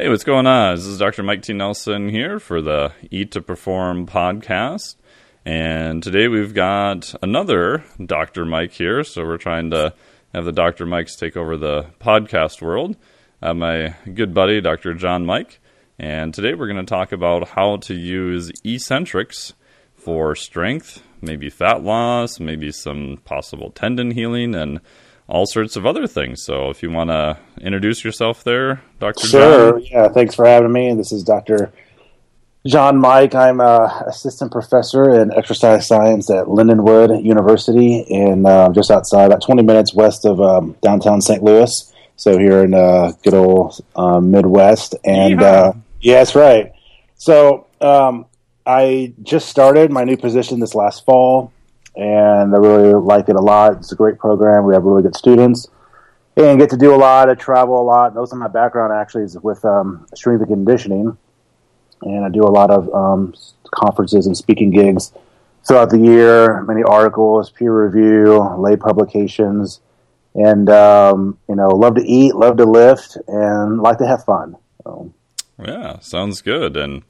Hey, 0.00 0.08
what's 0.08 0.24
going 0.24 0.46
on? 0.46 0.76
This 0.76 0.86
is 0.86 0.98
Dr. 0.98 1.22
Mike 1.22 1.42
T. 1.42 1.52
Nelson 1.52 2.08
here 2.08 2.40
for 2.40 2.62
the 2.62 2.94
Eat 3.10 3.32
to 3.32 3.42
Perform 3.42 4.06
podcast. 4.06 4.96
And 5.44 6.02
today 6.02 6.26
we've 6.26 6.54
got 6.54 7.14
another 7.22 7.84
Dr. 8.02 8.46
Mike 8.46 8.72
here. 8.72 9.04
So 9.04 9.26
we're 9.26 9.36
trying 9.36 9.72
to 9.72 9.92
have 10.32 10.46
the 10.46 10.52
Dr. 10.52 10.86
Mikes 10.86 11.16
take 11.16 11.36
over 11.36 11.58
the 11.58 11.84
podcast 12.00 12.62
world. 12.62 12.96
Uh, 13.42 13.52
my 13.52 13.94
good 14.14 14.32
buddy, 14.32 14.62
Dr. 14.62 14.94
John 14.94 15.26
Mike. 15.26 15.60
And 15.98 16.32
today 16.32 16.54
we're 16.54 16.72
going 16.72 16.82
to 16.82 16.90
talk 16.90 17.12
about 17.12 17.48
how 17.48 17.76
to 17.76 17.94
use 17.94 18.50
eccentrics 18.64 19.52
for 19.96 20.34
strength, 20.34 21.02
maybe 21.20 21.50
fat 21.50 21.82
loss, 21.82 22.40
maybe 22.40 22.72
some 22.72 23.20
possible 23.26 23.70
tendon 23.70 24.12
healing, 24.12 24.54
and 24.54 24.80
all 25.30 25.46
sorts 25.46 25.76
of 25.76 25.86
other 25.86 26.06
things. 26.06 26.42
So 26.44 26.70
if 26.70 26.82
you 26.82 26.90
want 26.90 27.10
to 27.10 27.38
introduce 27.60 28.04
yourself 28.04 28.42
there, 28.42 28.82
Dr. 28.98 29.26
Sure. 29.26 29.72
John. 29.78 29.82
Yeah. 29.84 30.08
Thanks 30.08 30.34
for 30.34 30.44
having 30.44 30.72
me. 30.72 30.92
This 30.94 31.12
is 31.12 31.22
Dr. 31.22 31.72
John 32.66 32.98
Mike. 32.98 33.34
I'm 33.34 33.60
a 33.60 34.04
assistant 34.08 34.50
professor 34.50 35.08
in 35.20 35.32
exercise 35.32 35.86
science 35.86 36.28
at 36.30 36.46
Lindenwood 36.46 37.24
University 37.24 38.00
in 38.00 38.44
uh, 38.44 38.70
just 38.72 38.90
outside, 38.90 39.26
about 39.26 39.40
20 39.40 39.62
minutes 39.62 39.94
west 39.94 40.26
of 40.26 40.40
um, 40.40 40.76
downtown 40.82 41.22
St. 41.22 41.42
Louis. 41.42 41.92
So 42.16 42.36
here 42.36 42.64
in 42.64 42.74
uh, 42.74 43.12
good 43.22 43.32
old 43.32 43.80
uh, 43.96 44.20
Midwest. 44.20 44.96
And 45.04 45.40
uh, 45.40 45.72
yeah, 46.00 46.18
that's 46.18 46.34
right. 46.34 46.72
So 47.14 47.68
um, 47.80 48.26
I 48.66 49.14
just 49.22 49.48
started 49.48 49.90
my 49.90 50.04
new 50.04 50.16
position 50.16 50.58
this 50.58 50.74
last 50.74 51.06
fall, 51.06 51.52
and 51.96 52.54
I 52.54 52.58
really 52.58 52.94
like 52.94 53.28
it 53.28 53.36
a 53.36 53.40
lot. 53.40 53.74
It's 53.74 53.92
a 53.92 53.96
great 53.96 54.18
program. 54.18 54.64
We 54.64 54.74
have 54.74 54.84
really 54.84 55.02
good 55.02 55.16
students, 55.16 55.68
and 56.36 56.58
get 56.58 56.70
to 56.70 56.76
do 56.76 56.94
a 56.94 56.96
lot. 56.96 57.28
I 57.28 57.34
travel 57.34 57.80
a 57.80 57.84
lot. 57.84 58.14
Most 58.14 58.32
of 58.32 58.38
my 58.38 58.48
background 58.48 58.92
actually 58.92 59.24
is 59.24 59.38
with 59.38 59.64
um, 59.64 60.06
strength 60.14 60.40
and 60.40 60.48
conditioning, 60.48 61.16
and 62.02 62.24
I 62.24 62.28
do 62.28 62.44
a 62.44 62.50
lot 62.50 62.70
of 62.70 62.92
um, 62.94 63.34
conferences 63.70 64.26
and 64.26 64.36
speaking 64.36 64.70
gigs 64.70 65.12
throughout 65.66 65.90
the 65.90 65.98
year. 65.98 66.62
Many 66.62 66.82
articles, 66.82 67.50
peer 67.50 67.86
review, 67.86 68.38
lay 68.58 68.76
publications, 68.76 69.80
and 70.34 70.70
um, 70.70 71.38
you 71.48 71.56
know, 71.56 71.68
love 71.68 71.96
to 71.96 72.04
eat, 72.04 72.34
love 72.34 72.56
to 72.58 72.64
lift, 72.64 73.16
and 73.28 73.80
like 73.80 73.98
to 73.98 74.06
have 74.06 74.24
fun. 74.24 74.56
So. 74.84 75.12
Yeah, 75.62 75.98
sounds 76.00 76.40
good. 76.40 76.76
And 76.76 77.02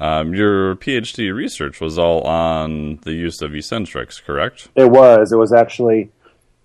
um, 0.00 0.34
your 0.34 0.76
PhD 0.76 1.34
research 1.34 1.80
was 1.80 1.98
all 1.98 2.22
on 2.22 2.96
the 3.02 3.12
use 3.12 3.40
of 3.40 3.54
eccentrics, 3.54 4.20
correct? 4.20 4.68
It 4.74 4.90
was. 4.90 5.32
It 5.32 5.36
was 5.36 5.52
actually 5.52 6.10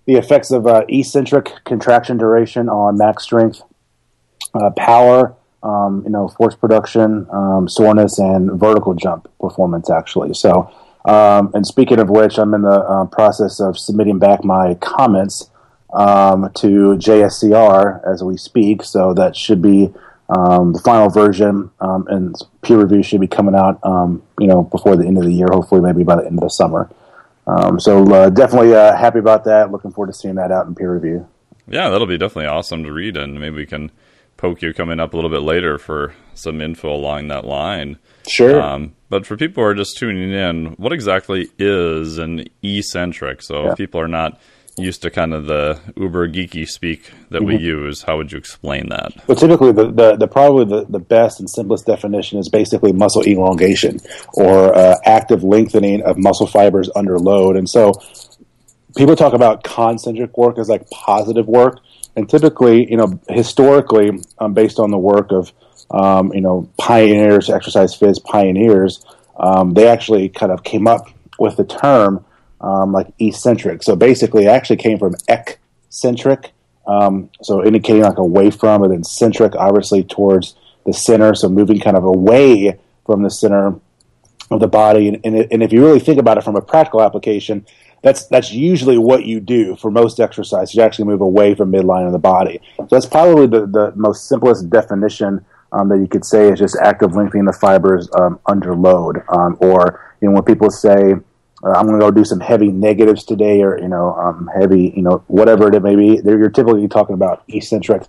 the 0.06 0.14
effects 0.14 0.50
of 0.50 0.66
uh, 0.66 0.84
eccentric 0.88 1.64
contraction 1.64 2.18
duration 2.18 2.68
on 2.68 2.98
max 2.98 3.22
strength, 3.22 3.62
uh, 4.54 4.70
power, 4.70 5.34
um, 5.62 6.02
you 6.04 6.10
know, 6.10 6.28
force 6.28 6.54
production, 6.54 7.26
um, 7.30 7.68
soreness, 7.68 8.18
and 8.18 8.58
vertical 8.58 8.94
jump 8.94 9.28
performance. 9.40 9.90
Actually, 9.90 10.34
so. 10.34 10.70
Um, 11.04 11.50
and 11.52 11.66
speaking 11.66 11.98
of 11.98 12.08
which, 12.10 12.38
I'm 12.38 12.54
in 12.54 12.62
the 12.62 12.68
uh, 12.68 13.06
process 13.06 13.58
of 13.58 13.76
submitting 13.76 14.20
back 14.20 14.44
my 14.44 14.74
comments 14.74 15.50
um, 15.92 16.50
to 16.54 16.96
JSCR 16.96 18.00
as 18.06 18.22
we 18.22 18.36
speak. 18.36 18.84
So 18.84 19.12
that 19.14 19.36
should 19.36 19.60
be 19.60 19.92
um, 20.36 20.72
the 20.72 20.78
final 20.80 21.08
version 21.08 21.70
um, 21.80 22.06
and 22.08 22.34
peer 22.62 22.78
review 22.80 23.02
should 23.02 23.20
be 23.20 23.26
coming 23.26 23.54
out, 23.54 23.78
um, 23.84 24.22
you 24.40 24.46
know, 24.46 24.62
before 24.62 24.96
the 24.96 25.06
end 25.06 25.18
of 25.18 25.24
the 25.24 25.32
year. 25.32 25.46
Hopefully, 25.50 25.80
maybe 25.80 26.04
by 26.04 26.16
the 26.16 26.26
end 26.26 26.38
of 26.38 26.42
the 26.42 26.48
summer. 26.48 26.90
Um, 27.46 27.80
so 27.80 28.04
uh, 28.14 28.30
definitely 28.30 28.74
uh, 28.74 28.96
happy 28.96 29.18
about 29.18 29.44
that. 29.44 29.70
Looking 29.72 29.90
forward 29.92 30.12
to 30.12 30.18
seeing 30.18 30.36
that 30.36 30.52
out 30.52 30.66
in 30.66 30.74
peer 30.74 30.92
review. 30.94 31.26
Yeah, 31.68 31.90
that'll 31.90 32.06
be 32.06 32.18
definitely 32.18 32.46
awesome 32.46 32.84
to 32.84 32.92
read, 32.92 33.16
and 33.16 33.40
maybe 33.40 33.56
we 33.56 33.66
can 33.66 33.90
poke 34.36 34.62
you 34.62 34.72
coming 34.74 34.98
up 35.00 35.12
a 35.12 35.16
little 35.16 35.30
bit 35.30 35.42
later 35.42 35.78
for 35.78 36.14
some 36.34 36.60
info 36.60 36.92
along 36.92 37.28
that 37.28 37.44
line. 37.44 37.98
Sure. 38.28 38.60
Um, 38.60 38.94
but 39.08 39.26
for 39.26 39.36
people 39.36 39.62
who 39.62 39.68
are 39.68 39.74
just 39.74 39.96
tuning 39.98 40.32
in, 40.32 40.66
what 40.72 40.92
exactly 40.92 41.48
is 41.58 42.18
an 42.18 42.44
eccentric? 42.62 43.42
So 43.42 43.64
Yeah. 43.64 43.72
if 43.72 43.78
people 43.78 44.00
are 44.00 44.08
not 44.08 44.40
used 44.78 45.02
to 45.02 45.10
kind 45.10 45.34
of 45.34 45.46
the 45.46 45.78
uber 45.96 46.28
geeky 46.28 46.66
speak 46.66 47.12
that 47.30 47.42
we 47.42 47.56
use, 47.56 48.02
how 48.02 48.16
would 48.16 48.32
you 48.32 48.38
explain 48.38 48.88
that? 48.88 49.12
Well, 49.26 49.36
typically, 49.36 49.72
the, 49.72 49.90
the, 49.90 50.16
the 50.16 50.26
probably 50.26 50.64
the, 50.64 50.86
the 50.88 50.98
best 50.98 51.40
and 51.40 51.48
simplest 51.48 51.86
definition 51.86 52.38
is 52.38 52.48
basically 52.48 52.92
muscle 52.92 53.22
elongation 53.26 54.00
or 54.34 54.74
uh, 54.74 54.96
active 55.04 55.44
lengthening 55.44 56.02
of 56.02 56.16
muscle 56.16 56.46
fibers 56.46 56.88
under 56.96 57.18
load. 57.18 57.56
And 57.56 57.68
so, 57.68 57.92
people 58.96 59.16
talk 59.16 59.34
about 59.34 59.62
concentric 59.62 60.36
work 60.36 60.58
as 60.58 60.68
like 60.68 60.88
positive 60.90 61.46
work, 61.46 61.80
and 62.16 62.28
typically, 62.28 62.90
you 62.90 62.96
know, 62.96 63.20
historically, 63.28 64.22
um, 64.38 64.54
based 64.54 64.78
on 64.78 64.90
the 64.90 64.98
work 64.98 65.32
of 65.32 65.52
um, 65.90 66.32
you 66.32 66.40
know 66.40 66.68
pioneers, 66.78 67.50
exercise 67.50 67.98
phys 67.98 68.22
pioneers, 68.22 69.04
um, 69.36 69.74
they 69.74 69.86
actually 69.86 70.28
kind 70.28 70.52
of 70.52 70.62
came 70.62 70.86
up 70.86 71.06
with 71.38 71.56
the 71.56 71.64
term 71.64 72.24
um, 72.62 72.92
like 72.92 73.12
eccentric. 73.18 73.82
So 73.82 73.96
basically, 73.96 74.44
it 74.44 74.48
actually 74.48 74.76
came 74.76 74.98
from 74.98 75.14
eccentric, 75.28 76.52
um, 76.86 77.30
so 77.42 77.64
indicating 77.64 78.02
like 78.02 78.18
away 78.18 78.50
from, 78.50 78.82
and 78.82 78.92
then 78.92 79.04
centric, 79.04 79.54
obviously 79.56 80.04
towards 80.04 80.54
the 80.86 80.92
center. 80.92 81.34
So 81.34 81.48
moving 81.48 81.80
kind 81.80 81.96
of 81.96 82.04
away 82.04 82.78
from 83.06 83.22
the 83.22 83.30
center 83.30 83.74
of 84.50 84.60
the 84.60 84.68
body. 84.68 85.08
And, 85.08 85.20
and, 85.24 85.46
and 85.50 85.62
if 85.62 85.72
you 85.72 85.84
really 85.84 86.00
think 86.00 86.18
about 86.18 86.38
it 86.38 86.44
from 86.44 86.56
a 86.56 86.62
practical 86.62 87.02
application, 87.02 87.66
that's 88.02 88.26
that's 88.26 88.50
usually 88.50 88.98
what 88.98 89.24
you 89.26 89.40
do 89.40 89.76
for 89.76 89.90
most 89.90 90.18
exercise. 90.18 90.74
You 90.74 90.82
actually 90.82 91.04
move 91.04 91.20
away 91.20 91.54
from 91.54 91.70
midline 91.70 92.06
of 92.06 92.12
the 92.12 92.18
body. 92.18 92.60
So 92.76 92.88
that's 92.90 93.06
probably 93.06 93.46
the, 93.46 93.66
the 93.66 93.92
most 93.94 94.28
simplest 94.28 94.68
definition 94.70 95.44
um, 95.70 95.88
that 95.88 95.98
you 95.98 96.08
could 96.08 96.24
say 96.24 96.50
is 96.50 96.58
just 96.58 96.76
active 96.82 97.14
lengthening 97.14 97.44
the 97.44 97.52
fibers 97.52 98.08
um, 98.18 98.40
under 98.46 98.74
load. 98.74 99.22
Um, 99.28 99.56
or 99.60 100.16
you 100.20 100.28
know 100.28 100.34
when 100.34 100.42
people 100.42 100.70
say 100.70 101.14
I'm 101.64 101.86
going 101.86 101.98
to 101.98 102.04
go 102.04 102.10
do 102.10 102.24
some 102.24 102.40
heavy 102.40 102.68
negatives 102.68 103.24
today, 103.24 103.62
or 103.62 103.78
you 103.78 103.88
know 103.88 104.14
um, 104.14 104.48
heavy 104.54 104.92
you 104.96 105.02
know 105.02 105.22
whatever 105.28 105.72
it 105.74 105.82
may 105.82 105.94
be, 105.96 106.20
they're- 106.20 106.38
you're 106.38 106.50
typically 106.50 106.88
talking 106.88 107.14
about 107.14 107.42
eccentric 107.48 108.02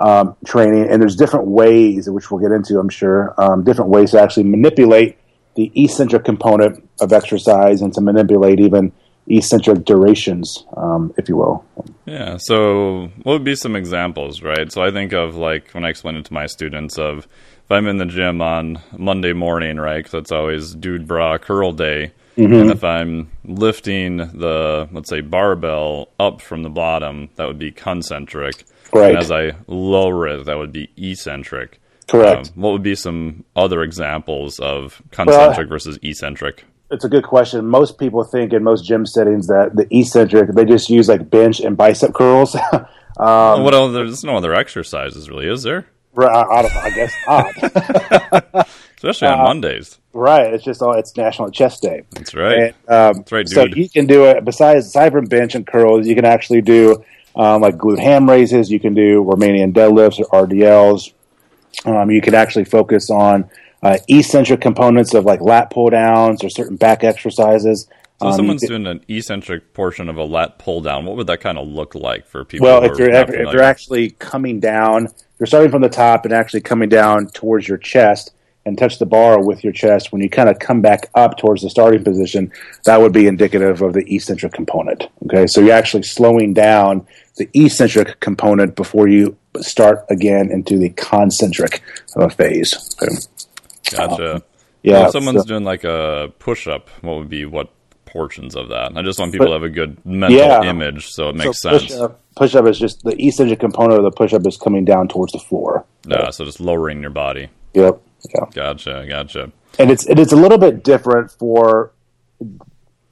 um, 0.00 0.36
training. 0.46 0.88
And 0.88 1.02
there's 1.02 1.16
different 1.16 1.46
ways, 1.48 2.08
which 2.08 2.30
we'll 2.30 2.40
get 2.40 2.50
into, 2.52 2.78
I'm 2.78 2.88
sure, 2.88 3.34
um, 3.36 3.62
different 3.62 3.90
ways 3.90 4.12
to 4.12 4.20
actually 4.20 4.44
manipulate 4.44 5.18
the 5.54 5.70
eccentric 5.74 6.24
component 6.24 6.88
of 7.00 7.12
exercise 7.12 7.82
and 7.82 7.92
to 7.94 8.00
manipulate 8.00 8.58
even 8.58 8.90
eccentric 9.26 9.84
durations, 9.84 10.64
um, 10.76 11.12
if 11.18 11.28
you 11.28 11.36
will. 11.36 11.64
Yeah. 12.06 12.38
So, 12.38 13.10
what 13.22 13.34
would 13.34 13.44
be 13.44 13.54
some 13.54 13.76
examples, 13.76 14.42
right? 14.42 14.72
So, 14.72 14.82
I 14.82 14.90
think 14.90 15.12
of 15.12 15.36
like 15.36 15.70
when 15.72 15.84
I 15.84 15.90
explain 15.90 16.16
it 16.16 16.24
to 16.24 16.32
my 16.32 16.46
students 16.46 16.98
of 16.98 17.18
if 17.64 17.70
I'm 17.70 17.86
in 17.86 17.98
the 17.98 18.06
gym 18.06 18.40
on 18.40 18.80
Monday 18.96 19.32
morning, 19.34 19.76
right? 19.76 20.02
Because 20.02 20.14
it's 20.14 20.32
always 20.32 20.74
dude 20.74 21.06
bra 21.06 21.36
curl 21.38 21.72
day. 21.72 22.12
And 22.36 22.70
if 22.70 22.82
I'm 22.82 23.30
lifting 23.44 24.16
the, 24.16 24.88
let's 24.92 25.08
say, 25.10 25.20
barbell 25.20 26.08
up 26.18 26.40
from 26.40 26.62
the 26.62 26.70
bottom, 26.70 27.28
that 27.36 27.46
would 27.46 27.58
be 27.58 27.70
concentric. 27.70 28.64
Right. 28.92 29.10
And 29.10 29.18
as 29.18 29.30
I 29.30 29.52
lower 29.66 30.28
it, 30.28 30.44
that 30.46 30.56
would 30.56 30.72
be 30.72 30.90
eccentric. 30.96 31.80
Correct. 32.08 32.48
Um, 32.48 32.62
what 32.62 32.72
would 32.72 32.82
be 32.82 32.94
some 32.94 33.44
other 33.56 33.82
examples 33.82 34.58
of 34.58 35.02
concentric 35.10 35.68
versus 35.68 35.98
eccentric? 36.02 36.64
It's 36.90 37.04
a 37.04 37.08
good 37.08 37.24
question. 37.24 37.66
Most 37.66 37.98
people 37.98 38.22
think 38.22 38.52
in 38.52 38.62
most 38.62 38.84
gym 38.84 39.06
settings 39.06 39.46
that 39.46 39.74
the 39.74 39.86
eccentric, 39.90 40.54
they 40.54 40.66
just 40.66 40.90
use 40.90 41.08
like 41.08 41.30
bench 41.30 41.60
and 41.60 41.76
bicep 41.76 42.12
curls. 42.12 42.54
um, 42.74 43.62
what 43.62 43.72
other? 43.72 43.92
There's 43.92 44.24
no 44.24 44.36
other 44.36 44.52
exercises, 44.54 45.30
really, 45.30 45.48
is 45.48 45.62
there? 45.62 45.86
I, 46.18 46.24
I 46.24 46.60
I 46.60 46.90
guess 46.90 47.14
not. 47.26 48.68
Especially 49.02 49.34
on 49.34 49.38
Mondays. 49.38 49.98
right. 50.12 50.54
It's 50.54 50.62
just 50.62 50.80
all, 50.80 50.92
it's 50.92 51.16
National 51.16 51.50
Chest 51.50 51.82
Day. 51.82 52.04
That's 52.10 52.34
right. 52.34 52.58
And, 52.58 52.74
um, 52.86 53.14
That's 53.16 53.32
right, 53.32 53.48
So 53.48 53.64
you 53.64 53.90
can 53.90 54.06
do 54.06 54.26
it 54.26 54.44
besides 54.44 54.86
aside 54.86 55.10
from 55.10 55.24
bench 55.24 55.56
and 55.56 55.66
curls. 55.66 56.06
You 56.06 56.14
can 56.14 56.24
actually 56.24 56.60
do 56.60 57.04
um, 57.34 57.62
like 57.62 57.76
glute 57.76 57.98
ham 57.98 58.30
raises. 58.30 58.70
You 58.70 58.78
can 58.78 58.94
do 58.94 59.24
Romanian 59.24 59.72
deadlifts 59.72 60.20
or 60.20 60.46
RDLs. 60.46 61.12
Um, 61.84 62.12
you 62.12 62.20
can 62.20 62.34
actually 62.34 62.64
focus 62.64 63.10
on 63.10 63.50
uh, 63.82 63.98
eccentric 64.08 64.60
components 64.60 65.14
of 65.14 65.24
like 65.24 65.40
lat 65.40 65.70
pull 65.70 65.90
downs 65.90 66.44
or 66.44 66.48
certain 66.48 66.76
back 66.76 67.02
exercises. 67.02 67.88
So 68.20 68.28
Um, 68.28 68.34
someone's 68.34 68.64
doing 68.64 68.86
an 68.86 69.04
eccentric 69.08 69.74
portion 69.74 70.08
of 70.10 70.16
a 70.16 70.22
lat 70.22 70.60
pull 70.60 70.80
down. 70.80 71.06
What 71.06 71.16
would 71.16 71.26
that 71.26 71.40
kind 71.40 71.58
of 71.58 71.66
look 71.66 71.96
like 71.96 72.24
for 72.28 72.44
people? 72.44 72.68
Well, 72.68 72.84
if 72.84 72.96
they're 72.96 73.10
if, 73.10 73.30
if 73.30 73.50
they're 73.50 73.62
actually 73.62 74.10
coming 74.10 74.60
down, 74.60 75.08
you're 75.40 75.48
starting 75.48 75.72
from 75.72 75.82
the 75.82 75.88
top 75.88 76.24
and 76.24 76.32
actually 76.32 76.60
coming 76.60 76.88
down 76.88 77.26
towards 77.30 77.66
your 77.66 77.78
chest 77.78 78.32
and 78.64 78.78
touch 78.78 78.98
the 78.98 79.06
bar 79.06 79.44
with 79.44 79.64
your 79.64 79.72
chest. 79.72 80.12
When 80.12 80.22
you 80.22 80.30
kind 80.30 80.48
of 80.48 80.58
come 80.58 80.80
back 80.80 81.10
up 81.14 81.36
towards 81.36 81.62
the 81.62 81.70
starting 81.70 82.04
position, 82.04 82.52
that 82.84 83.00
would 83.00 83.12
be 83.12 83.26
indicative 83.26 83.82
of 83.82 83.92
the 83.92 84.04
eccentric 84.14 84.52
component. 84.52 85.08
Okay, 85.24 85.46
so 85.46 85.60
you're 85.60 85.74
actually 85.74 86.04
slowing 86.04 86.54
down 86.54 87.06
the 87.36 87.48
eccentric 87.54 88.20
component 88.20 88.76
before 88.76 89.08
you 89.08 89.36
start 89.60 90.04
again 90.10 90.50
into 90.50 90.78
the 90.78 90.90
concentric 90.90 91.82
uh, 92.16 92.28
phase. 92.28 92.96
Okay. 93.02 93.14
gotcha. 93.96 94.42
Yeah, 94.82 94.94
Well, 94.94 95.06
if 95.06 95.12
someone's 95.12 95.42
so- 95.42 95.48
doing 95.48 95.64
like 95.64 95.84
a 95.84 96.32
push 96.38 96.66
up, 96.66 96.88
what 97.02 97.18
would 97.18 97.28
be 97.28 97.44
what 97.44 97.70
portions 98.12 98.54
of 98.54 98.68
that. 98.68 98.94
I 98.94 99.02
just 99.02 99.18
want 99.18 99.32
people 99.32 99.46
but, 99.46 99.50
to 99.50 99.54
have 99.54 99.62
a 99.62 99.70
good 99.70 100.04
mental 100.04 100.38
yeah. 100.38 100.62
image, 100.62 101.08
so 101.08 101.30
it 101.30 101.34
makes 101.34 101.62
so 101.62 101.78
sense. 101.78 102.14
Push 102.36 102.54
up 102.54 102.66
is 102.66 102.78
just 102.78 103.02
the 103.02 103.16
eccentric 103.18 103.58
component 103.58 103.98
of 103.98 104.04
the 104.04 104.10
push 104.10 104.34
up 104.34 104.46
is 104.46 104.56
coming 104.56 104.84
down 104.84 105.08
towards 105.08 105.32
the 105.32 105.38
floor. 105.38 105.84
Yeah, 106.06 106.30
so 106.30 106.44
just 106.44 106.60
lowering 106.60 107.00
your 107.00 107.10
body. 107.10 107.48
Yep. 107.74 108.00
Gotcha. 108.54 109.06
Gotcha. 109.08 109.52
And 109.78 109.90
it's 109.90 110.06
it 110.06 110.18
is 110.18 110.32
a 110.32 110.36
little 110.36 110.58
bit 110.58 110.84
different 110.84 111.30
for 111.30 111.92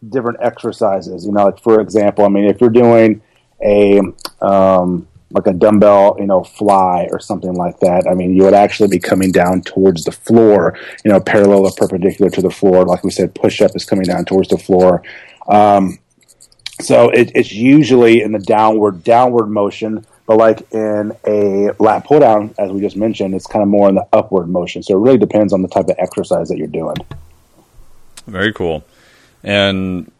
different 0.09 0.39
exercises. 0.41 1.25
You 1.25 1.33
know, 1.33 1.47
like 1.47 1.63
for 1.63 1.81
example, 1.81 2.25
I 2.25 2.29
mean, 2.29 2.45
if 2.45 2.61
you're 2.61 2.71
doing 2.71 3.23
a 3.63 4.01
um, 4.41 5.07
like 5.33 5.47
a 5.47 5.53
dumbbell, 5.53 6.17
you 6.19 6.27
know, 6.27 6.43
fly 6.43 7.09
or 7.11 7.21
something 7.21 7.55
like 7.55 7.79
that. 7.81 8.07
I 8.09 8.15
mean, 8.15 8.35
you 8.35 8.43
would 8.43 8.55
actually 8.55 8.89
be 8.89 8.99
coming 8.99 9.31
down 9.31 9.63
towards 9.63 10.05
the 10.05 10.13
floor, 10.13 10.77
you 11.05 11.11
know, 11.11 11.21
parallel 11.21 11.67
or 11.67 11.73
perpendicular 11.77 12.31
to 12.33 12.43
the 12.43 12.51
floor. 12.51 12.85
Like 12.85 13.05
we 13.05 13.11
said, 13.11 13.35
push 13.35 13.61
up 13.61 13.77
is 13.77 13.85
coming 13.85 14.07
down 14.07 14.25
towards 14.25 14.49
the 14.49 14.59
floor. 14.59 15.03
Um, 15.47 15.99
so 16.81 17.11
it, 17.11 17.31
it's 17.35 17.53
usually 17.53 18.23
in 18.23 18.33
the 18.33 18.39
downward 18.39 19.05
downward 19.05 19.47
motion, 19.47 20.05
but 20.31 20.39
like 20.39 20.73
in 20.73 21.13
a 21.27 21.73
lat 21.81 22.05
pull 22.05 22.21
down, 22.21 22.55
as 22.57 22.71
we 22.71 22.81
just 22.81 22.95
mentioned, 22.95 23.35
it's 23.35 23.49
kind 23.49 23.65
of 23.65 23.69
more 23.69 23.89
in 23.89 23.97
the 23.97 24.07
upward 24.13 24.49
motion. 24.49 24.81
So 24.81 24.95
it 24.95 25.01
really 25.01 25.19
depends 25.19 25.53
on 25.53 25.63
the 25.63 25.67
type 25.67 25.89
of 25.89 25.97
exercise 25.99 26.51
that 26.51 26.57
you're 26.57 26.69
doing. 26.69 26.95
Very 28.29 28.53
cool. 28.53 28.85
And 29.43 30.13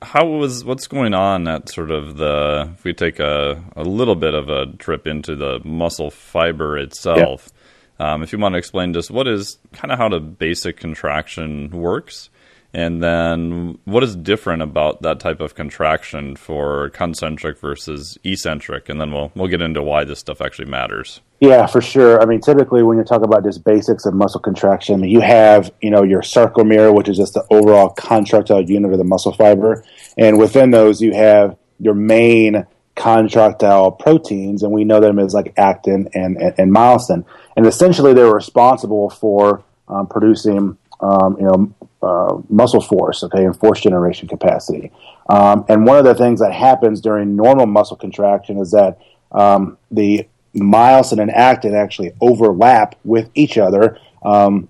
how 0.00 0.26
was 0.26 0.64
what's 0.64 0.86
going 0.86 1.12
on 1.12 1.48
at 1.48 1.68
sort 1.68 1.90
of 1.90 2.18
the 2.18 2.70
if 2.74 2.84
we 2.84 2.92
take 2.92 3.18
a, 3.18 3.60
a 3.74 3.82
little 3.82 4.14
bit 4.14 4.34
of 4.34 4.48
a 4.48 4.66
trip 4.78 5.08
into 5.08 5.34
the 5.34 5.60
muscle 5.64 6.12
fiber 6.12 6.78
itself 6.78 7.50
yeah. 7.98 8.14
um, 8.14 8.22
if 8.22 8.32
you 8.32 8.38
want 8.38 8.52
to 8.52 8.58
explain 8.58 8.92
just 8.92 9.10
what 9.10 9.26
is 9.26 9.58
kind 9.72 9.90
of 9.90 9.98
how 9.98 10.08
the 10.08 10.20
basic 10.20 10.76
contraction 10.76 11.68
works 11.70 12.30
and 12.74 13.02
then 13.02 13.78
what 13.84 14.02
is 14.02 14.16
different 14.16 14.62
about 14.62 15.02
that 15.02 15.20
type 15.20 15.40
of 15.40 15.54
contraction 15.54 16.36
for 16.36 16.88
concentric 16.90 17.58
versus 17.58 18.16
eccentric? 18.24 18.88
And 18.88 19.00
then 19.00 19.12
we'll 19.12 19.30
we'll 19.34 19.48
get 19.48 19.60
into 19.60 19.82
why 19.82 20.04
this 20.04 20.20
stuff 20.20 20.40
actually 20.40 20.70
matters. 20.70 21.20
Yeah 21.40 21.66
for 21.66 21.82
sure. 21.82 22.20
I 22.20 22.24
mean 22.24 22.40
typically 22.40 22.82
when 22.82 22.96
you 22.96 23.04
talk 23.04 23.22
about 23.22 23.44
just 23.44 23.62
basics 23.64 24.06
of 24.06 24.14
muscle 24.14 24.40
contraction 24.40 25.04
you 25.04 25.20
have 25.20 25.70
you 25.82 25.90
know 25.90 26.02
your 26.02 26.22
sarcomere 26.22 26.94
which 26.94 27.08
is 27.08 27.18
just 27.18 27.34
the 27.34 27.44
overall 27.50 27.90
contractile 27.90 28.62
unit 28.62 28.92
of 28.92 28.98
the 28.98 29.04
muscle 29.04 29.32
fiber. 29.32 29.84
And 30.16 30.38
within 30.38 30.70
those 30.70 31.02
you 31.02 31.12
have 31.12 31.56
your 31.78 31.94
main 31.94 32.66
contractile 32.94 33.90
proteins 33.92 34.62
and 34.62 34.72
we 34.72 34.84
know 34.84 35.00
them 35.00 35.18
as 35.18 35.34
like 35.34 35.52
actin 35.58 36.08
and, 36.14 36.36
and, 36.38 36.54
and 36.58 36.74
myosin. 36.74 37.24
And 37.54 37.66
essentially 37.66 38.14
they're 38.14 38.32
responsible 38.32 39.10
for 39.10 39.62
um, 39.88 40.06
producing 40.06 40.78
um, 41.02 41.36
you 41.38 41.46
know 41.46 41.74
uh, 42.02 42.38
muscle 42.48 42.80
force, 42.80 43.22
okay, 43.24 43.44
and 43.44 43.56
force 43.56 43.80
generation 43.80 44.28
capacity. 44.28 44.90
Um, 45.28 45.64
and 45.68 45.86
one 45.86 45.98
of 45.98 46.04
the 46.04 46.14
things 46.14 46.40
that 46.40 46.52
happens 46.52 47.00
during 47.00 47.36
normal 47.36 47.66
muscle 47.66 47.96
contraction 47.96 48.58
is 48.58 48.72
that 48.72 48.98
um, 49.30 49.78
the 49.90 50.26
myosin 50.54 51.20
and 51.20 51.30
actin 51.30 51.74
actually 51.74 52.12
overlap 52.20 52.96
with 53.04 53.30
each 53.34 53.56
other. 53.56 53.98
Um, 54.22 54.68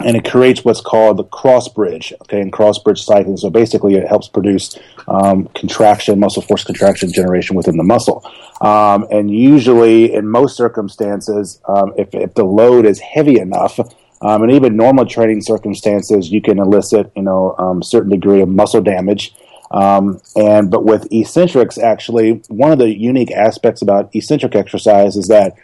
and 0.00 0.16
it 0.16 0.24
creates 0.24 0.64
what's 0.64 0.80
called 0.80 1.18
the 1.18 1.24
cross 1.24 1.68
bridge, 1.68 2.12
okay, 2.22 2.40
and 2.40 2.52
cross 2.52 2.78
bridge 2.78 3.04
cycling. 3.04 3.36
So 3.36 3.50
basically, 3.50 3.94
it 3.94 4.08
helps 4.08 4.26
produce 4.26 4.78
um, 5.06 5.48
contraction, 5.54 6.18
muscle 6.18 6.42
force 6.42 6.64
contraction 6.64 7.12
generation 7.12 7.56
within 7.56 7.76
the 7.76 7.84
muscle. 7.84 8.24
Um, 8.60 9.06
and 9.10 9.30
usually, 9.30 10.12
in 10.12 10.28
most 10.28 10.56
circumstances, 10.56 11.60
um, 11.68 11.92
if, 11.96 12.14
if 12.14 12.34
the 12.34 12.44
load 12.44 12.86
is 12.86 13.00
heavy 13.00 13.38
enough, 13.38 13.78
um, 14.22 14.44
and 14.44 14.52
even 14.52 14.76
normal 14.76 15.04
training 15.04 15.40
circumstances, 15.40 16.30
you 16.30 16.40
can 16.40 16.58
elicit, 16.58 17.10
you 17.16 17.22
know, 17.22 17.56
um, 17.58 17.82
certain 17.82 18.10
degree 18.10 18.40
of 18.40 18.48
muscle 18.48 18.80
damage. 18.80 19.34
Um, 19.72 20.20
and 20.36 20.70
but 20.70 20.84
with 20.84 21.12
eccentrics, 21.12 21.76
actually, 21.76 22.42
one 22.48 22.72
of 22.72 22.78
the 22.78 22.96
unique 22.96 23.32
aspects 23.32 23.82
about 23.82 24.14
eccentric 24.14 24.54
exercise 24.54 25.16
is 25.16 25.28
that 25.28 25.54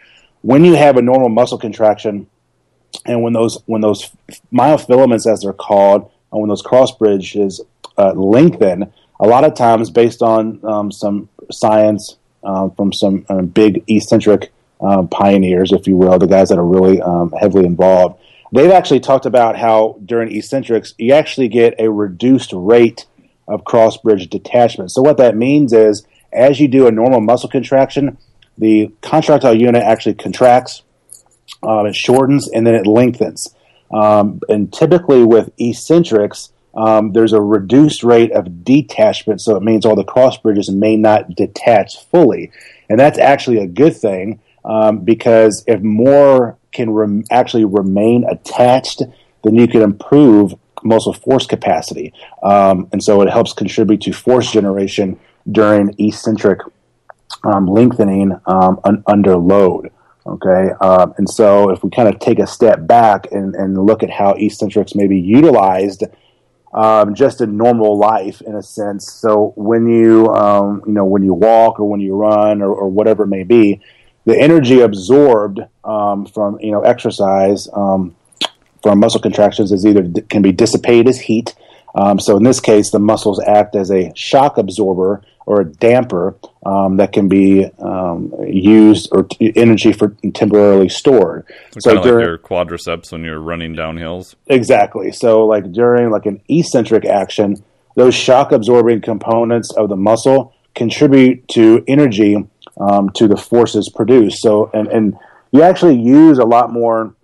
when 0.43 0.65
you 0.65 0.75
have 0.75 0.97
a 0.97 1.03
normal 1.03 1.29
muscle 1.29 1.59
contraction, 1.59 2.27
and 3.07 3.23
when 3.23 3.33
those 3.33 3.63
when 3.67 3.81
those 3.81 4.11
myofilaments, 4.53 5.31
as 5.31 5.43
they're 5.43 5.53
called, 5.53 6.11
and 6.33 6.41
when 6.41 6.49
those 6.49 6.63
cross 6.63 6.91
bridges 6.91 7.61
uh, 7.97 8.13
lengthen, 8.13 8.93
a 9.21 9.27
lot 9.27 9.45
of 9.45 9.55
times, 9.55 9.91
based 9.91 10.23
on 10.23 10.59
um, 10.65 10.91
some 10.91 11.29
science 11.53 12.17
uh, 12.43 12.71
from 12.71 12.93
some 12.93 13.25
uh, 13.29 13.43
big 13.43 13.85
eccentric 13.89 14.51
uh, 14.81 15.03
pioneers, 15.03 15.71
if 15.71 15.87
you 15.87 15.97
will, 15.97 16.19
the 16.19 16.27
guys 16.27 16.49
that 16.49 16.59
are 16.59 16.67
really 16.67 17.01
um, 17.03 17.31
heavily 17.39 17.67
involved 17.67 18.19
they've 18.53 18.71
actually 18.71 19.01
talked 19.01 19.27
about 19.27 19.57
how 19.57 19.99
during 20.05 20.35
eccentrics 20.35 20.95
you 20.99 21.13
actually 21.13 21.49
get 21.49 21.75
a 21.79 21.91
reduced 21.91 22.53
rate 22.53 23.07
of 23.47 23.65
cross 23.65 23.97
bridge 23.97 24.29
detachment. 24.29 24.91
So 24.91 25.03
what 25.03 25.17
that 25.19 25.37
means 25.37 25.73
is 25.73 26.07
as 26.33 26.61
you 26.61 26.69
do 26.69 26.87
a 26.87 26.93
normal 26.93 27.21
muscle 27.21 27.49
contraction, 27.49 28.19
the 28.59 28.93
contractile 29.01 29.55
unit 29.55 29.83
actually 29.83 30.15
contracts, 30.15 30.83
um, 31.63 31.87
it 31.87 31.95
shortens, 31.95 32.49
and 32.49 32.67
then 32.67 32.75
it 32.75 32.87
lengthens. 32.87 33.55
Um, 33.91 34.41
and 34.49 34.73
typically 34.73 35.25
with 35.25 35.51
eccentrics, 35.59 36.53
um, 36.75 37.13
there's 37.13 37.33
a 37.33 37.41
reduced 37.41 38.05
rate 38.05 38.33
of 38.33 38.65
detachment, 38.65 39.41
so 39.41 39.57
it 39.57 39.63
means 39.63 39.87
all 39.87 39.97
the 39.97 40.05
cross 40.05 40.37
bridges 40.37 40.71
may 40.71 40.97
not 40.97 41.35
detach 41.35 42.05
fully. 42.11 42.53
And 42.91 43.01
that's 43.01 43.19
actually 43.19 43.59
a 43.59 43.67
good 43.67 43.97
thing 43.97 44.41
um, 44.65 45.01
because 45.01 45.65
if 45.67 45.81
more 45.81 46.58
can 46.73 46.91
rem- 46.91 47.25
actually 47.31 47.65
remain 47.65 48.25
attached, 48.25 49.03
then 49.45 49.55
you 49.55 49.69
can 49.69 49.83
improve 49.83 50.55
muscle 50.83 51.13
force 51.13 51.47
capacity. 51.47 52.13
Um, 52.43 52.89
and 52.93 53.03
so 53.03 53.23
it 53.23 53.31
helps 53.31 53.53
contribute 53.53 54.01
to 54.03 54.13
force 54.13 54.51
generation 54.51 55.19
during 55.51 55.95
eccentric 55.99 56.61
um, 57.45 57.67
lengthening 57.67 58.33
um, 58.47 58.81
un- 58.85 59.03
under 59.07 59.37
load. 59.37 59.91
Okay, 60.27 60.71
um, 60.83 61.15
and 61.17 61.29
so 61.29 61.71
if 61.71 61.83
we 61.83 61.89
kind 61.89 62.07
of 62.07 62.21
take 62.21 62.39
a 62.39 62.47
step 62.47 62.87
back 62.87 63.33
and, 63.33 63.55
and 63.55 63.79
look 63.79 64.03
at 64.03 64.11
how 64.11 64.35
eccentrics 64.35 64.95
may 64.95 65.07
be 65.07 65.19
utilized 65.19 66.05
um, 66.75 67.15
just 67.15 67.41
in 67.41 67.57
normal 67.57 67.97
life, 67.97 68.43
in 68.43 68.55
a 68.55 68.63
sense. 68.63 69.11
So 69.11 69.55
when 69.57 69.87
you 69.87 70.29
um, 70.29 70.83
you 70.87 70.93
know 70.93 71.05
when 71.05 71.23
you 71.23 71.33
walk 71.33 71.81
or 71.81 71.89
when 71.89 72.01
you 72.01 72.15
run 72.15 72.61
or, 72.61 72.73
or 72.73 72.89
whatever 72.89 73.25
it 73.25 73.29
may 73.29 73.45
be, 73.45 73.81
the 74.29 74.39
energy 74.39 74.81
absorbed 74.81 75.61
um, 75.85 76.27
from 76.27 76.61
you 76.61 76.71
know 76.71 76.83
exercise 76.83 77.67
um, 77.73 78.15
from 78.83 79.01
muscle 79.01 79.23
contractions 79.23 79.73
is 79.73 79.87
either 79.87 80.07
can 80.29 80.43
be 80.43 80.53
dissipated 80.53 81.09
as 81.09 81.19
heat. 81.19 81.55
Um, 81.95 82.21
so 82.21 82.37
in 82.37 82.43
this 82.43 82.61
case, 82.61 82.91
the 82.91 82.99
muscles 82.99 83.41
act 83.41 83.75
as 83.75 83.91
a 83.91 84.13
shock 84.15 84.59
absorber 84.59 85.23
or 85.47 85.63
a 85.63 85.65
damper 85.65 86.37
um, 86.67 86.99
that 86.99 87.13
can 87.13 87.27
be 87.27 87.65
um, 87.79 88.35
used 88.47 89.09
or 89.13 89.23
t- 89.23 89.51
energy 89.57 89.95
for 89.95 90.15
temporarily 90.35 90.91
stored. 90.91 91.47
So, 91.71 91.81
so 91.81 91.91
kind 91.91 91.99
of 91.99 92.05
during, 92.05 92.19
like 92.19 92.27
your 92.27 92.39
quadriceps 92.39 93.11
when 93.11 93.25
you're 93.25 93.41
running 93.41 93.73
down 93.73 93.97
hills. 93.97 94.37
Exactly. 94.49 95.11
So 95.11 95.47
like 95.47 95.73
during 95.73 96.11
like 96.11 96.27
an 96.27 96.43
eccentric 96.51 97.07
action, 97.07 97.65
those 97.97 98.15
shock 98.15 98.53
absorbing 98.53 99.01
components 99.01 99.73
of 99.73 99.89
the 99.89 99.97
muscle 99.97 100.53
contribute 100.75 101.49
to 101.49 101.83
energy 101.89 102.37
um, 102.81 103.11
to 103.11 103.29
the 103.29 103.37
forces 103.37 103.91
produced. 103.95 104.41
So, 104.43 104.71
and, 104.73 104.89
and 104.89 105.17
you 105.53 105.63
actually 105.63 105.97
use 106.01 106.39
a 106.39 106.45
lot 106.45 106.73
more 106.73 107.15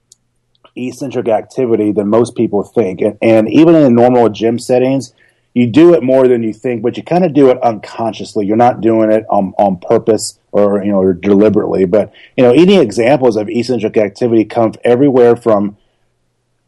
eccentric 0.77 1.29
activity 1.29 1.93
than 1.93 2.09
most 2.09 2.35
people 2.35 2.65
think. 2.65 3.01
And, 3.01 3.19
and 3.23 3.49
even 3.49 3.75
in 3.75 3.95
normal 3.95 4.29
gym 4.29 4.59
settings, 4.59 5.13
you 5.53 5.69
do 5.69 5.95
it 5.95 6.03
more 6.03 6.27
than 6.27 6.43
you 6.43 6.53
think, 6.53 6.83
but 6.83 6.97
you 6.97 7.05
kind 7.05 7.25
of 7.25 7.33
do 7.33 7.49
it 7.51 7.63
unconsciously. 7.63 8.45
You're 8.45 8.57
not 8.57 8.81
doing 8.81 9.13
it 9.13 9.25
on, 9.31 9.55
on 9.57 9.79
purpose 9.79 10.39
or, 10.51 10.83
you 10.83 10.91
know, 10.91 10.99
or 10.99 11.13
deliberately. 11.13 11.85
But, 11.85 12.13
you 12.37 12.43
know, 12.43 12.53
any 12.53 12.79
examples 12.79 13.37
of 13.37 13.49
eccentric 13.49 13.97
activity 13.97 14.45
come 14.45 14.73
everywhere 14.83 15.37
from 15.37 15.77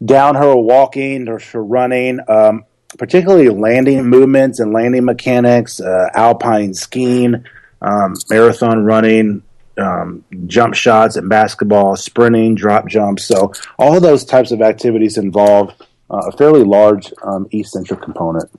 downhill 0.03 0.63
walking 0.63 1.27
or 1.27 1.41
running, 1.55 2.19
um, 2.29 2.63
particularly 2.97 3.49
landing 3.49 4.05
movements 4.05 4.59
and 4.59 4.71
landing 4.71 5.03
mechanics, 5.03 5.81
uh, 5.81 6.09
alpine 6.13 6.73
skiing, 6.73 7.43
um, 7.81 8.15
marathon 8.29 8.85
running, 8.85 9.43
um, 9.77 10.23
jump 10.47 10.73
shots 10.73 11.15
and 11.15 11.29
basketball, 11.29 11.95
sprinting, 11.95 12.55
drop 12.55 12.87
jumps. 12.87 13.25
So 13.25 13.53
all 13.77 13.99
those 13.99 14.25
types 14.25 14.51
of 14.51 14.61
activities 14.61 15.17
involve 15.17 15.73
uh, 16.09 16.21
a 16.27 16.31
fairly 16.37 16.63
large 16.63 17.13
um, 17.23 17.47
eccentric 17.51 18.01
component. 18.01 18.49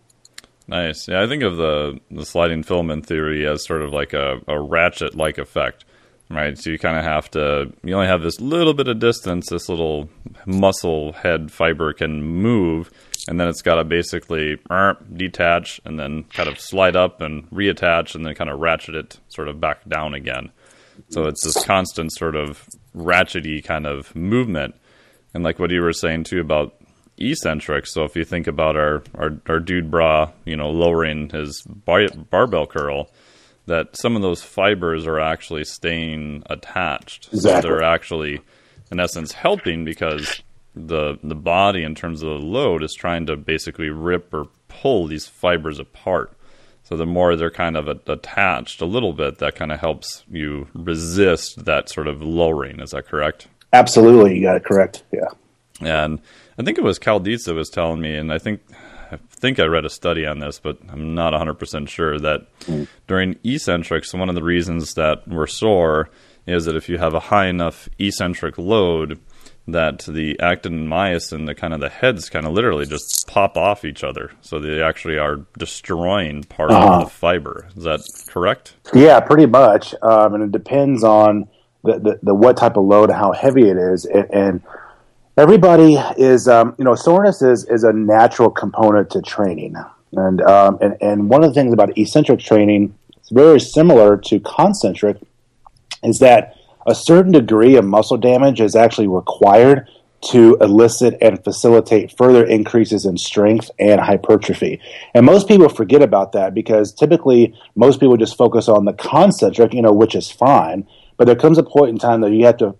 Nice. 0.66 1.08
Yeah, 1.08 1.22
I 1.22 1.26
think 1.26 1.42
of 1.42 1.56
the 1.56 1.98
the 2.10 2.26
sliding 2.26 2.62
filament 2.62 3.06
theory 3.06 3.46
as 3.46 3.64
sort 3.64 3.80
of 3.80 3.92
like 3.92 4.12
a, 4.12 4.40
a 4.46 4.60
ratchet 4.60 5.14
like 5.14 5.38
effect, 5.38 5.86
right? 6.30 6.58
So 6.58 6.70
you 6.70 6.78
kind 6.78 6.98
of 6.98 7.04
have 7.04 7.30
to 7.32 7.72
you 7.82 7.94
only 7.94 8.06
have 8.06 8.22
this 8.22 8.40
little 8.40 8.74
bit 8.74 8.88
of 8.88 8.98
distance. 8.98 9.48
This 9.48 9.68
little 9.68 10.08
muscle 10.46 11.12
head 11.12 11.50
fiber 11.50 11.92
can 11.92 12.22
move 12.22 12.90
and 13.28 13.38
then 13.38 13.48
it's 13.48 13.62
got 13.62 13.74
to 13.74 13.84
basically 13.84 14.58
detach 15.14 15.80
and 15.84 16.00
then 16.00 16.24
kind 16.24 16.48
of 16.48 16.58
slide 16.58 16.96
up 16.96 17.20
and 17.20 17.48
reattach 17.50 18.14
and 18.14 18.24
then 18.24 18.34
kind 18.34 18.48
of 18.48 18.58
ratchet 18.58 18.94
it 18.94 19.18
sort 19.28 19.48
of 19.48 19.60
back 19.60 19.86
down 19.86 20.14
again. 20.14 20.50
So 21.10 21.26
it's 21.26 21.44
this 21.44 21.62
constant 21.64 22.12
sort 22.12 22.36
of 22.36 22.66
ratchety 22.96 23.62
kind 23.62 23.86
of 23.86 24.16
movement. 24.16 24.74
And 25.34 25.44
like 25.44 25.58
what 25.58 25.70
you 25.70 25.82
were 25.82 25.92
saying 25.92 26.24
too 26.24 26.40
about 26.40 26.74
eccentric. 27.18 27.86
So 27.86 28.04
if 28.04 28.16
you 28.16 28.24
think 28.24 28.46
about 28.46 28.76
our, 28.76 29.02
our, 29.14 29.38
our 29.46 29.60
dude 29.60 29.90
bra, 29.90 30.30
you 30.46 30.56
know, 30.56 30.70
lowering 30.70 31.28
his 31.28 31.62
bar- 31.62 32.08
barbell 32.30 32.66
curl, 32.66 33.10
that 33.68 33.96
some 33.96 34.16
of 34.16 34.22
those 34.22 34.42
fibers 34.42 35.06
are 35.06 35.20
actually 35.20 35.64
staying 35.64 36.42
attached. 36.46 37.28
Exactly. 37.32 37.62
So 37.62 37.68
they're 37.68 37.82
actually, 37.82 38.40
in 38.90 38.98
essence, 38.98 39.32
helping 39.32 39.84
because 39.84 40.42
the 40.74 41.18
the 41.22 41.34
body, 41.34 41.82
in 41.82 41.94
terms 41.94 42.22
of 42.22 42.28
the 42.28 42.46
load, 42.46 42.82
is 42.82 42.94
trying 42.94 43.26
to 43.26 43.36
basically 43.36 43.90
rip 43.90 44.32
or 44.34 44.48
pull 44.68 45.06
these 45.06 45.26
fibers 45.26 45.78
apart. 45.78 46.32
So 46.84 46.96
the 46.96 47.06
more 47.06 47.36
they're 47.36 47.50
kind 47.50 47.76
of 47.76 47.86
attached 47.86 48.80
a 48.80 48.86
little 48.86 49.12
bit, 49.12 49.38
that 49.38 49.54
kind 49.56 49.70
of 49.70 49.78
helps 49.78 50.24
you 50.30 50.68
resist 50.72 51.66
that 51.66 51.90
sort 51.90 52.08
of 52.08 52.22
lowering. 52.22 52.80
Is 52.80 52.92
that 52.92 53.06
correct? 53.06 53.46
Absolutely, 53.74 54.36
you 54.36 54.42
got 54.42 54.56
it 54.56 54.64
correct. 54.64 55.04
Yeah. 55.12 55.28
And 55.80 56.20
I 56.58 56.62
think 56.62 56.78
it 56.78 56.84
was 56.84 56.98
Cal 56.98 57.20
Dietz 57.20 57.44
that 57.44 57.54
was 57.54 57.68
telling 57.68 58.00
me, 58.00 58.16
and 58.16 58.32
I 58.32 58.38
think 58.38 58.62
I 59.10 59.18
think 59.30 59.58
I 59.58 59.64
read 59.64 59.84
a 59.84 59.90
study 59.90 60.26
on 60.26 60.38
this, 60.38 60.58
but 60.60 60.78
I'm 60.88 61.14
not 61.14 61.32
100% 61.32 61.88
sure 61.88 62.18
that 62.18 62.46
during 63.06 63.36
eccentrics, 63.44 64.12
one 64.14 64.28
of 64.28 64.34
the 64.34 64.42
reasons 64.42 64.94
that 64.94 65.26
we're 65.26 65.46
sore 65.46 66.10
is 66.46 66.64
that 66.64 66.76
if 66.76 66.88
you 66.88 66.98
have 66.98 67.14
a 67.14 67.20
high 67.20 67.46
enough 67.46 67.88
eccentric 67.98 68.56
load, 68.58 69.20
that 69.66 69.98
the 70.08 70.38
actin 70.40 70.72
and 70.74 70.88
myosin, 70.88 71.44
the 71.46 71.54
kind 71.54 71.74
of 71.74 71.80
the 71.80 71.90
heads 71.90 72.30
kind 72.30 72.46
of 72.46 72.52
literally 72.54 72.86
just 72.86 73.26
pop 73.28 73.56
off 73.58 73.84
each 73.84 74.02
other. 74.02 74.30
So 74.40 74.58
they 74.58 74.82
actually 74.82 75.18
are 75.18 75.40
destroying 75.58 76.44
part 76.44 76.70
Uh-huh. 76.70 76.94
of 76.94 77.04
the 77.04 77.10
fiber. 77.10 77.66
Is 77.76 77.84
that 77.84 78.00
correct? 78.28 78.74
Yeah, 78.94 79.20
pretty 79.20 79.44
much. 79.46 79.94
Um, 80.00 80.34
and 80.34 80.42
it 80.44 80.52
depends 80.52 81.04
on 81.04 81.48
the, 81.84 81.98
the, 81.98 82.18
the 82.22 82.34
what 82.34 82.56
type 82.56 82.76
of 82.78 82.84
load, 82.86 83.10
how 83.10 83.32
heavy 83.32 83.68
it 83.68 83.76
is, 83.76 84.06
and, 84.06 84.26
and 84.32 84.62
everybody 85.38 85.94
is, 86.16 86.48
um, 86.48 86.74
you 86.78 86.84
know, 86.84 86.96
soreness 86.96 87.40
is 87.40 87.64
is 87.64 87.84
a 87.84 87.92
natural 87.92 88.50
component 88.50 89.10
to 89.10 89.22
training, 89.22 89.76
and 90.12 90.42
um, 90.42 90.78
and 90.82 90.96
and 91.00 91.30
one 91.30 91.44
of 91.44 91.50
the 91.50 91.54
things 91.54 91.72
about 91.72 91.96
eccentric 91.96 92.40
training, 92.40 92.94
it's 93.16 93.30
very 93.30 93.60
similar 93.60 94.16
to 94.16 94.40
concentric, 94.40 95.16
is 96.02 96.18
that 96.18 96.56
a 96.86 96.94
certain 96.94 97.32
degree 97.32 97.76
of 97.76 97.84
muscle 97.84 98.16
damage 98.16 98.60
is 98.60 98.74
actually 98.74 99.06
required 99.06 99.88
to 100.20 100.56
elicit 100.60 101.16
and 101.22 101.44
facilitate 101.44 102.16
further 102.18 102.44
increases 102.44 103.06
in 103.06 103.16
strength 103.16 103.70
and 103.78 104.00
hypertrophy. 104.00 104.80
And 105.14 105.24
most 105.24 105.46
people 105.46 105.68
forget 105.68 106.02
about 106.02 106.32
that 106.32 106.54
because 106.54 106.92
typically 106.92 107.54
most 107.76 108.00
people 108.00 108.16
just 108.16 108.36
focus 108.36 108.68
on 108.68 108.84
the 108.84 108.94
concentric, 108.94 109.72
you 109.74 109.82
know, 109.82 109.92
which 109.92 110.16
is 110.16 110.28
fine. 110.28 110.88
But 111.16 111.26
there 111.26 111.36
comes 111.36 111.56
a 111.56 111.62
point 111.62 111.90
in 111.90 111.98
time 111.98 112.20
that 112.22 112.32
you 112.32 112.46
have 112.46 112.56
to 112.56 112.74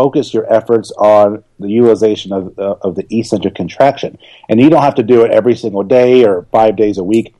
focus 0.00 0.32
your 0.32 0.46
efforts 0.52 0.90
on 0.92 1.44
the 1.58 1.68
utilization 1.68 2.32
of, 2.32 2.58
uh, 2.58 2.76
of 2.82 2.94
the 2.94 3.06
eccentric 3.10 3.54
contraction. 3.54 4.18
And 4.48 4.60
you 4.60 4.70
don't 4.70 4.82
have 4.82 4.94
to 4.96 5.02
do 5.02 5.24
it 5.24 5.30
every 5.30 5.56
single 5.56 5.82
day 5.82 6.24
or 6.24 6.46
five 6.50 6.76
days 6.76 6.96
a 6.98 7.04
week 7.04 7.34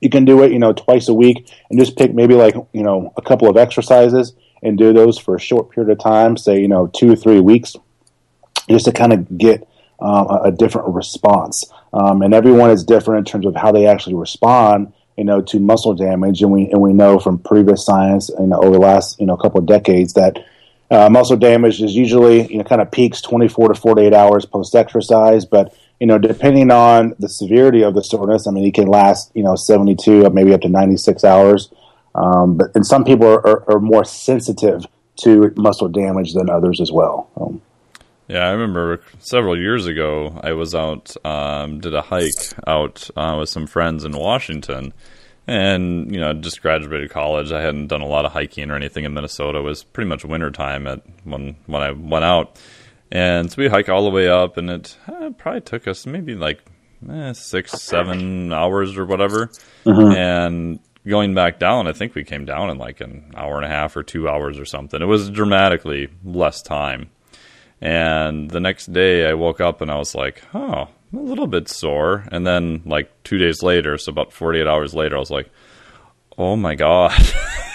you 0.00 0.10
can 0.10 0.24
do 0.24 0.42
it, 0.42 0.52
you 0.52 0.58
know, 0.58 0.72
twice 0.72 1.08
a 1.08 1.14
week 1.14 1.50
and 1.70 1.78
just 1.78 1.96
pick 1.96 2.14
maybe 2.14 2.34
like, 2.34 2.54
you 2.72 2.82
know, 2.82 3.12
a 3.16 3.22
couple 3.22 3.48
of 3.48 3.56
exercises 3.56 4.34
and 4.62 4.78
do 4.78 4.92
those 4.92 5.18
for 5.18 5.34
a 5.36 5.40
short 5.40 5.70
period 5.70 5.90
of 5.90 5.98
time, 5.98 6.36
say, 6.36 6.60
you 6.60 6.68
know, 6.68 6.86
two 6.86 7.12
or 7.12 7.16
three 7.16 7.40
weeks, 7.40 7.76
just 8.68 8.84
to 8.86 8.92
kind 8.92 9.12
of 9.12 9.38
get 9.38 9.66
um, 10.00 10.26
a, 10.28 10.52
different 10.52 10.88
response. 10.88 11.64
Um, 11.92 12.22
and 12.22 12.34
everyone 12.34 12.70
is 12.70 12.84
different 12.84 13.26
in 13.26 13.32
terms 13.32 13.46
of 13.46 13.56
how 13.56 13.72
they 13.72 13.86
actually 13.86 14.14
respond, 14.14 14.92
you 15.16 15.24
know, 15.24 15.40
to 15.42 15.60
muscle 15.60 15.94
damage. 15.94 16.42
And 16.42 16.52
we, 16.52 16.70
and 16.70 16.80
we 16.80 16.92
know 16.92 17.18
from 17.18 17.38
previous 17.38 17.84
science, 17.84 18.28
you 18.28 18.46
know, 18.46 18.58
over 18.58 18.72
the 18.72 18.80
last, 18.80 19.18
you 19.18 19.26
know, 19.26 19.36
couple 19.36 19.60
of 19.60 19.66
decades 19.66 20.12
that 20.14 20.44
uh, 20.90 21.08
muscle 21.10 21.36
damage 21.36 21.82
is 21.82 21.94
usually, 21.94 22.50
you 22.50 22.58
know, 22.58 22.64
kind 22.64 22.80
of 22.80 22.90
peaks 22.90 23.20
24 23.20 23.68
to 23.68 23.74
48 23.74 24.14
hours 24.14 24.46
post 24.46 24.74
exercise, 24.74 25.44
but 25.44 25.74
you 26.00 26.06
know, 26.06 26.18
depending 26.18 26.70
on 26.70 27.14
the 27.18 27.28
severity 27.28 27.82
of 27.82 27.94
the 27.94 28.02
soreness, 28.02 28.46
I 28.46 28.50
mean, 28.50 28.64
it 28.64 28.74
can 28.74 28.86
last, 28.86 29.30
you 29.34 29.42
know, 29.42 29.56
72, 29.56 30.28
maybe 30.30 30.52
up 30.52 30.60
to 30.60 30.68
96 30.68 31.24
hours. 31.24 31.70
Um, 32.14 32.56
but 32.56 32.74
and 32.74 32.86
some 32.86 33.04
people 33.04 33.26
are, 33.26 33.46
are, 33.46 33.72
are, 33.72 33.80
more 33.80 34.04
sensitive 34.04 34.86
to 35.16 35.52
muscle 35.56 35.88
damage 35.88 36.32
than 36.32 36.48
others 36.48 36.80
as 36.80 36.90
well. 36.90 37.28
Um, 37.38 37.60
yeah, 38.26 38.46
I 38.46 38.50
remember 38.52 39.02
several 39.18 39.56
years 39.58 39.86
ago, 39.86 40.40
I 40.42 40.52
was 40.52 40.74
out, 40.74 41.14
um, 41.26 41.80
did 41.80 41.94
a 41.94 42.00
hike 42.00 42.54
out 42.66 43.10
uh, 43.16 43.36
with 43.38 43.50
some 43.50 43.66
friends 43.66 44.04
in 44.04 44.16
Washington. 44.16 44.94
And, 45.48 46.12
you 46.12 46.20
know, 46.20 46.32
just 46.32 46.60
graduated 46.60 47.10
college. 47.10 47.52
I 47.52 47.60
hadn't 47.60 47.86
done 47.86 48.00
a 48.00 48.06
lot 48.06 48.24
of 48.24 48.32
hiking 48.32 48.70
or 48.70 48.74
anything 48.74 49.04
in 49.04 49.14
Minnesota. 49.14 49.58
It 49.58 49.62
was 49.62 49.84
pretty 49.84 50.08
much 50.08 50.24
wintertime 50.24 50.88
at 50.88 51.02
when, 51.22 51.56
when 51.66 51.82
I 51.82 51.92
went 51.92 52.24
out. 52.24 52.58
And 53.12 53.50
so 53.50 53.62
we 53.62 53.68
hike 53.68 53.88
all 53.88 54.04
the 54.04 54.10
way 54.10 54.28
up, 54.28 54.56
and 54.56 54.68
it 54.68 54.96
uh, 55.06 55.30
probably 55.30 55.60
took 55.60 55.86
us 55.86 56.06
maybe 56.06 56.34
like 56.34 56.64
eh, 57.08 57.32
six, 57.32 57.80
seven 57.80 58.52
hours 58.52 58.96
or 58.96 59.04
whatever. 59.06 59.50
Mm-hmm. 59.84 60.16
And 60.16 60.80
going 61.06 61.34
back 61.34 61.58
down, 61.58 61.86
I 61.86 61.92
think 61.92 62.14
we 62.14 62.24
came 62.24 62.44
down 62.44 62.70
in 62.70 62.78
like 62.78 63.00
an 63.00 63.32
hour 63.36 63.56
and 63.56 63.64
a 63.64 63.68
half 63.68 63.96
or 63.96 64.02
two 64.02 64.28
hours 64.28 64.58
or 64.58 64.64
something. 64.64 65.00
It 65.00 65.06
was 65.06 65.30
dramatically 65.30 66.08
less 66.24 66.62
time. 66.62 67.10
And 67.80 68.50
the 68.50 68.60
next 68.60 68.92
day, 68.92 69.28
I 69.28 69.34
woke 69.34 69.60
up 69.60 69.80
and 69.80 69.90
I 69.90 69.98
was 69.98 70.14
like, 70.14 70.42
oh, 70.54 70.88
a 71.18 71.22
little 71.22 71.46
bit 71.46 71.68
sore. 71.68 72.26
And 72.30 72.46
then, 72.46 72.82
like 72.84 73.10
two 73.24 73.38
days 73.38 73.62
later, 73.62 73.98
so 73.98 74.10
about 74.10 74.32
48 74.32 74.66
hours 74.66 74.94
later, 74.94 75.16
I 75.16 75.20
was 75.20 75.30
like, 75.30 75.50
oh 76.38 76.56
my 76.56 76.74
God. 76.74 77.12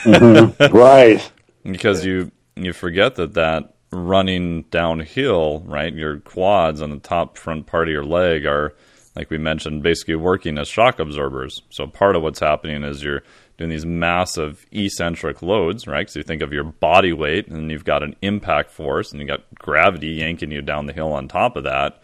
mm-hmm. 0.03 0.75
Right. 0.75 1.31
because 1.63 2.05
you 2.05 2.31
you 2.55 2.73
forget 2.73 3.15
that 3.15 3.33
that 3.33 3.73
running 3.91 4.63
downhill, 4.63 5.61
right? 5.65 5.93
Your 5.93 6.19
quads 6.19 6.81
on 6.81 6.89
the 6.91 6.99
top 6.99 7.37
front 7.37 7.65
part 7.65 7.87
of 7.87 7.91
your 7.91 8.05
leg 8.05 8.45
are, 8.45 8.73
like 9.15 9.29
we 9.29 9.37
mentioned, 9.37 9.83
basically 9.83 10.15
working 10.15 10.57
as 10.57 10.67
shock 10.67 10.99
absorbers. 10.99 11.61
So 11.69 11.87
part 11.87 12.15
of 12.15 12.21
what's 12.21 12.39
happening 12.39 12.83
is 12.83 13.03
you're 13.03 13.23
doing 13.57 13.69
these 13.69 13.85
massive 13.85 14.65
eccentric 14.71 15.41
loads, 15.41 15.87
right? 15.87 16.09
So 16.09 16.19
you 16.19 16.23
think 16.23 16.41
of 16.41 16.53
your 16.53 16.63
body 16.63 17.11
weight, 17.13 17.47
and 17.47 17.69
you've 17.69 17.85
got 17.85 18.01
an 18.03 18.15
impact 18.21 18.71
force, 18.71 19.11
and 19.11 19.19
you've 19.19 19.29
got 19.29 19.43
gravity 19.55 20.07
yanking 20.07 20.51
you 20.51 20.61
down 20.61 20.85
the 20.85 20.93
hill 20.93 21.11
on 21.11 21.27
top 21.27 21.57
of 21.57 21.65
that. 21.65 22.01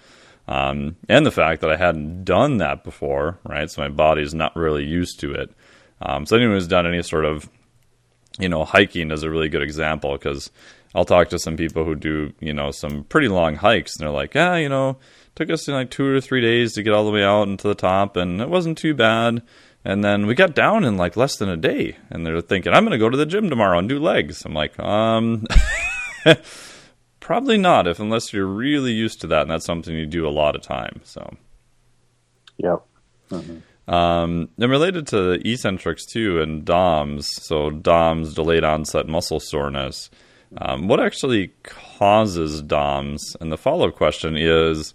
Um, 0.48 0.96
and 1.10 1.26
the 1.26 1.32
fact 1.32 1.62
that 1.62 1.72
I 1.72 1.76
hadn't 1.76 2.24
done 2.24 2.58
that 2.58 2.84
before, 2.84 3.40
right? 3.44 3.70
So 3.70 3.82
my 3.82 3.90
body's 3.90 4.34
not 4.34 4.56
really 4.56 4.86
used 4.86 5.20
to 5.20 5.34
it. 5.34 5.52
Um, 6.02 6.26
so 6.26 6.38
anyone 6.38 6.56
who's 6.56 6.68
done 6.68 6.88
any 6.88 7.04
sort 7.04 7.26
of, 7.26 7.50
you 8.40 8.48
know, 8.48 8.64
hiking 8.64 9.12
is 9.12 9.24
a 9.24 9.30
really 9.30 9.50
good 9.50 9.64
example 9.64 10.14
because 10.14 10.52
I'll 10.96 11.06
talk 11.06 11.30
to 11.30 11.40
some 11.40 11.58
people 11.58 11.84
who 11.84 11.96
do, 11.96 12.34
you 12.40 12.54
know, 12.54 12.72
some 12.72 13.04
pretty 13.04 13.28
long 13.28 13.56
hikes, 13.56 13.96
and 13.96 14.04
they're 14.04 14.14
like, 14.14 14.34
yeah, 14.36 14.56
you 14.56 14.70
know, 14.70 14.98
took 15.36 15.50
us 15.50 15.68
like 15.68 15.92
two 15.92 16.06
or 16.06 16.22
three 16.22 16.42
days 16.42 16.74
to 16.74 16.84
get 16.84 16.94
all 16.94 17.06
the 17.06 17.12
way 17.12 17.24
out 17.24 17.48
into 17.48 17.68
the 17.68 17.76
top, 17.76 18.16
and 18.16 18.42
it 18.42 18.50
wasn't 18.50 18.78
too 18.78 18.94
bad. 18.94 19.42
And 19.84 20.04
then 20.04 20.28
we 20.28 20.36
got 20.36 20.56
down 20.56 20.84
in 20.84 20.98
like 20.98 21.16
less 21.16 21.38
than 21.38 21.50
a 21.50 21.58
day, 21.58 21.98
and 22.10 22.26
they're 22.26 22.42
thinking, 22.42 22.74
I'm 22.74 22.84
going 22.84 22.92
to 22.92 22.98
go 22.98 23.10
to 23.10 23.18
the 23.18 23.26
gym 23.26 23.50
tomorrow 23.50 23.80
and 23.80 23.88
do 23.88 24.00
legs. 24.00 24.44
I'm 24.46 24.54
like, 24.54 24.78
um, 24.80 25.46
probably 27.28 27.58
not, 27.58 27.88
if 27.88 28.00
unless 28.00 28.32
you're 28.32 28.46
really 28.46 28.94
used 28.94 29.20
to 29.20 29.28
that, 29.28 29.42
and 29.42 29.52
that's 29.52 29.66
something 29.66 29.94
you 29.94 30.06
do 30.06 30.26
a 30.26 30.32
lot 30.32 30.56
of 30.56 30.62
time. 30.62 31.02
So, 31.04 31.36
yep. 32.58 32.86
Mm-hmm. 33.30 33.94
Um, 33.94 34.48
and 34.58 34.72
related 34.72 35.08
to 35.08 35.34
eccentrics 35.46 36.06
too, 36.06 36.42
and 36.42 36.64
DOMS, 36.64 37.28
so 37.44 37.70
DOMS, 37.70 38.34
delayed 38.34 38.64
onset 38.64 39.10
muscle 39.10 39.42
soreness. 39.42 40.10
Um, 40.58 40.88
what 40.88 41.02
actually 41.02 41.52
causes 41.64 42.62
DOMS? 42.62 43.36
And 43.42 43.52
the 43.52 43.58
follow 43.58 43.90
up 43.90 43.96
question 43.96 44.38
is 44.38 44.94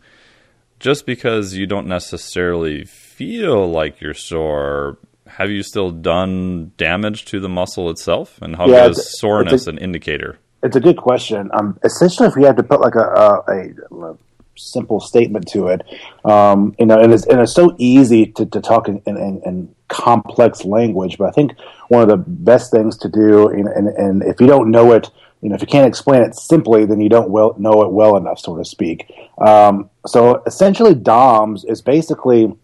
just 0.80 1.04
because 1.04 1.52
you 1.54 1.66
don't 1.66 1.86
necessarily 1.86 2.86
feel 2.86 3.70
like 3.70 4.00
you're 4.00 4.14
sore, 4.14 4.96
have 5.26 5.50
you 5.50 5.62
still 5.62 5.90
done 5.90 6.72
damage 6.78 7.26
to 7.26 7.40
the 7.40 7.48
muscle 7.50 7.90
itself? 7.90 8.40
And 8.40 8.56
how 8.56 8.68
Yeah, 8.68 8.88
is 8.88 9.18
soreness 9.20 9.66
a- 9.66 9.70
an 9.70 9.78
indicator? 9.78 10.38
It's 10.62 10.76
a 10.76 10.80
good 10.80 10.96
question. 10.96 11.50
Um, 11.52 11.78
essentially, 11.84 12.28
if 12.28 12.36
we 12.36 12.44
had 12.44 12.56
to 12.56 12.62
put 12.62 12.80
like 12.80 12.94
a, 12.94 13.42
a, 13.48 14.04
a, 14.10 14.16
simple 14.54 15.00
statement 15.00 15.48
to 15.48 15.68
it, 15.68 15.82
um, 16.24 16.74
you 16.78 16.86
know, 16.86 16.98
and 16.98 17.12
it's, 17.12 17.26
and 17.26 17.40
it's 17.40 17.54
so 17.54 17.74
easy 17.78 18.26
to, 18.26 18.46
to 18.46 18.60
talk 18.60 18.86
in, 18.86 19.02
in, 19.06 19.42
in, 19.44 19.74
complex 19.88 20.64
language, 20.64 21.18
but 21.18 21.28
I 21.28 21.32
think 21.32 21.52
one 21.88 22.00
of 22.00 22.08
the 22.08 22.16
best 22.16 22.70
things 22.70 22.96
to 22.98 23.10
do, 23.10 23.48
and 23.48 24.22
if 24.22 24.40
you 24.40 24.46
don't 24.46 24.70
know 24.70 24.92
it, 24.92 25.10
you 25.42 25.50
know, 25.50 25.54
if 25.54 25.60
you 25.60 25.66
can't 25.66 25.86
explain 25.86 26.22
it 26.22 26.34
simply, 26.34 26.86
then 26.86 27.00
you 27.00 27.10
don't 27.10 27.28
well, 27.28 27.54
know 27.58 27.82
it 27.82 27.92
well 27.92 28.16
enough, 28.16 28.38
so 28.38 28.56
to 28.56 28.64
speak. 28.64 29.12
Um, 29.38 29.90
so 30.06 30.42
essentially, 30.46 30.94
DOMS 30.94 31.64
is 31.64 31.82
basically 31.82 32.56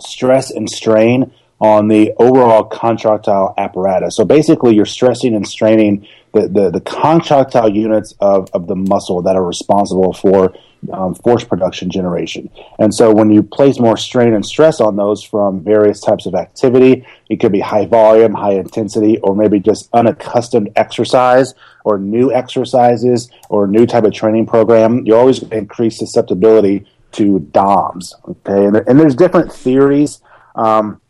stress 0.00 0.50
and 0.50 0.68
strain 0.68 1.32
on 1.60 1.88
the 1.88 2.12
overall 2.18 2.64
contractile 2.64 3.54
apparatus. 3.58 4.16
So 4.16 4.24
basically, 4.24 4.74
you're 4.74 4.86
stressing 4.86 5.34
and 5.34 5.46
straining 5.46 6.06
the, 6.32 6.48
the, 6.48 6.70
the 6.70 6.80
contractile 6.80 7.68
units 7.68 8.14
of, 8.20 8.48
of 8.52 8.66
the 8.66 8.76
muscle 8.76 9.22
that 9.22 9.34
are 9.34 9.44
responsible 9.44 10.12
for 10.12 10.54
um, 10.92 11.14
force 11.14 11.42
production 11.42 11.90
generation. 11.90 12.48
And 12.78 12.94
so 12.94 13.12
when 13.12 13.30
you 13.30 13.42
place 13.42 13.80
more 13.80 13.96
strain 13.96 14.34
and 14.34 14.46
stress 14.46 14.80
on 14.80 14.94
those 14.94 15.24
from 15.24 15.64
various 15.64 16.00
types 16.00 16.26
of 16.26 16.34
activity, 16.34 17.04
it 17.28 17.40
could 17.40 17.50
be 17.50 17.60
high 17.60 17.86
volume, 17.86 18.34
high 18.34 18.52
intensity, 18.52 19.18
or 19.18 19.34
maybe 19.34 19.58
just 19.58 19.88
unaccustomed 19.92 20.70
exercise 20.76 21.54
or 21.84 21.98
new 21.98 22.32
exercises 22.32 23.30
or 23.48 23.66
new 23.66 23.86
type 23.86 24.04
of 24.04 24.12
training 24.12 24.46
program, 24.46 25.04
you 25.06 25.16
always 25.16 25.42
increase 25.44 25.98
susceptibility 25.98 26.86
to 27.12 27.40
DOMS. 27.40 28.14
Okay, 28.28 28.66
and, 28.66 28.74
there, 28.74 28.88
and 28.88 29.00
there's 29.00 29.14
different 29.14 29.52
theories 29.52 30.20
um, 30.54 31.00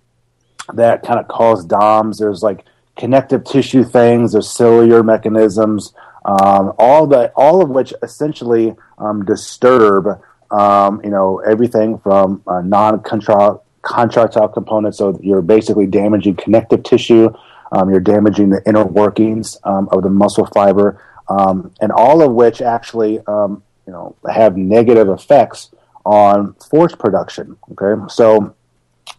that 0.75 1.03
kind 1.03 1.19
of 1.19 1.29
cause 1.29 1.65
DOMS. 1.65 2.19
There's 2.19 2.43
like 2.43 2.65
connective 2.97 3.45
tissue 3.45 3.85
things, 3.85 4.33
there's 4.33 4.51
cellular 4.51 5.03
mechanisms, 5.03 5.93
um, 6.25 6.73
all 6.79 7.07
that, 7.07 7.33
all 7.37 7.63
of 7.63 7.71
which 7.71 7.95
essentially 8.03 8.75
um, 8.99 9.25
disturb, 9.25 10.21
um, 10.51 11.01
you 11.05 11.11
know, 11.11 11.39
everything 11.39 11.99
from 11.99 12.43
uh, 12.47 12.61
non-contractile 12.61 14.49
components. 14.49 14.99
So 14.99 15.19
you're 15.23 15.43
basically 15.43 15.87
damaging 15.87 16.37
connective 16.37 16.83
tissue. 16.83 17.31
Um, 17.71 17.91
you're 17.91 18.01
damaging 18.01 18.51
the 18.51 18.63
inner 18.67 18.85
workings 18.85 19.59
um, 19.65 19.89
of 19.93 20.03
the 20.03 20.11
muscle 20.11 20.47
fiber, 20.47 21.03
um, 21.29 21.71
and 21.81 21.93
all 21.93 22.23
of 22.23 22.33
which 22.33 22.63
actually, 22.63 23.13
you 23.13 23.63
know, 23.87 24.17
have 24.31 24.57
negative 24.57 25.09
effects 25.09 25.71
on 26.05 26.55
force 26.71 26.95
production. 26.95 27.57
Okay, 27.73 28.03
so 28.09 28.55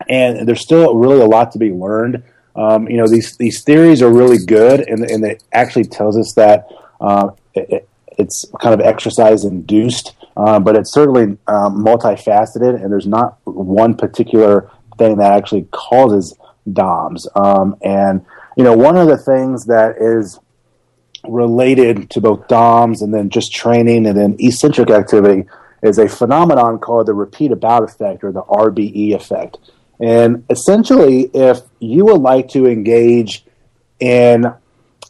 and 0.07 0.47
there's 0.47 0.61
still 0.61 0.95
really 0.95 1.19
a 1.19 1.25
lot 1.25 1.51
to 1.53 1.59
be 1.59 1.71
learned. 1.71 2.23
Um, 2.55 2.87
you 2.87 2.97
know, 2.97 3.07
these 3.07 3.37
these 3.37 3.63
theories 3.63 4.01
are 4.01 4.11
really 4.11 4.37
good, 4.37 4.81
and 4.81 5.03
and 5.03 5.23
it 5.25 5.43
actually 5.51 5.85
tells 5.85 6.17
us 6.17 6.33
that 6.33 6.67
uh, 7.01 7.31
it, 7.53 7.87
it's 8.17 8.45
kind 8.59 8.73
of 8.73 8.85
exercise 8.85 9.45
induced, 9.45 10.15
uh, 10.35 10.59
but 10.59 10.75
it's 10.75 10.91
certainly 10.91 11.37
um, 11.47 11.83
multifaceted, 11.83 12.81
and 12.81 12.91
there's 12.91 13.07
not 13.07 13.37
one 13.45 13.95
particular 13.95 14.69
thing 14.97 15.17
that 15.17 15.31
actually 15.31 15.67
causes 15.71 16.35
DOMS. 16.71 17.27
Um, 17.35 17.77
and 17.81 18.25
you 18.57 18.63
know, 18.63 18.75
one 18.75 18.97
of 18.97 19.07
the 19.07 19.17
things 19.17 19.65
that 19.65 19.95
is 19.97 20.39
related 21.27 22.09
to 22.11 22.21
both 22.21 22.47
DOMS 22.47 23.01
and 23.01 23.13
then 23.13 23.29
just 23.29 23.53
training 23.53 24.05
and 24.05 24.17
then 24.17 24.35
eccentric 24.39 24.89
activity 24.89 25.47
is 25.81 25.97
a 25.97 26.07
phenomenon 26.07 26.79
called 26.79 27.07
the 27.07 27.13
repeated 27.13 27.59
bout 27.59 27.83
effect 27.83 28.23
or 28.23 28.31
the 28.31 28.43
RBE 28.43 29.13
effect. 29.15 29.57
And 29.99 30.45
essentially, 30.49 31.29
if 31.33 31.59
you 31.79 32.05
would 32.05 32.21
like 32.21 32.47
to 32.49 32.67
engage 32.67 33.45
in 33.99 34.53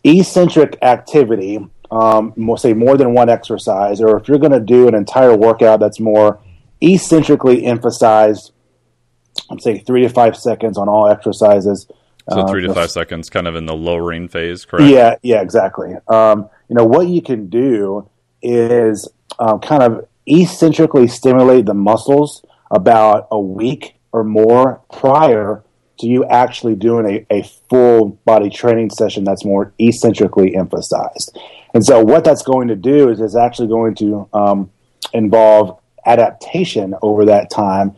eccentric 0.04 0.78
activity, 0.82 1.60
um, 1.92 2.34
say 2.58 2.74
more 2.74 2.98
than 2.98 3.14
one 3.14 3.30
exercise, 3.30 4.02
or 4.02 4.18
if 4.18 4.28
you're 4.28 4.40
going 4.40 4.52
to 4.52 4.60
do 4.60 4.88
an 4.88 4.96
entire 4.96 5.36
workout 5.36 5.80
that's 5.80 6.00
more 6.00 6.40
eccentrically 6.82 7.66
emphasized, 7.66 8.52
I'm 9.50 9.60
say 9.60 9.80
three 9.80 10.02
to 10.02 10.10
five 10.10 10.36
seconds 10.36 10.78
on 10.78 10.90
all 10.90 11.08
exercises. 11.08 11.88
So 12.32 12.48
three 12.48 12.64
to 12.64 12.72
uh, 12.72 12.74
five 12.76 12.92
seconds, 12.92 13.30
kind 13.30 13.48
of 13.48 13.56
in 13.56 13.66
the 13.66 13.76
lowering 13.76 14.28
phase, 14.28 14.66
correct? 14.66 14.92
Yeah, 14.92 15.16
yeah, 15.24 15.42
exactly. 15.42 15.96
Um, 16.08 16.50
you 16.68 16.76
know 16.76 16.86
what 16.86 17.08
you 17.08 17.22
can 17.22 17.50
do 17.50 18.08
is 18.42 19.08
um, 19.40 19.60
kind 19.60 19.82
of 19.82 20.08
eccentrically 20.28 21.08
stimulate 21.08 21.66
the 21.66 21.74
muscles 21.74 22.46
about 22.70 23.28
a 23.32 23.40
week 23.40 23.99
or 24.12 24.24
more 24.24 24.82
prior 24.92 25.64
to 26.00 26.08
you 26.08 26.26
actually 26.26 26.76
doing 26.76 27.26
a, 27.30 27.36
a 27.36 27.44
full 27.70 28.10
body 28.26 28.50
training 28.50 28.90
session 28.90 29.24
that's 29.24 29.46
more 29.46 29.74
eccentrically 29.80 30.56
emphasized. 30.56 31.38
And 31.74 31.86
so, 31.86 32.04
what 32.04 32.24
that's 32.24 32.42
going 32.42 32.70
to 32.70 32.76
do 32.76 33.10
is 33.10 33.20
it's 33.20 33.36
actually 33.36 33.68
going 33.68 33.96
to 33.96 34.28
um, 34.34 34.72
involve 35.14 35.80
adaptation 36.06 36.96
over 37.02 37.26
that 37.26 37.52
time. 37.52 37.96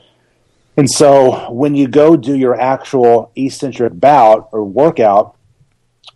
And 0.75 0.89
so, 0.89 1.51
when 1.51 1.75
you 1.75 1.87
go 1.87 2.17
do 2.17 2.35
your 2.35 2.59
actual 2.59 3.31
eccentric 3.35 3.97
bout 3.99 4.49
or 4.51 4.63
workout, 4.63 5.37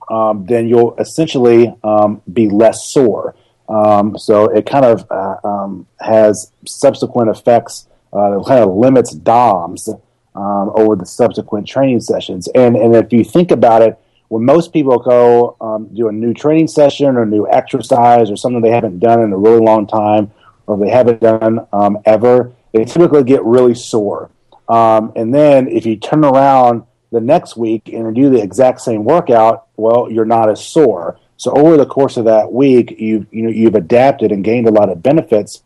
um, 0.10 0.46
then 0.46 0.68
you'll 0.68 0.96
essentially 0.98 1.74
um, 1.84 2.22
be 2.32 2.50
less 2.50 2.92
sore. 2.92 3.36
Um, 3.70 4.18
so, 4.18 4.46
it 4.46 4.66
kind 4.66 4.86
of 4.86 5.06
uh, 5.10 5.36
um, 5.44 5.88
has 6.00 6.52
subsequent 6.66 7.30
effects 7.30 7.88
uh, 8.14 8.42
kind 8.46 8.64
of 8.64 8.76
limits 8.76 9.14
DOMs 9.14 9.90
um, 10.36 10.72
over 10.76 10.96
the 10.96 11.06
subsequent 11.06 11.68
training 11.68 12.02
sessions. 12.02 12.48
And 12.56 12.76
and 12.76 12.96
if 12.96 13.12
you 13.12 13.24
think 13.24 13.52
about 13.52 13.82
it, 13.82 13.98
when 14.28 14.46
most 14.46 14.74
people 14.74 15.00
go 15.00 15.56
um, 15.62 15.88
do 15.94 16.08
a 16.08 16.12
new 16.12 16.34
training 16.34 16.68
session 16.68 17.16
or 17.16 17.26
new 17.26 17.48
exercise 17.48 18.30
or 18.30 18.36
something 18.36 18.62
they 18.62 18.72
haven't 18.72 19.00
done 19.00 19.22
in 19.22 19.32
a 19.32 19.38
really 19.38 19.62
long 19.62 19.88
time 19.88 20.32
or 20.68 20.78
they 20.78 20.90
haven't 20.90 21.22
done 21.22 21.68
um, 21.72 22.00
ever, 22.06 22.52
they 22.74 22.86
typically 22.86 23.24
get 23.24 23.44
really 23.44 23.76
sore. 23.76 24.30
Um, 24.68 25.14
and 25.16 25.34
then 25.34 25.68
if 25.68 25.86
you 25.86 25.96
turn 25.96 26.26
around 26.26 26.84
the 27.12 27.22
next 27.22 27.56
week 27.56 27.88
and 27.94 28.16
do 28.16 28.30
the 28.30 28.42
exact 28.42 28.82
same 28.82 29.06
workout, 29.06 29.68
well, 29.78 30.12
you're 30.12 30.26
not 30.26 30.50
as 30.50 30.66
sore. 30.66 31.20
So 31.38 31.52
over 31.52 31.78
the 31.78 31.86
course 31.86 32.18
of 32.18 32.26
that 32.26 32.52
week, 32.52 32.96
you've 32.98 33.28
you 33.32 33.44
know 33.44 33.50
you've 33.50 33.76
adapted 33.76 34.32
and 34.32 34.44
gained 34.44 34.68
a 34.68 34.72
lot 34.72 34.90
of 34.90 35.04
benefits 35.04 35.62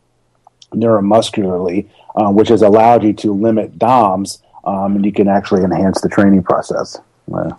neuromuscularly 0.72 1.88
um, 2.16 2.34
which 2.34 2.48
has 2.48 2.62
allowed 2.62 3.04
you 3.04 3.12
to 3.14 3.32
limit 3.32 3.78
DOMs, 3.78 4.42
um, 4.64 4.96
and 4.96 5.04
you 5.04 5.12
can 5.12 5.28
actually 5.28 5.62
enhance 5.62 6.00
the 6.00 6.08
training 6.08 6.42
process. 6.42 6.98
Uh, 7.32 7.50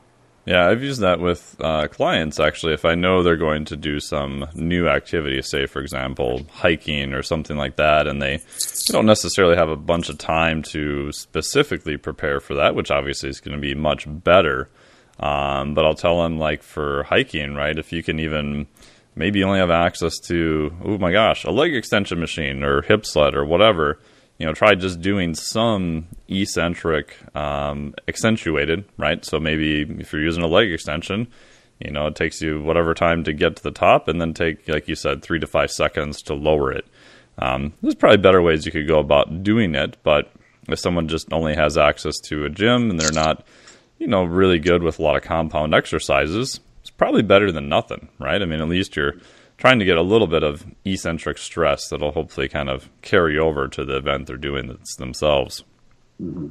yeah, 0.46 0.68
I've 0.68 0.82
used 0.82 1.02
that 1.02 1.20
with 1.20 1.56
uh, 1.60 1.88
clients 1.88 2.40
actually. 2.40 2.74
If 2.74 2.84
I 2.84 2.96
know 2.96 3.22
they're 3.22 3.38
going 3.38 3.66
to 3.66 3.78
do 3.78 4.00
some 4.00 4.48
new 4.56 4.88
activity, 4.88 5.42
say 5.44 5.68
for 5.68 5.82
example 5.82 6.42
hiking 6.52 7.14
or 7.14 7.22
something 7.22 7.58
like 7.58 7.76
that, 7.76 8.08
and 8.08 8.22
they 8.22 8.40
don't 8.88 9.06
necessarily 9.06 9.56
have 9.56 9.70
a 9.70 9.76
bunch 9.76 10.10
of 10.10 10.18
time 10.18 10.64
to 10.64 11.12
specifically 11.12 11.96
prepare 11.98 12.40
for 12.40 12.56
that, 12.56 12.74
which 12.74 12.90
obviously 12.90 13.30
is 13.30 13.40
going 13.40 13.56
to 13.56 13.62
be 13.62 13.76
much 13.76 14.06
better. 14.08 14.70
Um, 15.20 15.76
but 15.76 15.86
I'll 15.86 15.94
tell 15.94 16.24
them 16.24 16.40
like 16.40 16.64
for 16.64 17.04
hiking, 17.04 17.54
right? 17.54 17.78
If 17.78 17.94
you 17.94 18.02
can 18.02 18.20
even 18.20 18.66
maybe 19.16 19.44
only 19.44 19.60
have 19.60 19.70
access 19.70 20.18
to, 20.22 20.74
oh 20.84 20.98
my 20.98 21.12
gosh, 21.12 21.44
a 21.44 21.52
leg 21.52 21.76
extension 21.76 22.20
machine 22.20 22.64
or 22.64 22.82
hip 22.82 23.06
sled 23.06 23.36
or 23.36 23.46
whatever 23.46 24.00
you 24.42 24.48
know, 24.48 24.56
try 24.56 24.74
just 24.74 25.02
doing 25.02 25.36
some 25.36 26.08
eccentric 26.28 27.16
um, 27.36 27.94
accentuated, 28.08 28.86
right? 28.98 29.24
So 29.24 29.40
maybe 29.40 29.84
if 30.00 30.12
you're 30.12 30.24
using 30.24 30.42
a 30.42 30.48
leg 30.48 30.72
extension, 30.72 31.28
you 31.78 31.92
know, 31.92 32.08
it 32.08 32.16
takes 32.16 32.42
you 32.42 32.60
whatever 32.60 32.96
time 32.96 33.24
to 33.26 33.34
get 33.34 33.58
to 33.58 33.62
the 33.62 33.70
top, 33.70 34.08
and 34.08 34.20
then 34.20 34.34
take, 34.34 34.68
like 34.68 34.88
you 34.88 34.96
said, 34.96 35.22
three 35.22 35.38
to 35.38 35.46
five 35.46 35.70
seconds 35.70 36.24
to 36.24 36.34
lower 36.34 36.72
it. 36.72 36.86
Um, 37.38 37.74
there's 37.84 37.94
probably 37.94 38.18
better 38.18 38.42
ways 38.42 38.66
you 38.66 38.72
could 38.72 38.88
go 38.88 38.98
about 38.98 39.44
doing 39.44 39.76
it, 39.76 39.98
but 40.02 40.32
if 40.68 40.80
someone 40.80 41.08
just 41.08 41.32
only 41.32 41.54
has 41.54 41.78
access 41.78 42.18
to 42.22 42.44
a 42.44 42.50
gym 42.50 42.90
and 42.90 43.00
they're 43.00 43.12
not, 43.12 43.46
you 44.00 44.08
know, 44.08 44.24
really 44.24 44.58
good 44.58 44.82
with 44.82 44.98
a 44.98 45.04
lot 45.04 45.18
of 45.18 45.22
compound 45.22 45.76
exercises, 45.76 46.60
it's 46.80 46.90
probably 46.90 47.22
better 47.22 47.52
than 47.52 47.70
nothing, 47.70 48.10
right? 48.18 48.42
I 48.42 48.46
mean, 48.46 48.60
at 48.60 48.70
least 48.70 48.96
you're 48.96 49.18
trying 49.62 49.78
to 49.78 49.86
get 49.86 49.96
a 49.96 50.02
little 50.02 50.26
bit 50.26 50.42
of 50.42 50.66
eccentric 50.84 51.38
stress 51.38 51.88
that'll 51.90 52.12
hopefully 52.12 52.50
kind 52.50 52.68
of 52.68 52.90
carry 53.04 53.38
over 53.38 53.68
to 53.68 53.86
the 53.86 53.98
event 53.98 54.26
they're 54.26 54.36
doing 54.36 54.76
themselves. 54.98 55.64
Mm-hmm. 56.20 56.48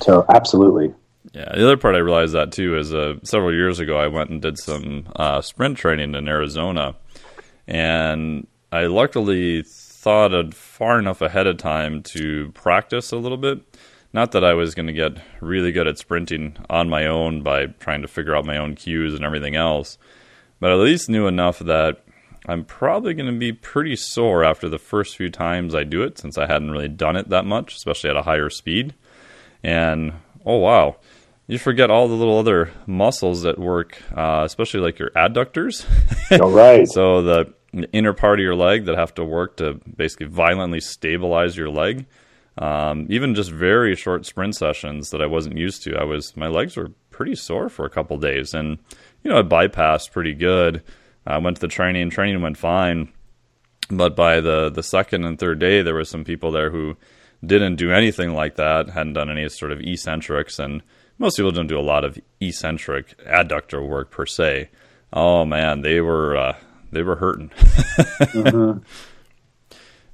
So, 0.00 0.24
absolutely. 0.32 0.94
Yeah, 1.32 1.52
the 1.52 1.64
other 1.64 1.76
part 1.76 1.96
I 1.96 1.98
realized 1.98 2.34
that 2.34 2.52
too 2.52 2.78
is 2.78 2.94
uh, 2.94 3.14
several 3.24 3.52
years 3.52 3.80
ago 3.80 3.98
I 3.98 4.06
went 4.06 4.30
and 4.30 4.40
did 4.40 4.56
some 4.56 5.08
uh, 5.16 5.40
sprint 5.40 5.78
training 5.78 6.14
in 6.14 6.28
Arizona, 6.28 6.94
and 7.66 8.46
I 8.70 8.86
luckily 8.86 9.64
thought 9.66 10.54
far 10.54 11.00
enough 11.00 11.22
ahead 11.22 11.48
of 11.48 11.56
time 11.56 12.04
to 12.04 12.52
practice 12.52 13.10
a 13.10 13.16
little 13.16 13.36
bit. 13.36 13.62
Not 14.12 14.30
that 14.32 14.44
I 14.44 14.54
was 14.54 14.76
going 14.76 14.86
to 14.86 14.92
get 14.92 15.20
really 15.40 15.72
good 15.72 15.88
at 15.88 15.98
sprinting 15.98 16.56
on 16.70 16.88
my 16.88 17.06
own 17.06 17.42
by 17.42 17.66
trying 17.66 18.02
to 18.02 18.08
figure 18.08 18.36
out 18.36 18.44
my 18.44 18.58
own 18.58 18.76
cues 18.76 19.14
and 19.14 19.24
everything 19.24 19.56
else, 19.56 19.98
but 20.60 20.70
at 20.70 20.78
least 20.78 21.08
knew 21.08 21.26
enough 21.26 21.58
that 21.58 22.04
I'm 22.46 22.64
probably 22.64 23.14
going 23.14 23.32
to 23.32 23.38
be 23.38 23.52
pretty 23.52 23.96
sore 23.96 24.44
after 24.44 24.68
the 24.68 24.78
first 24.78 25.16
few 25.16 25.30
times 25.30 25.74
I 25.74 25.84
do 25.84 26.02
it 26.02 26.18
since 26.18 26.36
I 26.36 26.46
hadn't 26.46 26.70
really 26.70 26.88
done 26.88 27.16
it 27.16 27.28
that 27.28 27.44
much, 27.44 27.76
especially 27.76 28.10
at 28.10 28.16
a 28.16 28.22
higher 28.22 28.50
speed. 28.50 28.94
And 29.62 30.14
oh, 30.44 30.56
wow, 30.56 30.96
you 31.46 31.58
forget 31.58 31.90
all 31.90 32.08
the 32.08 32.14
little 32.14 32.38
other 32.38 32.72
muscles 32.86 33.42
that 33.42 33.58
work, 33.58 34.02
uh, 34.16 34.42
especially 34.44 34.80
like 34.80 34.98
your 34.98 35.10
adductors. 35.10 35.86
All 36.40 36.50
right. 36.50 36.88
so 36.88 37.22
the 37.22 37.54
inner 37.92 38.12
part 38.12 38.38
of 38.38 38.42
your 38.42 38.54
leg 38.54 38.86
that 38.86 38.98
have 38.98 39.14
to 39.14 39.24
work 39.24 39.56
to 39.58 39.80
basically 39.96 40.26
violently 40.26 40.80
stabilize 40.80 41.56
your 41.56 41.70
leg. 41.70 42.06
Um, 42.58 43.06
even 43.08 43.34
just 43.34 43.50
very 43.50 43.96
short 43.96 44.26
sprint 44.26 44.56
sessions 44.56 45.10
that 45.10 45.22
I 45.22 45.26
wasn't 45.26 45.56
used 45.56 45.82
to, 45.84 45.96
I 45.96 46.04
was 46.04 46.36
my 46.36 46.48
legs 46.48 46.76
were 46.76 46.90
pretty 47.10 47.34
sore 47.34 47.70
for 47.70 47.86
a 47.86 47.90
couple 47.90 48.18
days, 48.18 48.52
and 48.52 48.78
you 49.22 49.30
know 49.30 49.38
I 49.38 49.42
bypassed 49.42 50.12
pretty 50.12 50.34
good 50.34 50.82
I 51.26 51.38
went 51.38 51.56
to 51.56 51.60
the 51.60 51.68
training. 51.68 52.10
Training 52.10 52.42
went 52.42 52.58
fine, 52.58 53.12
but 53.90 54.16
by 54.16 54.40
the 54.40 54.70
the 54.70 54.82
second 54.82 55.24
and 55.24 55.38
third 55.38 55.58
day, 55.58 55.82
there 55.82 55.94
were 55.94 56.04
some 56.04 56.24
people 56.24 56.50
there 56.50 56.70
who 56.70 56.96
didn't 57.44 57.76
do 57.76 57.92
anything 57.92 58.34
like 58.34 58.56
that, 58.56 58.90
hadn't 58.90 59.14
done 59.14 59.30
any 59.30 59.48
sort 59.48 59.72
of 59.72 59.80
eccentrics, 59.80 60.58
and 60.58 60.82
most 61.18 61.36
people 61.36 61.52
don't 61.52 61.66
do 61.66 61.78
a 61.78 61.80
lot 61.80 62.04
of 62.04 62.18
eccentric 62.40 63.16
adductor 63.24 63.86
work 63.86 64.10
per 64.10 64.26
se. 64.26 64.70
Oh 65.12 65.44
man, 65.44 65.82
they 65.82 66.00
were 66.00 66.36
uh, 66.36 66.56
they 66.90 67.02
were 67.02 67.16
hurting. 67.16 67.50
mm-hmm. 67.50 68.78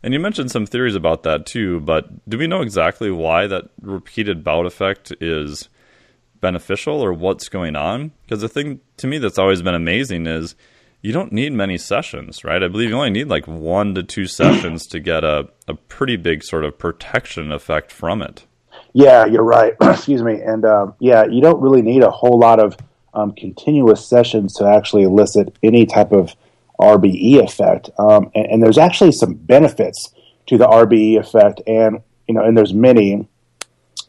And 0.03 0.15
you 0.15 0.21
mentioned 0.21 0.51
some 0.51 0.67
theories 0.67 0.95
about 0.95 1.25
that 1.25 1.45
too, 1.45 1.81
but 1.81 2.09
do 2.29 2.39
we 2.39 2.47
know 2.47 2.63
exactly 2.63 3.11
why 3.11 3.47
that 3.49 3.65
repeated 3.81 4.45
bout 4.45 4.65
effect 4.65 5.13
is 5.21 5.69
beneficial 6.41 7.01
or 7.01 7.13
what's 7.13 7.49
going 7.49 7.75
on? 7.75 8.13
Because 8.23 8.41
the 8.41 8.49
thing 8.49 8.81
to 8.99 9.09
me 9.09 9.19
that's 9.19 9.39
always 9.39 9.61
been 9.61 9.75
amazing 9.75 10.27
is 10.27 10.55
you 11.01 11.13
don't 11.13 11.33
need 11.33 11.53
many 11.53 11.79
sessions, 11.79 12.45
right? 12.45 12.63
I 12.63 12.69
believe 12.69 12.91
you 12.91 12.97
only 12.97 13.11
need 13.11 13.29
like 13.29 13.47
one 13.47 13.95
to 13.95 14.03
two 14.03 14.27
sessions 14.27 14.87
to 14.89 15.01
get 15.01 15.25
a, 15.25 15.49
a 15.67 15.75
pretty 15.75 16.17
big 16.17 16.43
sort 16.43 16.65
of 16.65 16.79
protection 16.79 17.53
effect 17.53 17.93
from 17.93 18.21
it. 18.23 18.45
Yeah, 18.93 19.27
you're 19.27 19.45
right. 19.45 19.75
Excuse 19.81 20.23
me. 20.23 20.41
And 20.41 20.65
uh, 20.65 20.93
yeah, 20.99 21.25
you 21.25 21.41
don't 21.41 21.61
really 21.61 21.83
need 21.83 22.03
a 22.03 22.11
whole 22.11 22.39
lot 22.39 22.59
of 22.59 22.77
um, 23.15 23.33
continuous 23.33 24.07
sessions 24.07 24.55
to 24.55 24.67
actually 24.67 25.03
elicit 25.05 25.57
any 25.63 25.87
type 25.87 26.13
of 26.13 26.35
RBE 26.81 27.43
effect. 27.43 27.91
Um, 27.99 28.31
and, 28.35 28.47
and, 28.47 28.63
there's 28.63 28.79
actually 28.79 29.13
some 29.13 29.35
benefits 29.35 30.15
to 30.47 30.57
the 30.57 30.67
RBE 30.67 31.19
effect, 31.19 31.61
and 31.67 32.03
you 32.29 32.35
know, 32.35 32.43
and 32.43 32.57
there's 32.57 32.73
many. 32.73 33.27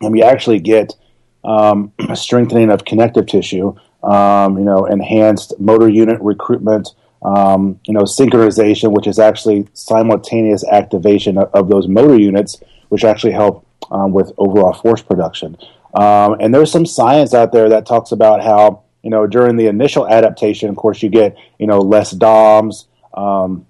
And 0.02 0.12
we 0.12 0.21
actually 0.21 0.60
get 0.60 0.95
um, 1.43 1.91
a 2.08 2.15
strengthening 2.15 2.69
of 2.69 2.86
connective 2.86 3.25
tissue. 3.25 3.75
Um, 4.04 4.58
you 4.58 4.64
know, 4.64 4.86
enhanced 4.86 5.60
motor 5.60 5.90
unit 5.90 6.20
recruitment. 6.22 6.90
Um, 7.22 7.82
you 7.86 7.94
know, 7.94 8.04
synchronization, 8.04 8.94
which 8.94 9.06
is 9.06 9.20
actually 9.20 9.68
simultaneous 9.74 10.64
activation 10.64 11.38
of, 11.38 11.54
of 11.54 11.70
those 11.70 11.86
motor 11.86 12.18
units, 12.18 12.64
which 12.88 13.04
actually 13.04 13.34
help 13.34 13.66
um, 13.92 14.14
with 14.14 14.32
overall 14.38 14.74
force 14.74 15.02
production. 15.02 15.58
Um, 15.94 16.38
and 16.40 16.54
there's 16.54 16.72
some 16.72 16.86
science 16.86 17.34
out 17.34 17.52
there 17.52 17.70
that 17.70 17.86
talks 17.86 18.12
about 18.12 18.44
how 18.44 18.84
you 19.02 19.10
know 19.10 19.26
during 19.26 19.56
the 19.56 19.68
initial 19.68 20.08
adaptation, 20.08 20.70
of 20.70 20.76
course, 20.76 21.02
you 21.02 21.10
get 21.10 21.36
you 21.58 21.68
know 21.68 21.80
less 21.80 22.12
DOMs, 22.12 22.88
um, 23.14 23.66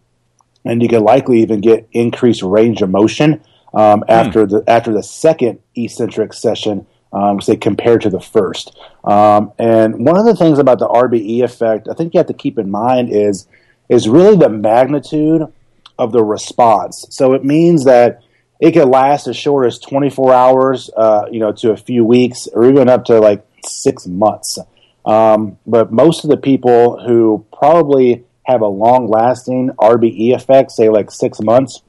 and 0.66 0.82
you 0.82 0.90
can 0.90 1.04
likely 1.04 1.42
even 1.42 1.62
get 1.62 1.88
increased 1.92 2.42
range 2.42 2.82
of 2.82 2.90
motion 2.90 3.42
um, 3.74 4.02
hmm. 4.02 4.10
after 4.10 4.46
the 4.46 4.64
after 4.68 4.92
the 4.92 5.04
second 5.04 5.60
eccentric 5.76 6.34
session. 6.34 6.86
Um, 7.12 7.42
say 7.42 7.56
compared 7.56 8.02
to 8.02 8.12
the 8.12 8.20
first, 8.20 8.78
um, 9.04 9.52
and 9.58 10.06
one 10.06 10.16
of 10.16 10.26
the 10.26 10.36
things 10.36 10.60
about 10.60 10.78
the 10.78 10.88
RBE 10.88 11.44
effect, 11.44 11.88
I 11.90 11.96
think 11.96 12.14
you 12.14 12.20
have 12.20 12.28
to 12.28 12.36
keep 12.36 12.60
in 12.60 12.70
mind 12.70 13.10
is 13.12 13.48
is 13.90 14.08
really 14.08 14.38
the 14.38 14.50
magnitude 14.50 15.52
of 15.98 16.12
the 16.12 16.24
response. 16.24 17.08
So 17.10 17.34
it 17.34 17.44
means 17.44 17.86
that 17.86 18.22
it 18.60 18.72
could 18.72 18.88
last 18.88 19.28
as 19.28 19.36
short 19.36 19.68
as 19.68 19.80
24 19.80 20.34
hours, 20.34 20.90
uh, 20.96 21.26
you 21.32 21.40
know, 21.40 21.52
to 21.54 21.72
a 21.72 21.78
few 21.78 22.06
weeks, 22.06 22.48
or 22.54 22.70
even 22.70 22.90
up 22.90 23.06
to 23.06 23.20
like 23.20 23.46
six 23.66 24.06
months. 24.06 24.60
Um, 25.06 25.58
but 25.66 25.92
most 25.92 26.24
of 26.24 26.30
the 26.30 26.38
people 26.38 27.04
who 27.06 27.46
probably 27.58 28.26
have 28.44 28.62
a 28.62 28.68
long-lasting 28.68 29.72
RBE 29.80 30.36
effect, 30.36 30.72
say 30.72 30.90
like 30.90 31.12
six 31.12 31.40
months, 31.40 31.82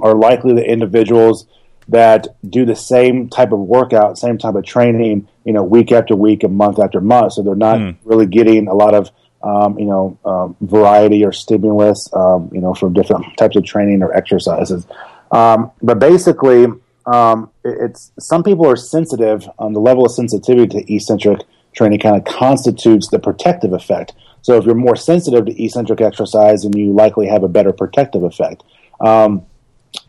are 0.00 0.14
likely 0.14 0.54
the 0.54 0.64
individuals 0.64 1.46
that 1.92 2.28
do 2.48 2.64
the 2.64 2.74
same 2.74 3.28
type 3.28 3.52
of 3.52 3.60
workout, 3.60 4.18
same 4.18 4.38
type 4.38 4.54
of 4.54 4.64
training, 4.64 5.28
you 5.44 5.52
know, 5.52 5.62
week 5.62 5.92
after 5.92 6.16
week 6.16 6.42
and 6.42 6.56
month 6.56 6.78
after 6.78 7.00
month. 7.00 7.34
So 7.34 7.42
they're 7.42 7.54
not 7.54 7.78
mm. 7.78 7.96
really 8.04 8.26
getting 8.26 8.68
a 8.68 8.74
lot 8.74 8.94
of, 8.94 9.10
um, 9.42 9.78
you 9.78 9.86
know, 9.86 10.18
um, 10.24 10.56
variety 10.60 11.24
or 11.24 11.32
stimulus, 11.32 12.08
um, 12.14 12.50
you 12.52 12.60
know, 12.60 12.74
from 12.74 12.92
different 12.92 13.24
types 13.36 13.56
of 13.56 13.64
training 13.64 14.02
or 14.02 14.12
exercises. 14.14 14.86
Um, 15.30 15.70
but 15.82 15.98
basically, 15.98 16.66
um, 17.06 17.50
it, 17.64 17.76
it's 17.80 18.12
some 18.18 18.42
people 18.42 18.66
are 18.66 18.76
sensitive. 18.76 19.48
on 19.58 19.72
the 19.72 19.80
level 19.80 20.04
of 20.04 20.12
sensitivity 20.12 20.68
to 20.80 20.94
eccentric 20.94 21.40
training 21.72 22.00
kind 22.00 22.16
of 22.16 22.24
constitutes 22.24 23.08
the 23.08 23.18
protective 23.18 23.72
effect. 23.72 24.12
So 24.42 24.56
if 24.56 24.64
you're 24.64 24.74
more 24.74 24.96
sensitive 24.96 25.46
to 25.46 25.62
eccentric 25.62 26.00
exercise, 26.00 26.62
then 26.62 26.76
you 26.76 26.92
likely 26.92 27.28
have 27.28 27.42
a 27.44 27.48
better 27.48 27.72
protective 27.72 28.24
effect. 28.24 28.62
Um, 29.00 29.46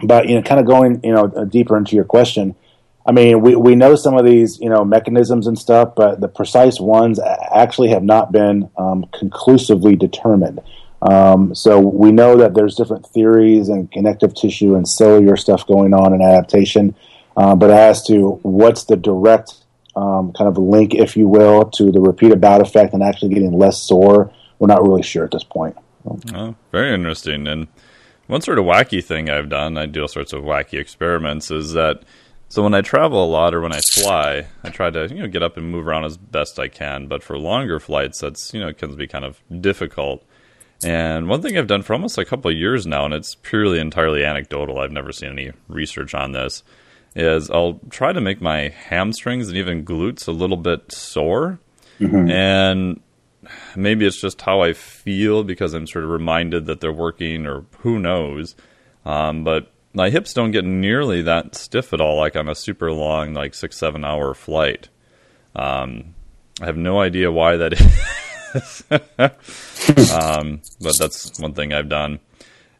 but 0.03 0.27
you 0.27 0.35
know, 0.35 0.41
kind 0.41 0.59
of 0.59 0.65
going 0.65 1.01
you 1.03 1.13
know 1.13 1.27
deeper 1.45 1.77
into 1.77 1.95
your 1.95 2.05
question, 2.05 2.55
I 3.05 3.11
mean, 3.11 3.41
we, 3.41 3.55
we 3.55 3.75
know 3.75 3.95
some 3.95 4.17
of 4.17 4.25
these 4.25 4.59
you 4.59 4.69
know 4.69 4.83
mechanisms 4.83 5.47
and 5.47 5.57
stuff, 5.57 5.93
but 5.95 6.21
the 6.21 6.27
precise 6.27 6.79
ones 6.79 7.19
actually 7.19 7.89
have 7.89 8.03
not 8.03 8.31
been 8.31 8.69
um, 8.77 9.05
conclusively 9.11 9.95
determined. 9.95 10.61
Um, 11.01 11.53
so 11.53 11.79
we 11.81 12.13
know 12.13 12.37
that 12.37 12.53
there's 12.53 12.75
different 12.75 13.05
theories 13.07 13.67
and 13.67 13.91
connective 13.91 14.33
tissue 14.33 14.75
and 14.75 14.87
cellular 14.87 15.35
stuff 15.35 15.67
going 15.67 15.93
on 15.93 16.13
in 16.13 16.21
adaptation, 16.21 16.95
uh, 17.35 17.55
but 17.55 17.69
as 17.71 18.03
to 18.03 18.39
what's 18.43 18.85
the 18.85 18.95
direct 18.95 19.53
um, 19.97 20.31
kind 20.31 20.47
of 20.47 20.57
link, 20.57 20.95
if 20.95 21.17
you 21.17 21.27
will, 21.27 21.65
to 21.71 21.91
the 21.91 21.99
repeated 21.99 22.39
bout 22.39 22.61
effect 22.61 22.93
and 22.93 23.03
actually 23.03 23.33
getting 23.33 23.51
less 23.51 23.81
sore, 23.81 24.31
we're 24.59 24.67
not 24.67 24.81
really 24.81 25.03
sure 25.03 25.25
at 25.25 25.31
this 25.31 25.43
point. 25.43 25.75
Oh, 26.33 26.55
very 26.71 26.93
interesting. 26.93 27.47
And 27.47 27.67
one 28.27 28.41
sort 28.41 28.59
of 28.59 28.65
wacky 28.65 29.03
thing 29.03 29.29
I've 29.29 29.49
done, 29.49 29.77
I 29.77 29.85
do 29.85 30.01
all 30.01 30.07
sorts 30.07 30.33
of 30.33 30.43
wacky 30.43 30.79
experiments, 30.79 31.51
is 31.51 31.73
that 31.73 32.03
so 32.49 32.61
when 32.61 32.75
I 32.75 32.81
travel 32.81 33.23
a 33.23 33.25
lot 33.25 33.55
or 33.55 33.61
when 33.61 33.73
I 33.73 33.81
fly, 33.81 34.45
I 34.63 34.69
try 34.69 34.91
to 34.91 35.07
you 35.07 35.21
know 35.21 35.27
get 35.27 35.41
up 35.41 35.57
and 35.57 35.71
move 35.71 35.87
around 35.87 36.05
as 36.05 36.17
best 36.17 36.59
I 36.59 36.67
can. 36.67 37.07
But 37.07 37.23
for 37.23 37.37
longer 37.37 37.79
flights, 37.79 38.19
that's 38.19 38.53
you 38.53 38.59
know 38.59 38.67
it 38.67 38.77
can 38.77 38.95
be 38.95 39.07
kind 39.07 39.25
of 39.25 39.41
difficult. 39.61 40.23
And 40.83 41.27
one 41.27 41.41
thing 41.41 41.57
I've 41.57 41.67
done 41.67 41.81
for 41.81 41.93
almost 41.93 42.17
a 42.17 42.25
couple 42.25 42.51
of 42.51 42.57
years 42.57 42.85
now, 42.85 43.05
and 43.05 43.13
it's 43.13 43.35
purely 43.35 43.79
entirely 43.79 44.23
anecdotal, 44.23 44.79
I've 44.79 44.91
never 44.91 45.11
seen 45.11 45.31
any 45.31 45.51
research 45.67 46.13
on 46.13 46.33
this, 46.33 46.61
is 47.15 47.49
I'll 47.49 47.79
try 47.89 48.13
to 48.13 48.21
make 48.21 48.41
my 48.41 48.69
hamstrings 48.69 49.47
and 49.47 49.57
even 49.57 49.85
glutes 49.85 50.27
a 50.27 50.31
little 50.31 50.57
bit 50.57 50.91
sore. 50.91 51.59
Mm-hmm. 51.99 52.29
And 52.29 53.01
maybe 53.75 54.05
it's 54.05 54.19
just 54.19 54.41
how 54.41 54.61
I 54.61 54.73
feel 54.73 55.43
because 55.43 55.73
I'm 55.73 55.87
sort 55.87 56.03
of 56.05 56.11
reminded 56.11 56.65
that 56.65 56.81
they're 56.81 56.91
working, 56.91 57.45
or 57.45 57.65
who 57.79 57.99
knows. 57.99 58.55
Um, 59.05 59.43
but 59.43 59.71
my 59.93 60.09
hips 60.09 60.33
don't 60.33 60.51
get 60.51 60.65
nearly 60.65 61.21
that 61.21 61.55
stiff 61.55 61.93
at 61.93 62.01
all, 62.01 62.17
like 62.17 62.35
on 62.35 62.49
a 62.49 62.55
super 62.55 62.91
long, 62.91 63.33
like 63.33 63.53
six, 63.53 63.77
seven 63.77 64.03
hour 64.03 64.33
flight. 64.33 64.89
Um, 65.55 66.15
I 66.61 66.65
have 66.65 66.77
no 66.77 66.99
idea 66.99 67.31
why 67.31 67.57
that 67.57 67.73
is. 68.55 68.83
um, 70.11 70.61
but 70.81 70.97
that's 70.97 71.39
one 71.39 71.53
thing 71.53 71.73
I've 71.73 71.89
done. 71.89 72.19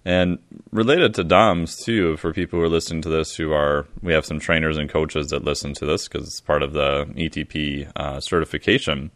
And 0.05 0.39
related 0.71 1.13
to 1.15 1.23
DOMs 1.23 1.77
too, 1.77 2.17
for 2.17 2.33
people 2.33 2.59
who 2.59 2.65
are 2.65 2.69
listening 2.69 3.01
to 3.03 3.09
this, 3.09 3.35
who 3.35 3.53
are 3.53 3.87
we 4.01 4.13
have 4.13 4.25
some 4.25 4.39
trainers 4.39 4.77
and 4.77 4.89
coaches 4.89 5.27
that 5.27 5.45
listen 5.45 5.73
to 5.75 5.85
this 5.85 6.07
because 6.07 6.27
it's 6.27 6.41
part 6.41 6.61
of 6.61 6.73
the 6.73 7.05
ETP 7.15 7.89
uh, 7.95 8.19
certification. 8.19 9.11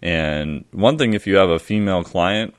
And 0.00 0.64
one 0.70 0.96
thing, 0.96 1.14
if 1.14 1.26
you 1.26 1.36
have 1.36 1.50
a 1.50 1.58
female 1.58 2.04
client, 2.04 2.54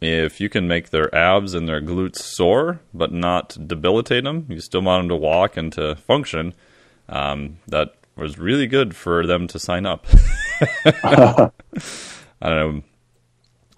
if 0.00 0.40
you 0.40 0.48
can 0.48 0.66
make 0.66 0.90
their 0.90 1.14
abs 1.14 1.54
and 1.54 1.68
their 1.68 1.80
glutes 1.80 2.18
sore 2.18 2.80
but 2.92 3.12
not 3.12 3.56
debilitate 3.66 4.24
them, 4.24 4.46
you 4.48 4.60
still 4.60 4.82
want 4.82 5.02
them 5.02 5.08
to 5.10 5.16
walk 5.16 5.56
and 5.56 5.72
to 5.74 5.94
function. 5.96 6.54
Um, 7.08 7.58
that 7.68 7.94
was 8.16 8.38
really 8.38 8.66
good 8.66 8.94
for 8.94 9.26
them 9.26 9.46
to 9.48 9.58
sign 9.58 9.86
up. 9.86 10.06
I 10.84 11.50
don't 12.40 12.74
know. 12.74 12.82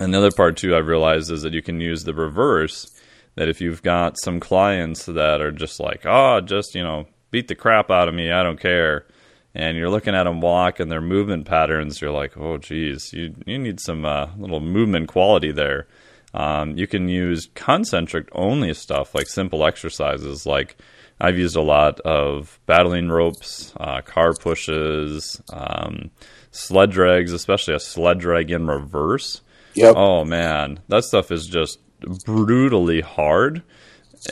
Another 0.00 0.30
part 0.30 0.56
too 0.56 0.74
I've 0.74 0.88
realized 0.88 1.30
is 1.30 1.42
that 1.42 1.52
you 1.52 1.62
can 1.62 1.80
use 1.80 2.04
the 2.04 2.14
reverse. 2.14 2.90
That 3.36 3.48
if 3.48 3.60
you've 3.60 3.82
got 3.82 4.18
some 4.18 4.40
clients 4.40 5.06
that 5.06 5.40
are 5.40 5.52
just 5.52 5.80
like, 5.80 6.02
oh, 6.04 6.40
just 6.40 6.74
you 6.74 6.82
know, 6.82 7.06
beat 7.30 7.48
the 7.48 7.54
crap 7.54 7.90
out 7.90 8.08
of 8.08 8.14
me, 8.14 8.30
I 8.30 8.42
don't 8.42 8.60
care, 8.60 9.06
and 9.54 9.76
you're 9.76 9.90
looking 9.90 10.14
at 10.14 10.24
them 10.24 10.40
walk 10.40 10.80
and 10.80 10.90
their 10.90 11.00
movement 11.00 11.46
patterns, 11.46 12.00
you're 12.00 12.10
like, 12.10 12.36
oh, 12.36 12.58
geez, 12.58 13.12
you 13.12 13.34
you 13.46 13.58
need 13.58 13.80
some 13.80 14.04
uh, 14.04 14.28
little 14.36 14.60
movement 14.60 15.08
quality 15.08 15.52
there. 15.52 15.86
Um, 16.32 16.76
you 16.76 16.86
can 16.86 17.08
use 17.08 17.48
concentric 17.54 18.28
only 18.32 18.74
stuff 18.74 19.14
like 19.14 19.28
simple 19.28 19.64
exercises. 19.64 20.46
Like 20.46 20.76
I've 21.20 21.38
used 21.38 21.54
a 21.54 21.62
lot 21.62 22.00
of 22.00 22.58
battling 22.66 23.08
ropes, 23.08 23.72
uh, 23.78 24.00
car 24.00 24.34
pushes. 24.34 25.40
Um, 25.52 26.10
sled 26.54 26.90
drags, 26.90 27.32
especially 27.32 27.74
a 27.74 27.80
sled 27.80 28.18
drag 28.20 28.50
in 28.50 28.66
reverse. 28.66 29.42
Yep. 29.74 29.94
Oh 29.96 30.24
man, 30.24 30.80
that 30.88 31.04
stuff 31.04 31.30
is 31.30 31.46
just 31.46 31.80
brutally 32.24 33.00
hard. 33.00 33.62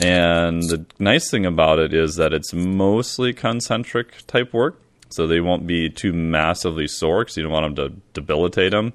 And 0.01 0.63
the 0.63 0.85
nice 0.97 1.29
thing 1.29 1.45
about 1.45 1.77
it 1.77 1.93
is 1.93 2.15
that 2.15 2.33
it's 2.33 2.53
mostly 2.53 3.33
concentric 3.33 4.25
type 4.25 4.51
work, 4.53 4.81
so 5.13 5.27
they 5.27 5.41
won't 5.41 5.67
be 5.67 5.89
too 5.89 6.13
massively 6.13 6.87
sore 6.87 7.21
because 7.23 7.37
you 7.37 7.43
don't 7.43 7.51
want 7.51 7.75
them 7.75 7.89
to 7.89 8.01
debilitate 8.13 8.71
them. 8.71 8.93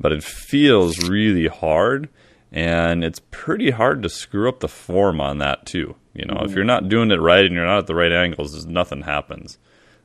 But 0.00 0.12
it 0.12 0.24
feels 0.24 1.08
really 1.08 1.46
hard, 1.46 2.08
and 2.50 3.04
it's 3.04 3.20
pretty 3.30 3.70
hard 3.70 4.02
to 4.02 4.08
screw 4.08 4.48
up 4.48 4.60
the 4.60 4.68
form 4.68 5.20
on 5.20 5.38
that 5.38 5.66
too. 5.66 5.96
You 6.14 6.26
know, 6.26 6.34
mm. 6.34 6.44
if 6.44 6.54
you're 6.54 6.64
not 6.64 6.88
doing 6.88 7.10
it 7.10 7.20
right 7.20 7.44
and 7.44 7.54
you're 7.54 7.66
not 7.66 7.78
at 7.78 7.86
the 7.86 7.94
right 7.94 8.12
angles, 8.12 8.66
nothing 8.66 9.02
happens. 9.02 9.58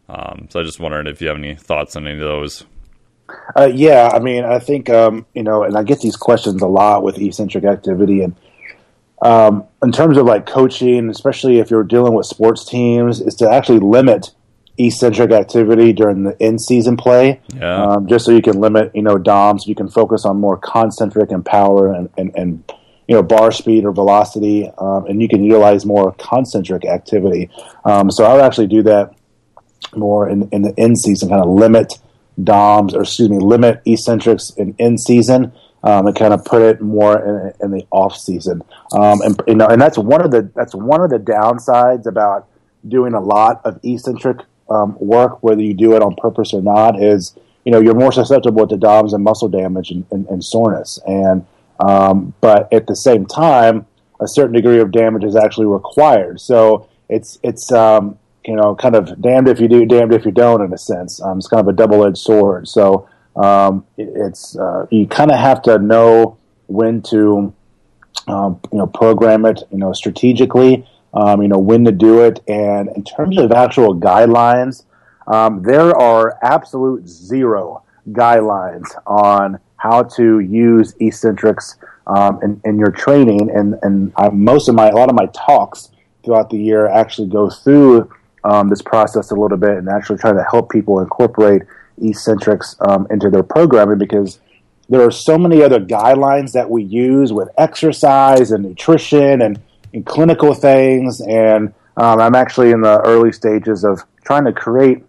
Um, 0.09 0.47
so 0.49 0.59
I 0.59 0.63
just 0.63 0.79
wondered 0.79 1.07
if 1.07 1.21
you 1.21 1.27
have 1.27 1.37
any 1.37 1.55
thoughts 1.55 1.95
on 1.95 2.07
any 2.07 2.15
of 2.15 2.21
those. 2.21 2.65
Uh, 3.55 3.69
yeah, 3.73 4.09
I 4.13 4.19
mean, 4.19 4.45
I 4.45 4.59
think 4.59 4.89
um, 4.89 5.25
you 5.33 5.43
know, 5.43 5.63
and 5.63 5.77
I 5.77 5.83
get 5.83 5.99
these 5.99 6.15
questions 6.15 6.61
a 6.61 6.67
lot 6.67 7.03
with 7.03 7.17
eccentric 7.17 7.65
activity, 7.65 8.21
and 8.21 8.35
um, 9.21 9.65
in 9.83 9.91
terms 9.91 10.17
of 10.17 10.25
like 10.25 10.45
coaching, 10.45 11.09
especially 11.09 11.59
if 11.59 11.69
you're 11.69 11.83
dealing 11.83 12.13
with 12.13 12.25
sports 12.25 12.63
teams, 12.63 13.19
is 13.19 13.35
to 13.35 13.49
actually 13.49 13.79
limit 13.79 14.31
eccentric 14.77 15.31
activity 15.31 15.93
during 15.93 16.23
the 16.23 16.37
in 16.39 16.59
season 16.59 16.97
play, 16.97 17.41
yeah. 17.55 17.83
um, 17.83 18.07
just 18.07 18.25
so 18.25 18.31
you 18.31 18.41
can 18.41 18.59
limit, 18.59 18.91
you 18.93 19.01
know, 19.01 19.17
DOMs. 19.17 19.65
You 19.67 19.75
can 19.75 19.89
focus 19.89 20.25
on 20.25 20.39
more 20.39 20.57
concentric 20.57 21.31
and 21.31 21.45
power 21.45 21.93
and, 21.93 22.09
and, 22.17 22.35
and 22.35 22.63
you 23.07 23.15
know 23.15 23.23
bar 23.23 23.51
speed 23.51 23.85
or 23.85 23.91
velocity, 23.91 24.69
um, 24.77 25.05
and 25.05 25.21
you 25.21 25.27
can 25.27 25.43
utilize 25.43 25.85
more 25.85 26.13
concentric 26.13 26.85
activity. 26.85 27.49
Um, 27.85 28.11
so 28.11 28.25
I 28.25 28.33
would 28.33 28.43
actually 28.43 28.67
do 28.67 28.83
that 28.83 29.15
more 29.95 30.29
in, 30.29 30.49
in 30.51 30.61
the 30.61 30.73
in 30.77 30.95
season, 30.95 31.29
kind 31.29 31.41
of 31.41 31.49
limit 31.49 31.93
DOMs, 32.43 32.93
or 32.93 33.01
excuse 33.01 33.29
me, 33.29 33.39
limit 33.39 33.81
eccentrics 33.85 34.51
in 34.57 34.75
in 34.77 34.97
season. 34.97 35.53
um, 35.83 36.07
and 36.07 36.15
kind 36.15 36.33
of 36.33 36.43
put 36.43 36.61
it 36.61 36.81
more 36.81 37.53
in, 37.61 37.65
in 37.65 37.71
the 37.71 37.85
off 37.91 38.15
season. 38.15 38.61
Um, 38.91 39.21
and 39.21 39.41
you 39.47 39.55
know, 39.55 39.67
and 39.67 39.81
that's 39.81 39.97
one 39.97 40.21
of 40.21 40.31
the 40.31 40.51
that's 40.55 40.75
one 40.75 41.01
of 41.01 41.09
the 41.09 41.19
downsides 41.19 42.05
about 42.05 42.47
doing 42.87 43.13
a 43.13 43.21
lot 43.21 43.61
of 43.63 43.79
eccentric 43.83 44.39
um, 44.69 44.97
work, 44.99 45.41
whether 45.43 45.61
you 45.61 45.73
do 45.73 45.95
it 45.95 46.01
on 46.01 46.15
purpose 46.15 46.53
or 46.53 46.61
not, 46.61 47.01
is 47.01 47.35
you 47.65 47.71
know 47.71 47.79
you're 47.79 47.95
more 47.95 48.11
susceptible 48.11 48.67
to 48.67 48.77
DOMS 48.77 49.13
and 49.13 49.23
muscle 49.23 49.49
damage 49.49 49.91
and, 49.91 50.05
and, 50.11 50.25
and 50.27 50.43
soreness. 50.43 50.99
And 51.05 51.45
um, 51.79 52.33
but 52.41 52.71
at 52.73 52.87
the 52.87 52.95
same 52.95 53.25
time, 53.25 53.85
a 54.19 54.27
certain 54.27 54.53
degree 54.53 54.79
of 54.79 54.91
damage 54.91 55.23
is 55.23 55.35
actually 55.35 55.67
required. 55.67 56.39
So 56.39 56.87
it's 57.09 57.39
it's 57.43 57.71
um, 57.71 58.17
you 58.45 58.55
know 58.55 58.75
kind 58.75 58.95
of 58.95 59.21
damned 59.21 59.47
if 59.47 59.59
you 59.59 59.67
do, 59.67 59.85
damned 59.85 60.13
if 60.13 60.25
you 60.25 60.31
don't, 60.31 60.61
in 60.61 60.73
a 60.73 60.77
sense. 60.77 61.21
Um, 61.21 61.37
it's 61.37 61.47
kind 61.47 61.61
of 61.61 61.67
a 61.67 61.73
double 61.73 62.05
edged 62.05 62.17
sword. 62.17 62.67
So 62.67 63.07
um, 63.35 63.85
it, 63.97 64.09
it's 64.15 64.57
uh, 64.57 64.87
you 64.89 65.07
kind 65.07 65.31
of 65.31 65.37
have 65.37 65.61
to 65.63 65.77
know 65.77 66.37
when 66.67 67.01
to 67.03 67.53
um, 68.27 68.59
you 68.71 68.79
know 68.79 68.87
program 68.87 69.45
it, 69.45 69.63
you 69.71 69.77
know 69.77 69.93
strategically, 69.93 70.87
um, 71.17 71.41
you 71.41 71.47
know 71.47 71.57
when 71.57 71.83
to 71.85 71.91
do 71.91 72.21
it, 72.21 72.39
and 72.47 72.89
in 72.95 73.03
terms 73.03 73.39
of 73.39 73.51
actual 73.51 73.95
guidelines, 73.95 74.83
um, 75.25 75.63
there 75.63 75.95
are 75.97 76.37
absolute 76.43 77.07
zero 77.07 77.83
guidelines 78.11 78.85
on 79.07 79.59
how 79.77 80.03
to 80.03 80.39
use 80.39 80.93
eccentrics 80.99 81.75
um, 82.05 82.39
in, 82.43 82.61
in, 82.65 82.77
your 82.77 82.91
training, 82.91 83.49
and 83.49 83.79
and 83.81 84.13
I, 84.15 84.29
most 84.29 84.69
of 84.69 84.75
my 84.75 84.89
a 84.89 84.95
lot 84.95 85.09
of 85.09 85.15
my 85.15 85.25
talks 85.27 85.89
throughout 86.23 86.51
the 86.51 86.57
year 86.57 86.87
actually 86.87 87.29
go 87.29 87.49
through 87.49 88.11
um, 88.43 88.69
this 88.69 88.83
process 88.83 89.31
a 89.31 89.35
little 89.35 89.57
bit 89.57 89.71
and 89.71 89.89
actually 89.89 90.19
try 90.19 90.31
to 90.31 90.43
help 90.43 90.69
people 90.69 90.99
incorporate 90.99 91.63
eccentrics 91.99 92.75
um, 92.81 93.07
into 93.09 93.31
their 93.31 93.43
programming 93.43 93.97
because 93.97 94.39
there 94.89 95.01
are 95.01 95.11
so 95.11 95.37
many 95.37 95.63
other 95.63 95.79
guidelines 95.79 96.51
that 96.51 96.69
we 96.69 96.83
use 96.83 97.33
with 97.33 97.49
exercise 97.57 98.51
and 98.51 98.63
nutrition 98.63 99.41
and, 99.41 99.41
and 99.41 99.66
clinical 100.03 100.53
things. 100.53 101.21
And 101.21 101.73
um, 101.95 102.19
I'm 102.19 102.35
actually 102.35 102.71
in 102.71 102.81
the 102.81 102.99
early 103.01 103.31
stages 103.31 103.83
of 103.83 104.03
trying 104.23 104.45
to 104.45 104.53
create 104.53 105.03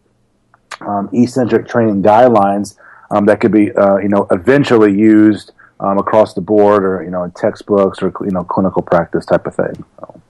um, 0.80 1.08
eccentric 1.12 1.68
training 1.68 2.02
guidelines 2.02 2.76
um, 3.10 3.26
that 3.26 3.40
could 3.40 3.52
be, 3.52 3.72
uh, 3.72 3.96
you 3.96 4.08
know, 4.08 4.26
eventually 4.30 4.92
used 4.92 5.52
um, 5.80 5.98
across 5.98 6.34
the 6.34 6.40
board 6.40 6.84
or, 6.84 7.02
you 7.02 7.10
know, 7.10 7.24
in 7.24 7.30
textbooks 7.32 8.02
or, 8.02 8.12
you 8.20 8.30
know, 8.30 8.44
clinical 8.44 8.82
practice 8.82 9.24
type 9.24 9.46
of 9.46 9.54
thing. 9.54 9.84
So. 9.98 10.20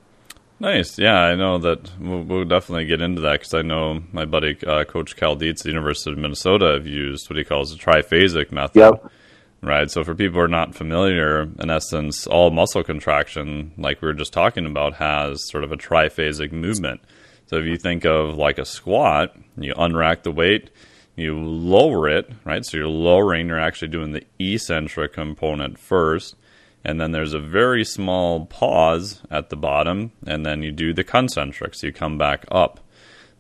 Nice. 0.60 0.98
Yeah, 0.98 1.20
I 1.20 1.36
know 1.36 1.58
that 1.58 1.90
we'll, 2.00 2.22
we'll 2.22 2.44
definitely 2.44 2.86
get 2.86 3.00
into 3.00 3.20
that 3.22 3.40
because 3.40 3.54
I 3.54 3.62
know 3.62 4.02
my 4.12 4.24
buddy, 4.24 4.58
uh, 4.66 4.84
Coach 4.84 5.16
Cal 5.16 5.36
Dietz 5.36 5.60
at 5.60 5.64
the 5.64 5.70
University 5.70 6.10
of 6.10 6.18
Minnesota, 6.18 6.72
have 6.72 6.86
used 6.86 7.30
what 7.30 7.36
he 7.36 7.44
calls 7.44 7.70
the 7.70 7.78
triphasic 7.78 8.50
method. 8.50 8.78
Yep. 8.78 9.12
Right. 9.60 9.90
So 9.90 10.04
for 10.04 10.14
people 10.14 10.34
who 10.34 10.44
are 10.44 10.48
not 10.48 10.76
familiar, 10.76 11.42
in 11.42 11.68
essence, 11.68 12.28
all 12.28 12.50
muscle 12.50 12.84
contraction, 12.84 13.72
like 13.76 14.00
we 14.00 14.06
were 14.06 14.14
just 14.14 14.32
talking 14.32 14.66
about, 14.66 14.94
has 14.94 15.48
sort 15.48 15.64
of 15.64 15.72
a 15.72 15.76
triphasic 15.76 16.52
movement. 16.52 17.00
So 17.46 17.56
if 17.56 17.64
you 17.64 17.76
think 17.76 18.04
of 18.04 18.36
like 18.36 18.58
a 18.58 18.64
squat, 18.64 19.36
you 19.56 19.74
unrack 19.74 20.22
the 20.22 20.30
weight, 20.30 20.70
you 21.16 21.36
lower 21.36 22.08
it, 22.08 22.30
right? 22.44 22.64
So 22.64 22.76
you're 22.76 22.86
lowering, 22.86 23.48
you're 23.48 23.58
actually 23.58 23.88
doing 23.88 24.12
the 24.12 24.24
eccentric 24.38 25.12
component 25.12 25.78
first 25.78 26.36
and 26.84 27.00
then 27.00 27.12
there's 27.12 27.34
a 27.34 27.40
very 27.40 27.84
small 27.84 28.46
pause 28.46 29.20
at 29.30 29.50
the 29.50 29.56
bottom, 29.56 30.12
and 30.26 30.46
then 30.46 30.62
you 30.62 30.72
do 30.72 30.94
the 30.94 31.04
concentric, 31.04 31.74
so 31.74 31.86
you 31.86 31.92
come 31.92 32.18
back 32.18 32.46
up. 32.50 32.80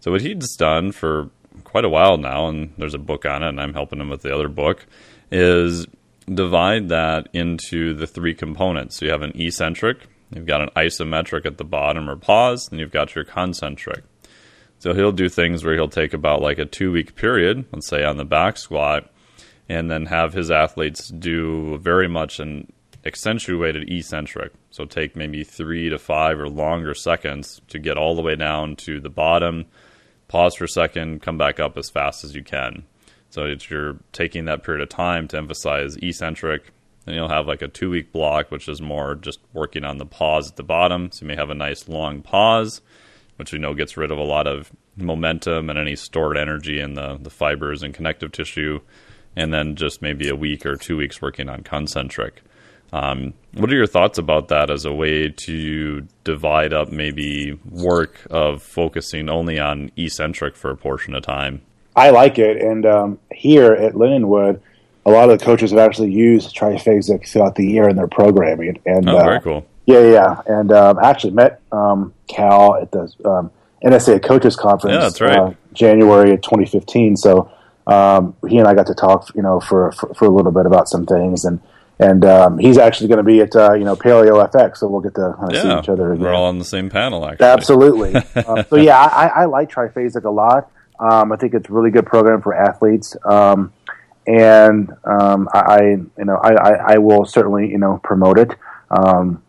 So 0.00 0.10
what 0.10 0.20
he's 0.20 0.56
done 0.56 0.92
for 0.92 1.30
quite 1.64 1.84
a 1.84 1.88
while 1.88 2.18
now, 2.18 2.48
and 2.48 2.74
there's 2.76 2.94
a 2.94 2.98
book 2.98 3.24
on 3.24 3.42
it, 3.42 3.48
and 3.48 3.60
I'm 3.60 3.74
helping 3.74 4.00
him 4.00 4.10
with 4.10 4.22
the 4.22 4.34
other 4.34 4.48
book, 4.48 4.86
is 5.30 5.86
divide 6.34 6.88
that 6.88 7.28
into 7.32 7.94
the 7.94 8.06
three 8.06 8.34
components. 8.34 8.96
So 8.96 9.06
you 9.06 9.12
have 9.12 9.22
an 9.22 9.32
eccentric, 9.34 10.06
you've 10.30 10.46
got 10.46 10.60
an 10.60 10.70
isometric 10.76 11.46
at 11.46 11.58
the 11.58 11.64
bottom 11.64 12.08
or 12.08 12.16
pause, 12.16 12.68
and 12.70 12.80
you've 12.80 12.92
got 12.92 13.14
your 13.14 13.24
concentric. 13.24 14.04
So 14.78 14.94
he'll 14.94 15.12
do 15.12 15.28
things 15.28 15.64
where 15.64 15.74
he'll 15.74 15.88
take 15.88 16.14
about 16.14 16.40
like 16.40 16.58
a 16.58 16.64
two 16.64 16.92
week 16.92 17.14
period, 17.16 17.66
let's 17.72 17.88
say 17.88 18.04
on 18.04 18.16
the 18.16 18.24
back 18.24 18.56
squat, 18.56 19.10
and 19.68 19.90
then 19.90 20.06
have 20.06 20.32
his 20.32 20.50
athletes 20.50 21.08
do 21.08 21.78
very 21.78 22.08
much 22.08 22.38
an 22.38 22.72
accentuated 23.04 23.90
eccentric. 23.90 24.52
So 24.70 24.84
take 24.84 25.16
maybe 25.16 25.44
three 25.44 25.88
to 25.88 25.98
five 25.98 26.38
or 26.38 26.48
longer 26.48 26.94
seconds 26.94 27.60
to 27.68 27.78
get 27.78 27.96
all 27.96 28.14
the 28.14 28.22
way 28.22 28.36
down 28.36 28.76
to 28.76 29.00
the 29.00 29.10
bottom. 29.10 29.66
Pause 30.28 30.54
for 30.56 30.64
a 30.64 30.68
second, 30.68 31.22
come 31.22 31.38
back 31.38 31.58
up 31.58 31.76
as 31.76 31.90
fast 31.90 32.22
as 32.22 32.34
you 32.34 32.44
can. 32.44 32.84
So 33.30 33.44
you're 33.68 33.98
taking 34.12 34.46
that 34.46 34.62
period 34.62 34.82
of 34.82 34.88
time 34.88 35.28
to 35.28 35.36
emphasize 35.36 35.96
eccentric. 35.96 36.72
And 37.06 37.14
you'll 37.14 37.28
have 37.28 37.46
like 37.46 37.62
a 37.62 37.68
two 37.68 37.90
week 37.90 38.12
block, 38.12 38.50
which 38.50 38.68
is 38.68 38.80
more 38.80 39.14
just 39.14 39.40
working 39.52 39.84
on 39.84 39.98
the 39.98 40.06
pause 40.06 40.50
at 40.50 40.56
the 40.56 40.62
bottom. 40.62 41.10
So 41.10 41.24
you 41.24 41.28
may 41.28 41.36
have 41.36 41.50
a 41.50 41.54
nice 41.54 41.88
long 41.88 42.22
pause, 42.22 42.80
which 43.36 43.52
we 43.52 43.58
know 43.58 43.74
gets 43.74 43.96
rid 43.96 44.10
of 44.10 44.18
a 44.18 44.24
lot 44.24 44.46
of 44.46 44.70
momentum 44.96 45.70
and 45.70 45.78
any 45.78 45.96
stored 45.96 46.36
energy 46.36 46.80
in 46.80 46.94
the, 46.94 47.18
the 47.20 47.30
fibers 47.30 47.82
and 47.82 47.94
connective 47.94 48.32
tissue. 48.32 48.80
And 49.36 49.52
then 49.52 49.76
just 49.76 50.02
maybe 50.02 50.28
a 50.28 50.36
week 50.36 50.66
or 50.66 50.76
two 50.76 50.96
weeks 50.96 51.22
working 51.22 51.48
on 51.48 51.62
concentric. 51.62 52.42
Um, 52.92 53.34
what 53.52 53.70
are 53.70 53.76
your 53.76 53.86
thoughts 53.86 54.18
about 54.18 54.48
that 54.48 54.70
as 54.70 54.84
a 54.84 54.92
way 54.92 55.28
to 55.28 56.06
divide 56.24 56.72
up 56.72 56.90
maybe 56.90 57.52
work 57.70 58.26
of 58.30 58.62
focusing 58.62 59.28
only 59.28 59.58
on 59.58 59.90
eccentric 59.96 60.56
for 60.56 60.70
a 60.70 60.76
portion 60.76 61.14
of 61.14 61.22
time? 61.22 61.60
I 61.98 62.10
like 62.10 62.38
it, 62.38 62.58
and 62.62 62.86
um, 62.86 63.18
here 63.32 63.72
at 63.72 63.94
Lindenwood, 63.94 64.60
a 65.04 65.10
lot 65.10 65.30
of 65.30 65.38
the 65.38 65.44
coaches 65.44 65.70
have 65.70 65.80
actually 65.80 66.12
used 66.12 66.54
triphasic 66.54 67.28
throughout 67.28 67.54
the 67.54 67.66
year 67.66 67.88
in 67.88 67.96
their 67.96 68.08
programming. 68.08 68.78
And 68.86 69.08
oh, 69.08 69.18
uh, 69.18 69.24
very 69.24 69.40
cool. 69.40 69.66
Yeah, 69.86 70.02
yeah, 70.02 70.42
and 70.46 70.70
um, 70.70 70.98
I 70.98 71.10
actually 71.10 71.32
met 71.32 71.60
um, 71.72 72.12
Cal 72.26 72.76
at 72.76 72.92
the 72.92 73.12
um, 73.24 73.50
NSCA 73.82 74.22
Coaches 74.22 74.54
Conference. 74.54 74.94
Yeah, 74.94 75.00
that's 75.00 75.20
right. 75.20 75.38
Uh, 75.38 75.54
January 75.72 76.32
of 76.32 76.42
2015. 76.42 77.16
So 77.16 77.50
um, 77.86 78.36
he 78.48 78.58
and 78.58 78.68
I 78.68 78.74
got 78.74 78.86
to 78.88 78.94
talk, 78.94 79.34
you 79.34 79.42
know, 79.42 79.60
for, 79.60 79.92
for, 79.92 80.12
for 80.14 80.24
a 80.26 80.30
little 80.30 80.52
bit 80.52 80.66
about 80.66 80.88
some 80.88 81.06
things 81.06 81.44
and 81.44 81.60
and 82.00 82.24
um, 82.24 82.58
he's 82.58 82.78
actually 82.78 83.08
going 83.08 83.18
to 83.18 83.24
be 83.24 83.40
at 83.40 83.56
uh, 83.56 83.72
you 83.72 83.84
know 83.84 83.96
Paleo 83.96 84.48
FX, 84.50 84.78
so 84.78 84.88
we'll 84.88 85.00
get 85.00 85.14
to 85.16 85.22
of 85.22 85.52
yeah, 85.52 85.62
see 85.62 85.78
each 85.80 85.88
other. 85.88 86.12
Again. 86.12 86.22
We're 86.22 86.32
all 86.32 86.44
on 86.44 86.58
the 86.58 86.64
same 86.64 86.90
panel, 86.90 87.26
actually. 87.26 87.46
Absolutely. 87.46 88.14
uh, 88.36 88.62
so 88.64 88.76
yeah, 88.76 88.98
I, 88.98 89.26
I, 89.26 89.44
like 89.46 89.70
Triphasic 89.70 90.24
a 90.24 90.30
lot. 90.30 90.70
Um, 91.00 91.32
I 91.32 91.36
think 91.36 91.54
it's 91.54 91.68
a 91.68 91.72
really 91.72 91.90
good 91.90 92.06
program 92.06 92.42
for 92.42 92.54
athletes, 92.54 93.16
um, 93.24 93.72
and 94.26 94.90
um, 95.04 95.48
I, 95.52 95.80
you 95.82 96.24
know 96.24 96.36
I, 96.36 96.54
I, 96.54 96.94
I, 96.94 96.98
will 96.98 97.24
certainly 97.24 97.68
you 97.68 97.78
know 97.78 98.00
promote 98.02 98.38
it. 98.38 98.50
Um, 98.90 99.42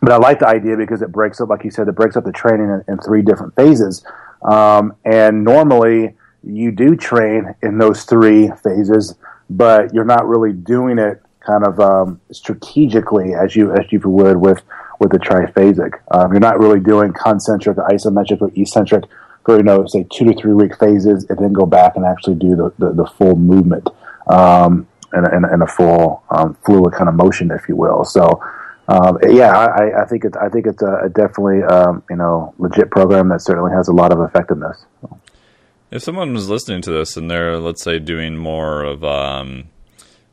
but 0.00 0.10
I 0.10 0.16
like 0.16 0.40
the 0.40 0.48
idea 0.48 0.76
because 0.76 1.00
it 1.00 1.12
breaks 1.12 1.40
up, 1.40 1.48
like 1.48 1.62
you 1.62 1.70
said, 1.70 1.86
it 1.86 1.94
breaks 1.94 2.16
up 2.16 2.24
the 2.24 2.32
training 2.32 2.66
in, 2.66 2.94
in 2.94 2.98
three 2.98 3.22
different 3.22 3.54
phases. 3.54 4.04
Um, 4.42 4.96
and 5.04 5.44
normally 5.44 6.16
you 6.42 6.72
do 6.72 6.96
train 6.96 7.54
in 7.62 7.78
those 7.78 8.02
three 8.02 8.50
phases, 8.64 9.14
but 9.48 9.94
you're 9.94 10.04
not 10.04 10.26
really 10.26 10.52
doing 10.52 10.98
it 10.98 11.22
kind 11.46 11.64
of 11.64 11.78
um, 11.80 12.20
strategically 12.30 13.34
as 13.34 13.54
you 13.56 13.72
as 13.72 13.84
you 13.90 14.00
would 14.04 14.36
with 14.36 14.62
with 14.98 15.12
the 15.12 15.18
triphasic. 15.18 15.94
Um, 16.10 16.32
you're 16.32 16.40
not 16.40 16.58
really 16.58 16.80
doing 16.80 17.12
concentric, 17.12 17.76
isometric, 17.76 18.40
or 18.40 18.50
eccentric 18.56 19.04
for 19.44 19.56
you 19.56 19.62
know 19.62 19.86
say 19.86 20.06
two 20.12 20.24
to 20.26 20.34
three 20.34 20.52
week 20.52 20.78
phases, 20.78 21.26
and 21.28 21.38
then 21.38 21.52
go 21.52 21.66
back 21.66 21.96
and 21.96 22.04
actually 22.04 22.36
do 22.36 22.56
the 22.56 22.72
the, 22.78 22.92
the 22.92 23.06
full 23.06 23.36
movement 23.36 23.88
um, 24.26 24.86
and, 25.12 25.26
and, 25.26 25.44
and, 25.44 25.62
a 25.62 25.66
full 25.66 26.22
um, 26.30 26.56
fluid 26.64 26.94
kind 26.94 27.08
of 27.08 27.14
motion, 27.14 27.50
if 27.50 27.68
you 27.68 27.76
will. 27.76 28.04
So. 28.04 28.42
Um, 28.88 29.16
yeah, 29.22 29.56
I, 29.56 30.02
I, 30.02 30.04
think 30.06 30.24
it's 30.24 30.36
I 30.36 30.48
think 30.48 30.66
it's 30.66 30.82
a, 30.82 31.02
a 31.04 31.08
definitely 31.08 31.62
um, 31.62 32.02
you 32.10 32.16
know 32.16 32.52
legit 32.58 32.90
program 32.90 33.28
that 33.28 33.40
certainly 33.40 33.70
has 33.70 33.86
a 33.86 33.92
lot 33.92 34.12
of 34.12 34.20
effectiveness. 34.20 34.84
If 35.92 36.02
someone 36.02 36.34
was 36.34 36.48
listening 36.48 36.82
to 36.82 36.90
this 36.90 37.16
and 37.16 37.30
they're 37.30 37.58
let's 37.58 37.82
say 37.82 38.00
doing 38.00 38.36
more 38.36 38.82
of 38.82 39.04
um, 39.04 39.70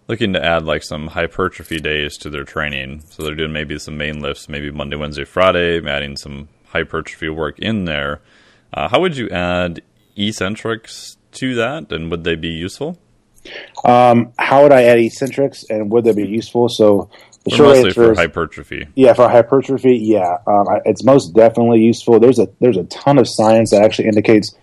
looking 0.09 0.33
to 0.33 0.43
add 0.43 0.65
like 0.65 0.83
some 0.83 1.07
hypertrophy 1.07 1.79
days 1.79 2.17
to 2.17 2.29
their 2.29 2.43
training. 2.43 3.01
So 3.11 3.23
they're 3.23 3.35
doing 3.35 3.53
maybe 3.53 3.77
some 3.77 3.95
main 3.95 4.19
lifts, 4.19 4.49
maybe 4.49 4.71
Monday, 4.71 4.97
Wednesday, 4.97 5.23
Friday, 5.23 5.87
adding 5.87 6.17
some 6.17 6.49
hypertrophy 6.69 7.29
work 7.29 7.59
in 7.59 7.85
there. 7.85 8.19
Uh, 8.73 8.87
how 8.89 8.99
would 8.99 9.17
you 9.17 9.29
add 9.29 9.81
eccentrics 10.15 11.17
to 11.33 11.55
that, 11.55 11.91
and 11.91 12.11
would 12.11 12.23
they 12.23 12.35
be 12.35 12.49
useful? 12.49 12.97
Um, 13.85 14.33
how 14.37 14.63
would 14.63 14.71
I 14.71 14.83
add 14.83 14.99
eccentrics, 14.99 15.63
and 15.69 15.91
would 15.91 16.03
they 16.03 16.13
be 16.13 16.27
useful? 16.27 16.69
So 16.69 17.09
the 17.45 17.51
short 17.51 17.69
mostly 17.69 17.89
answer 17.89 18.03
for 18.03 18.11
is, 18.11 18.17
hypertrophy. 18.17 18.87
Yeah, 18.95 19.13
for 19.13 19.29
hypertrophy, 19.29 19.97
yeah, 19.97 20.37
um, 20.45 20.67
it's 20.85 21.03
most 21.03 21.33
definitely 21.33 21.79
useful. 21.79 22.19
There's 22.19 22.39
a 22.39 22.49
there's 22.59 22.77
a 22.77 22.83
ton 22.85 23.17
of 23.17 23.27
science 23.27 23.71
that 23.71 23.81
actually 23.81 24.07
indicates 24.07 24.55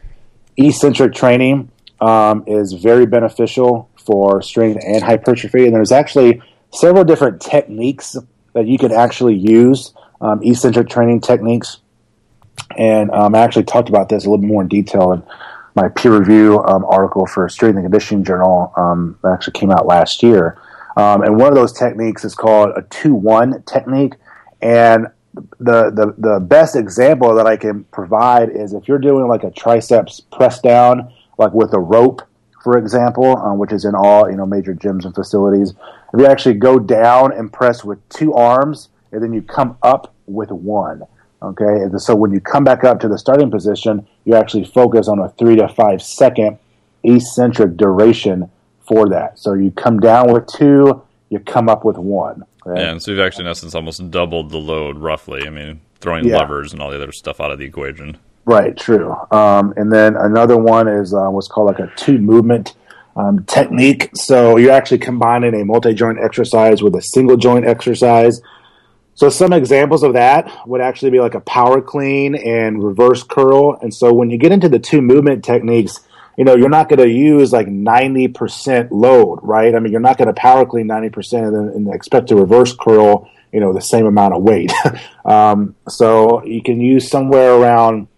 eccentric 0.56 1.14
training 1.14 1.70
um, 2.00 2.44
is 2.46 2.72
very 2.74 3.06
beneficial 3.06 3.88
for 3.96 4.42
strength 4.42 4.82
and 4.84 5.02
hypertrophy. 5.02 5.66
And 5.66 5.74
there's 5.74 5.92
actually 5.92 6.42
several 6.72 7.04
different 7.04 7.40
techniques 7.40 8.16
that 8.52 8.66
you 8.66 8.78
can 8.78 8.92
actually 8.92 9.34
use, 9.34 9.92
um, 10.20 10.40
eccentric 10.42 10.88
training 10.88 11.20
techniques. 11.20 11.78
And 12.76 13.10
um, 13.10 13.34
I 13.34 13.40
actually 13.40 13.64
talked 13.64 13.88
about 13.88 14.08
this 14.08 14.24
a 14.24 14.30
little 14.30 14.42
bit 14.42 14.48
more 14.48 14.62
in 14.62 14.68
detail 14.68 15.12
in 15.12 15.22
my 15.74 15.88
peer 15.88 16.18
review 16.18 16.62
um, 16.64 16.84
article 16.86 17.26
for 17.26 17.48
Strength 17.48 17.76
and 17.76 17.84
Conditioning 17.84 18.24
Journal 18.24 18.72
um, 18.76 19.18
that 19.22 19.32
actually 19.32 19.52
came 19.52 19.70
out 19.70 19.86
last 19.86 20.22
year. 20.22 20.58
Um, 20.96 21.22
and 21.22 21.36
one 21.36 21.48
of 21.48 21.54
those 21.54 21.72
techniques 21.72 22.24
is 22.24 22.34
called 22.34 22.70
a 22.76 22.82
2 22.82 23.14
1 23.14 23.62
technique. 23.64 24.14
And 24.62 25.08
the, 25.34 25.90
the, 25.90 26.14
the 26.16 26.40
best 26.40 26.76
example 26.76 27.34
that 27.34 27.46
I 27.46 27.56
can 27.56 27.84
provide 27.84 28.48
is 28.48 28.72
if 28.72 28.88
you're 28.88 28.98
doing 28.98 29.28
like 29.28 29.44
a 29.44 29.50
triceps 29.50 30.20
press 30.20 30.60
down, 30.60 31.12
like 31.38 31.52
with 31.52 31.74
a 31.74 31.78
rope, 31.78 32.22
for 32.66 32.78
example, 32.78 33.36
um, 33.36 33.58
which 33.58 33.70
is 33.70 33.84
in 33.84 33.94
all 33.94 34.28
you 34.28 34.36
know 34.36 34.44
major 34.44 34.74
gyms 34.74 35.04
and 35.04 35.14
facilities. 35.14 35.74
If 36.12 36.18
you 36.18 36.26
actually 36.26 36.54
go 36.54 36.80
down 36.80 37.32
and 37.32 37.52
press 37.52 37.84
with 37.84 38.00
two 38.08 38.34
arms, 38.34 38.88
and 39.12 39.22
then 39.22 39.32
you 39.32 39.40
come 39.40 39.78
up 39.82 40.14
with 40.26 40.50
one. 40.50 41.02
Okay, 41.46 41.82
and 41.82 42.02
so 42.02 42.16
when 42.16 42.32
you 42.32 42.40
come 42.40 42.64
back 42.64 42.82
up 42.82 42.98
to 43.00 43.08
the 43.08 43.16
starting 43.16 43.50
position, 43.50 44.06
you 44.24 44.34
actually 44.34 44.64
focus 44.64 45.06
on 45.06 45.20
a 45.20 45.28
three 45.30 45.54
to 45.56 45.68
five 45.68 46.02
second 46.02 46.58
eccentric 47.04 47.76
duration 47.76 48.50
for 48.80 49.08
that. 49.10 49.38
So 49.38 49.54
you 49.54 49.70
come 49.70 50.00
down 50.00 50.32
with 50.32 50.48
two, 50.48 51.02
you 51.30 51.38
come 51.38 51.68
up 51.68 51.84
with 51.84 51.98
one. 51.98 52.44
Okay? 52.66 52.80
Yeah, 52.80 52.90
and 52.90 53.02
so 53.02 53.12
you've 53.12 53.20
actually, 53.20 53.44
in 53.44 53.50
essence, 53.50 53.76
almost 53.76 54.10
doubled 54.10 54.50
the 54.50 54.58
load 54.58 54.98
roughly. 54.98 55.46
I 55.46 55.50
mean, 55.50 55.80
throwing 56.00 56.26
yeah. 56.26 56.38
levers 56.38 56.72
and 56.72 56.82
all 56.82 56.90
the 56.90 56.96
other 56.96 57.12
stuff 57.12 57.40
out 57.40 57.52
of 57.52 57.60
the 57.60 57.64
equation. 57.64 58.18
Right, 58.44 58.76
true. 58.76 59.14
Um, 59.30 59.72
and 59.76 59.92
then 59.92 60.16
another 60.16 60.56
one 60.56 60.88
is 60.88 61.14
uh, 61.14 61.28
what's 61.28 61.48
called 61.48 61.66
like 61.66 61.78
a 61.78 61.92
two 61.96 62.18
movement 62.18 62.74
um, 63.16 63.44
technique. 63.44 64.10
So 64.14 64.56
you're 64.56 64.72
actually 64.72 64.98
combining 64.98 65.60
a 65.60 65.64
multi 65.64 65.94
joint 65.94 66.18
exercise 66.22 66.82
with 66.82 66.94
a 66.94 67.02
single 67.02 67.36
joint 67.36 67.66
exercise. 67.66 68.40
So 69.16 69.30
some 69.30 69.54
examples 69.54 70.02
of 70.02 70.12
that 70.12 70.52
would 70.66 70.82
actually 70.82 71.10
be 71.10 71.20
like 71.20 71.34
a 71.34 71.40
power 71.40 71.80
clean 71.80 72.34
and 72.34 72.84
reverse 72.84 73.22
curl. 73.22 73.78
And 73.80 73.92
so 73.92 74.12
when 74.12 74.28
you 74.28 74.36
get 74.36 74.52
into 74.52 74.68
the 74.68 74.78
two 74.78 75.00
movement 75.00 75.42
techniques, 75.42 76.00
you 76.36 76.44
know, 76.44 76.54
you're 76.54 76.68
not 76.68 76.90
going 76.90 76.98
to 76.98 77.08
use 77.08 77.50
like 77.50 77.66
90% 77.66 78.88
load, 78.90 79.40
right? 79.42 79.74
I 79.74 79.78
mean, 79.78 79.90
you're 79.90 80.02
not 80.02 80.18
going 80.18 80.28
to 80.28 80.34
power 80.34 80.66
clean 80.66 80.86
90% 80.86 81.48
and, 81.48 81.74
and 81.74 81.94
expect 81.94 82.28
to 82.28 82.36
reverse 82.36 82.76
curl, 82.76 83.30
you 83.52 83.60
know, 83.60 83.72
the 83.72 83.80
same 83.80 84.04
amount 84.04 84.34
of 84.34 84.42
weight. 84.42 84.70
um, 85.24 85.74
so 85.88 86.44
you 86.44 86.62
can 86.62 86.78
use 86.78 87.08
somewhere 87.08 87.54
around, 87.54 88.08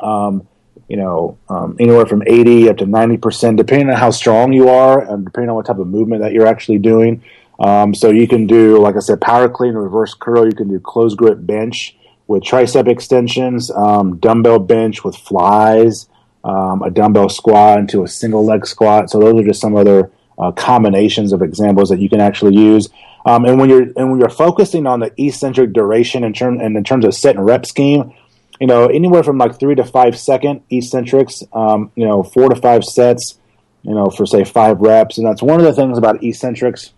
um, 0.00 0.46
you 0.86 0.98
know, 0.98 1.38
um, 1.48 1.76
anywhere 1.80 2.04
from 2.04 2.22
80 2.26 2.68
up 2.68 2.76
to 2.76 2.84
90%, 2.84 3.56
depending 3.56 3.88
on 3.88 3.96
how 3.96 4.10
strong 4.10 4.52
you 4.52 4.68
are 4.68 5.00
and 5.00 5.24
depending 5.24 5.48
on 5.48 5.56
what 5.56 5.64
type 5.64 5.78
of 5.78 5.86
movement 5.86 6.20
that 6.20 6.32
you're 6.32 6.46
actually 6.46 6.78
doing. 6.78 7.22
Um, 7.60 7.94
so 7.94 8.10
you 8.10 8.26
can 8.26 8.46
do, 8.46 8.78
like 8.78 8.96
I 8.96 9.00
said, 9.00 9.20
power 9.20 9.48
clean, 9.48 9.74
reverse 9.74 10.14
curl. 10.14 10.46
You 10.46 10.54
can 10.54 10.68
do 10.68 10.80
close 10.80 11.14
grip 11.14 11.38
bench 11.40 11.96
with 12.26 12.42
tricep 12.42 12.88
extensions, 12.88 13.70
um, 13.70 14.16
dumbbell 14.16 14.60
bench 14.60 15.04
with 15.04 15.14
flies, 15.16 16.08
um, 16.42 16.82
a 16.82 16.90
dumbbell 16.90 17.28
squat 17.28 17.78
into 17.78 18.02
a 18.02 18.08
single 18.08 18.44
leg 18.44 18.66
squat. 18.66 19.10
So 19.10 19.18
those 19.18 19.38
are 19.40 19.46
just 19.46 19.60
some 19.60 19.76
other 19.76 20.10
uh, 20.38 20.52
combinations 20.52 21.32
of 21.32 21.42
examples 21.42 21.90
that 21.90 22.00
you 22.00 22.08
can 22.08 22.20
actually 22.20 22.56
use. 22.56 22.88
Um, 23.26 23.44
and 23.44 23.58
when 23.58 23.68
you're 23.68 23.82
and 23.82 24.10
when 24.10 24.18
you're 24.18 24.30
focusing 24.30 24.86
on 24.86 25.00
the 25.00 25.12
eccentric 25.18 25.74
duration 25.74 26.24
in 26.24 26.32
term 26.32 26.58
and 26.60 26.74
in 26.76 26.84
terms 26.84 27.04
of 27.04 27.14
set 27.14 27.36
and 27.36 27.44
rep 27.44 27.66
scheme, 27.66 28.14
you 28.58 28.66
know 28.66 28.86
anywhere 28.86 29.22
from 29.22 29.36
like 29.36 29.60
three 29.60 29.74
to 29.74 29.84
five 29.84 30.18
second 30.18 30.62
eccentrics, 30.70 31.42
um, 31.52 31.92
you 31.94 32.06
know 32.06 32.22
four 32.22 32.48
to 32.48 32.56
five 32.56 32.84
sets, 32.84 33.38
you 33.82 33.94
know 33.94 34.08
for 34.08 34.24
say 34.24 34.44
five 34.44 34.80
reps. 34.80 35.18
And 35.18 35.26
that's 35.26 35.42
one 35.42 35.60
of 35.60 35.66
the 35.66 35.74
things 35.74 35.98
about 35.98 36.24
eccentrics 36.24 36.94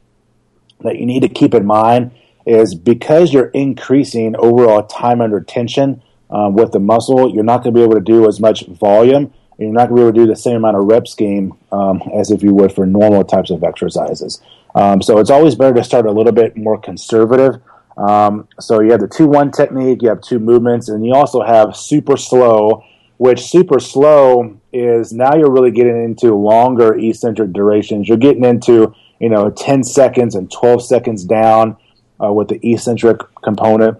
that 0.83 0.99
you 0.99 1.07
need 1.07 1.21
to 1.21 1.29
keep 1.29 1.55
in 1.55 1.66
mind 1.66 2.12
is 2.47 2.75
because 2.75 3.33
you're 3.33 3.49
increasing 3.49 4.35
overall 4.37 4.83
time 4.83 5.21
under 5.21 5.40
tension 5.40 6.03
um, 6.31 6.55
with 6.55 6.73
the 6.73 6.81
muscle, 6.81 7.33
you're 7.33 7.45
not 7.45 7.62
going 7.62 7.75
to 7.75 7.79
be 7.79 7.85
able 7.85 7.95
to 7.95 8.01
do 8.01 8.27
as 8.27 8.40
much 8.40 8.66
volume. 8.66 9.33
You're 9.59 9.73
not 9.73 9.88
going 9.88 9.88
to 9.88 9.95
be 9.97 10.01
able 10.03 10.12
to 10.12 10.18
do 10.21 10.27
the 10.27 10.37
same 10.37 10.57
amount 10.57 10.77
of 10.77 10.85
rep 10.85 11.07
scheme 11.07 11.55
um, 11.71 12.03
as 12.14 12.31
if 12.31 12.42
you 12.42 12.55
would 12.55 12.73
for 12.73 12.87
normal 12.87 13.23
types 13.23 13.51
of 13.51 13.62
exercises. 13.62 14.40
Um, 14.75 15.03
so 15.03 15.18
it's 15.18 15.31
always 15.31 15.55
better 15.55 15.75
to 15.75 15.85
start 15.85 16.07
a 16.07 16.11
little 16.11 16.33
bit 16.33 16.57
more 16.57 16.79
conservative. 16.79 17.61
Um, 17.97 18.49
so 18.59 18.81
you 18.81 18.90
have 18.92 19.01
the 19.01 19.09
2 19.09 19.27
1 19.27 19.51
technique, 19.51 20.03
you 20.03 20.09
have 20.09 20.23
two 20.23 20.38
movements, 20.38 20.88
and 20.88 21.05
you 21.05 21.14
also 21.14 21.42
have 21.42 21.77
super 21.77 22.16
slow, 22.16 22.83
which 23.18 23.42
super 23.42 23.79
slow 23.79 24.59
is 24.73 25.12
now 25.12 25.37
you're 25.37 25.51
really 25.51 25.71
getting 25.71 26.03
into 26.03 26.35
longer 26.35 26.95
eccentric 26.99 27.53
durations. 27.53 28.09
You're 28.09 28.16
getting 28.16 28.45
into 28.45 28.95
you 29.23 29.29
know, 29.29 29.51
10 29.51 29.85
seconds 29.85 30.35
and 30.35 30.51
12 30.51 30.85
seconds 30.85 31.25
down 31.25 31.77
uh, 32.23 32.33
with 32.33 32.49
the 32.49 32.59
eccentric 32.69 33.21
component, 33.41 33.99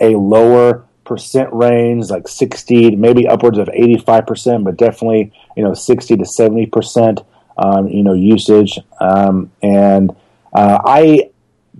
a 0.00 0.14
lower 0.14 0.86
percent 1.04 1.52
range, 1.52 2.08
like 2.08 2.28
60, 2.28 2.94
maybe 2.94 3.26
upwards 3.26 3.58
of 3.58 3.66
85%, 3.66 4.62
but 4.62 4.76
definitely, 4.76 5.32
you 5.56 5.64
know, 5.64 5.74
60 5.74 6.16
to 6.16 6.22
70%, 6.22 7.26
um, 7.56 7.88
you 7.88 8.04
know, 8.04 8.12
usage. 8.12 8.78
Um, 9.00 9.50
and 9.60 10.14
uh, 10.52 10.78
I 10.84 11.30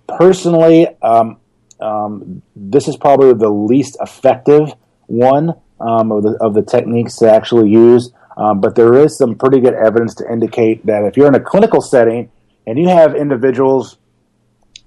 personally, 0.09 0.89
um, 1.01 1.39
um 1.81 2.43
this 2.57 2.89
is 2.89 2.97
probably 2.97 3.35
the 3.35 3.51
least 3.51 3.97
effective 4.01 4.75
one 5.07 5.55
um, 5.81 6.11
of, 6.11 6.25
the, 6.25 6.37
of 6.41 6.55
the 6.55 6.63
techniques 6.63 7.15
to 7.19 7.31
actually 7.31 7.71
use. 7.71 8.11
Um, 8.37 8.61
but 8.61 8.75
there 8.75 8.95
is 8.95 9.17
some 9.17 9.37
pretty 9.37 9.61
good 9.61 9.75
evidence 9.75 10.17
to 10.17 10.33
indicate 10.33 10.85
that 10.87 11.05
if 11.05 11.17
you're 11.17 11.29
in 11.29 11.37
a 11.37 11.41
clinical 11.41 11.81
setting 11.81 12.31
and 12.69 12.79
you 12.79 12.87
have 12.87 13.17
individuals 13.17 13.97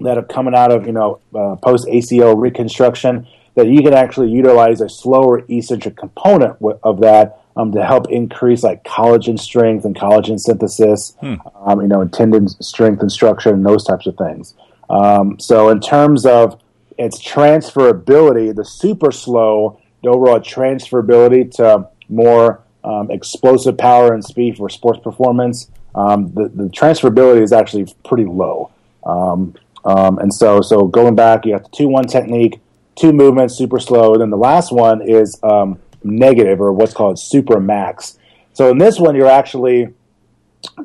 that 0.02 0.18
are 0.18 0.24
coming 0.24 0.54
out 0.54 0.72
of 0.72 0.86
you 0.86 0.94
know 0.94 1.20
uh, 1.36 1.56
post 1.56 1.88
ACL 1.88 2.40
reconstruction 2.40 3.28
that 3.56 3.68
you 3.68 3.82
can 3.82 3.94
actually 3.94 4.30
utilize 4.30 4.80
a 4.82 4.88
slower 4.88 5.44
eccentric 5.50 5.98
component 5.98 6.58
of 6.84 7.02
that 7.02 7.42
um, 7.58 7.72
to 7.74 7.84
help 7.84 8.10
increase 8.10 8.64
like 8.64 8.84
collagen 8.84 9.38
strength 9.38 9.84
and 9.84 9.96
collagen 9.96 10.40
synthesis, 10.40 11.18
hmm. 11.20 11.36
um, 11.56 11.82
you 11.82 11.88
know, 11.88 12.00
and 12.00 12.14
tendon 12.14 12.48
strength 12.48 13.02
and 13.02 13.12
structure 13.12 13.50
and 13.50 13.66
those 13.66 13.84
types 13.84 14.08
of 14.08 14.16
things. 14.16 14.54
Um, 14.90 15.38
so 15.40 15.70
in 15.70 15.82
terms 15.82 16.26
of 16.26 16.62
its 16.98 17.22
transferability, 17.22 18.56
the 18.56 18.64
super 18.64 19.12
slow, 19.12 19.82
the 20.02 20.10
overall 20.10 20.40
transferability 20.40 21.52
to 21.56 21.90
more 22.08 22.64
um, 22.86 23.12
explosive 23.12 23.78
power 23.78 24.14
and 24.14 24.24
speed 24.24 24.58
for 24.58 24.70
sports 24.70 25.00
performance 25.04 25.70
um, 25.96 26.34
the, 26.34 26.50
the 26.54 26.70
transferability 26.70 27.42
is 27.42 27.52
actually 27.52 27.94
pretty 28.06 28.26
low. 28.26 28.72
Um, 29.04 29.56
um, 29.84 30.20
and 30.20 30.34
so, 30.34 30.62
so 30.62 30.88
going 30.88 31.16
back, 31.16 31.46
you 31.46 31.54
have 31.54 31.64
the 31.64 31.70
two 31.70 31.88
one 31.88 32.06
technique, 32.06 32.60
two 32.96 33.12
movements, 33.12 33.58
super 33.58 33.80
slow. 33.80 34.16
Then 34.16 34.30
the 34.30 34.38
last 34.38 34.72
one 34.72 35.02
is 35.02 35.40
um, 35.44 35.80
negative, 36.04 36.62
or 36.62 36.72
what's 36.72 36.94
called 36.94 37.20
super 37.20 37.60
max. 37.60 38.18
So 38.54 38.70
in 38.70 38.78
this 38.78 39.00
one, 39.00 39.16
you're 39.16 39.28
actually 39.28 39.94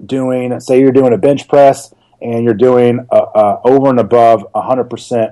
doing, 0.05 0.59
say, 0.61 0.81
you're 0.81 0.93
doing 0.93 1.13
a 1.13 1.19
bench 1.19 1.49
press, 1.49 1.93
and 2.23 2.45
you're 2.45 2.55
doing 2.55 3.07
uh, 3.11 3.17
uh, 3.17 3.61
over 3.65 3.91
and 3.91 4.01
above 4.01 4.47
100% 4.55 4.89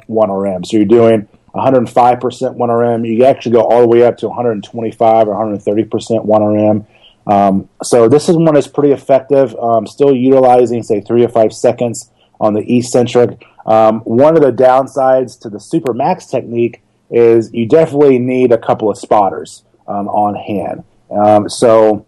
1RM. 0.07 0.67
So 0.67 0.77
you're 0.77 0.87
doing 0.87 1.29
105% 1.55 2.21
1RM. 2.57 3.09
You 3.09 3.25
actually 3.25 3.53
go 3.53 3.63
all 3.63 3.81
the 3.81 3.89
way 3.89 4.05
up 4.05 4.19
to 4.19 4.29
125 4.29 5.29
or 5.29 5.35
130% 5.35 5.89
1RM. 5.89 6.87
Um, 7.27 7.69
so 7.83 8.09
this 8.09 8.29
is 8.29 8.37
one 8.37 8.55
that's 8.55 8.67
pretty 8.67 8.93
effective. 8.93 9.55
Um, 9.57 9.87
still 9.87 10.15
utilizing 10.15 10.83
say 10.83 11.01
three 11.01 11.23
to 11.23 11.29
five 11.29 11.53
seconds 11.53 12.11
on 12.41 12.55
the 12.55 12.77
eccentric. 12.77 13.45
Um, 13.67 14.01
one 14.01 14.37
of 14.37 14.43
the 14.43 14.53
downsides 14.53 15.41
to 15.41 15.49
the 15.49 15.61
super 15.61 15.95
max 15.95 16.27
technique 16.27 16.83
is 17.11 17.53
you 17.53 17.67
definitely 17.67 18.19
need 18.19 18.53
a 18.53 18.59
couple 18.59 18.91
of 18.91 18.99
spotters 18.99 19.63
um, 19.87 20.09
on 20.09 20.35
hand. 20.35 20.85
Um, 21.11 21.49
so 21.49 22.07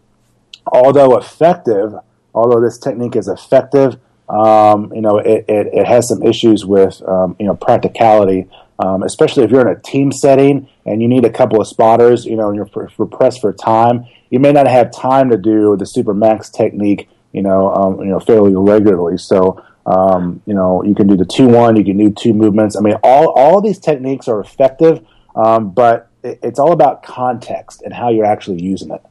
although 0.67 1.17
effective, 1.17 1.95
although 2.35 2.61
this 2.61 2.79
technique 2.79 3.17
is 3.17 3.29
effective, 3.29 3.99
um, 4.29 4.93
you 4.93 5.01
know 5.01 5.19
it, 5.19 5.45
it, 5.49 5.69
it, 5.73 5.87
has 5.87 6.09
some 6.09 6.21
issues 6.23 6.67
with 6.67 7.01
you 7.01 7.47
know 7.47 7.55
practicality. 7.55 8.49
Um, 8.79 9.03
especially 9.03 9.45
if 9.45 9.51
you're 9.51 9.67
in 9.67 9.75
a 9.75 9.81
team 9.81 10.13
setting 10.13 10.69
and 10.85 11.01
you 11.01 11.09
need 11.09 11.25
a 11.25 11.31
couple 11.31 11.61
of 11.61 11.67
spotters, 11.67 12.27
you 12.27 12.37
know, 12.37 12.49
and 12.49 12.57
you're 12.57 12.67
for, 12.67 12.89
for 12.91 13.07
pressed 13.07 13.41
for 13.41 13.53
time, 13.53 14.07
you 14.29 14.39
may 14.39 14.53
not 14.53 14.67
have 14.69 14.93
time 14.93 15.31
to 15.31 15.39
do 15.39 15.77
the 15.77 15.87
super 15.87 16.13
max 16.13 16.51
technique, 16.51 17.09
you 17.33 17.43
know, 17.43 17.73
um, 17.73 18.01
you 18.01 18.07
know, 18.07 18.21
fairly 18.21 18.55
regularly. 18.55 19.17
So, 19.17 19.65
um, 19.87 20.43
you 20.47 20.53
know, 20.53 20.83
you 20.85 20.95
can 20.95 21.07
do 21.07 21.17
the 21.17 21.25
two 21.25 21.47
one, 21.47 21.77
you 21.77 21.85
can 21.85 21.97
do 21.97 22.11
two 22.11 22.35
movements. 22.35 22.77
I 22.77 22.81
mean, 22.81 22.97
all 23.03 23.31
all 23.31 23.63
these 23.63 23.79
techniques 23.79 24.29
are 24.29 24.41
effective, 24.41 25.05
um, 25.35 25.71
but 25.71 26.11
it, 26.23 26.41
it's 26.43 26.59
all 26.59 26.73
about 26.73 27.03
context 27.03 27.83
and 27.83 27.95
how 27.95 28.11
you're 28.11 28.27
actually 28.27 28.63
using 28.63 28.91
it. 28.91 29.03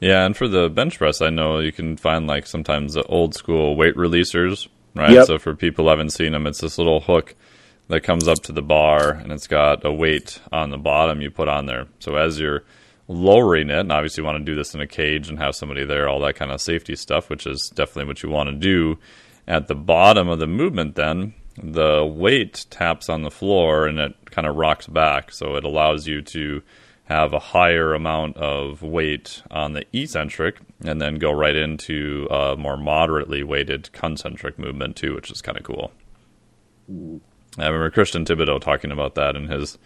Yeah, 0.00 0.26
and 0.26 0.36
for 0.36 0.48
the 0.48 0.68
bench 0.68 0.98
press, 0.98 1.22
I 1.22 1.30
know 1.30 1.60
you 1.60 1.70
can 1.70 1.96
find 1.96 2.26
like 2.26 2.46
sometimes 2.46 2.94
the 2.94 3.04
old 3.04 3.34
school 3.34 3.76
weight 3.76 3.94
releasers, 3.94 4.66
right? 4.96 5.12
Yep. 5.12 5.26
So 5.26 5.38
for 5.38 5.54
people 5.54 5.84
who 5.84 5.90
haven't 5.90 6.10
seen 6.10 6.32
them, 6.32 6.48
it's 6.48 6.60
this 6.60 6.76
little 6.76 7.00
hook 7.00 7.36
that 7.92 8.00
comes 8.00 8.26
up 8.26 8.38
to 8.38 8.52
the 8.52 8.62
bar 8.62 9.10
and 9.10 9.30
it's 9.30 9.46
got 9.46 9.84
a 9.84 9.92
weight 9.92 10.40
on 10.50 10.70
the 10.70 10.78
bottom 10.78 11.20
you 11.20 11.30
put 11.30 11.46
on 11.46 11.66
there. 11.66 11.86
So 11.98 12.16
as 12.16 12.40
you're 12.40 12.64
lowering 13.06 13.68
it, 13.68 13.80
and 13.80 13.92
obviously 13.92 14.22
you 14.22 14.24
want 14.24 14.38
to 14.38 14.50
do 14.50 14.56
this 14.56 14.74
in 14.74 14.80
a 14.80 14.86
cage 14.86 15.28
and 15.28 15.38
have 15.38 15.54
somebody 15.54 15.84
there, 15.84 16.08
all 16.08 16.18
that 16.20 16.36
kind 16.36 16.50
of 16.50 16.62
safety 16.62 16.96
stuff, 16.96 17.28
which 17.28 17.46
is 17.46 17.70
definitely 17.74 18.06
what 18.06 18.22
you 18.22 18.30
want 18.30 18.48
to 18.48 18.56
do. 18.56 18.98
At 19.46 19.68
the 19.68 19.74
bottom 19.74 20.28
of 20.28 20.38
the 20.38 20.46
movement, 20.46 20.94
then 20.94 21.34
the 21.62 22.06
weight 22.06 22.64
taps 22.70 23.10
on 23.10 23.24
the 23.24 23.30
floor 23.30 23.86
and 23.86 23.98
it 23.98 24.30
kind 24.30 24.46
of 24.46 24.56
rocks 24.56 24.86
back, 24.86 25.30
so 25.30 25.56
it 25.56 25.64
allows 25.64 26.06
you 26.06 26.22
to 26.22 26.62
have 27.04 27.34
a 27.34 27.38
higher 27.38 27.92
amount 27.92 28.38
of 28.38 28.80
weight 28.80 29.42
on 29.50 29.74
the 29.74 29.84
eccentric 29.92 30.60
and 30.82 30.98
then 30.98 31.16
go 31.16 31.30
right 31.30 31.56
into 31.56 32.26
a 32.30 32.56
more 32.56 32.78
moderately 32.78 33.42
weighted 33.42 33.92
concentric 33.92 34.58
movement 34.58 34.96
too, 34.96 35.14
which 35.14 35.30
is 35.30 35.42
kind 35.42 35.58
of 35.58 35.64
cool. 35.64 35.92
I 37.58 37.66
remember 37.66 37.90
Christian 37.90 38.24
Thibaudeau 38.24 38.60
talking 38.60 38.92
about 38.92 39.14
that 39.16 39.36
in 39.36 39.48
his 39.48 39.78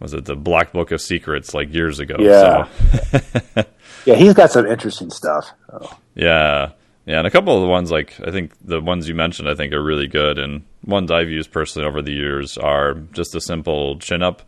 was 0.00 0.14
it 0.14 0.24
the 0.24 0.34
Black 0.36 0.72
Book 0.72 0.90
of 0.90 1.00
Secrets 1.00 1.54
like 1.54 1.72
years 1.72 2.00
ago. 2.00 2.16
Yeah, 2.18 2.68
so. 3.10 3.64
yeah, 4.04 4.14
he's 4.16 4.34
got 4.34 4.50
some 4.50 4.66
interesting 4.66 5.10
stuff. 5.10 5.52
Oh. 5.72 5.96
Yeah, 6.14 6.72
yeah, 7.06 7.18
and 7.18 7.26
a 7.26 7.30
couple 7.30 7.54
of 7.54 7.62
the 7.62 7.68
ones 7.68 7.90
like 7.90 8.18
I 8.26 8.30
think 8.30 8.52
the 8.64 8.80
ones 8.80 9.08
you 9.08 9.14
mentioned 9.14 9.48
I 9.48 9.54
think 9.54 9.72
are 9.72 9.82
really 9.82 10.08
good, 10.08 10.38
and 10.38 10.64
ones 10.84 11.10
I've 11.10 11.30
used 11.30 11.52
personally 11.52 11.86
over 11.86 12.02
the 12.02 12.12
years 12.12 12.58
are 12.58 12.94
just 13.12 13.34
a 13.34 13.40
simple 13.40 13.98
chin 13.98 14.22
up 14.22 14.42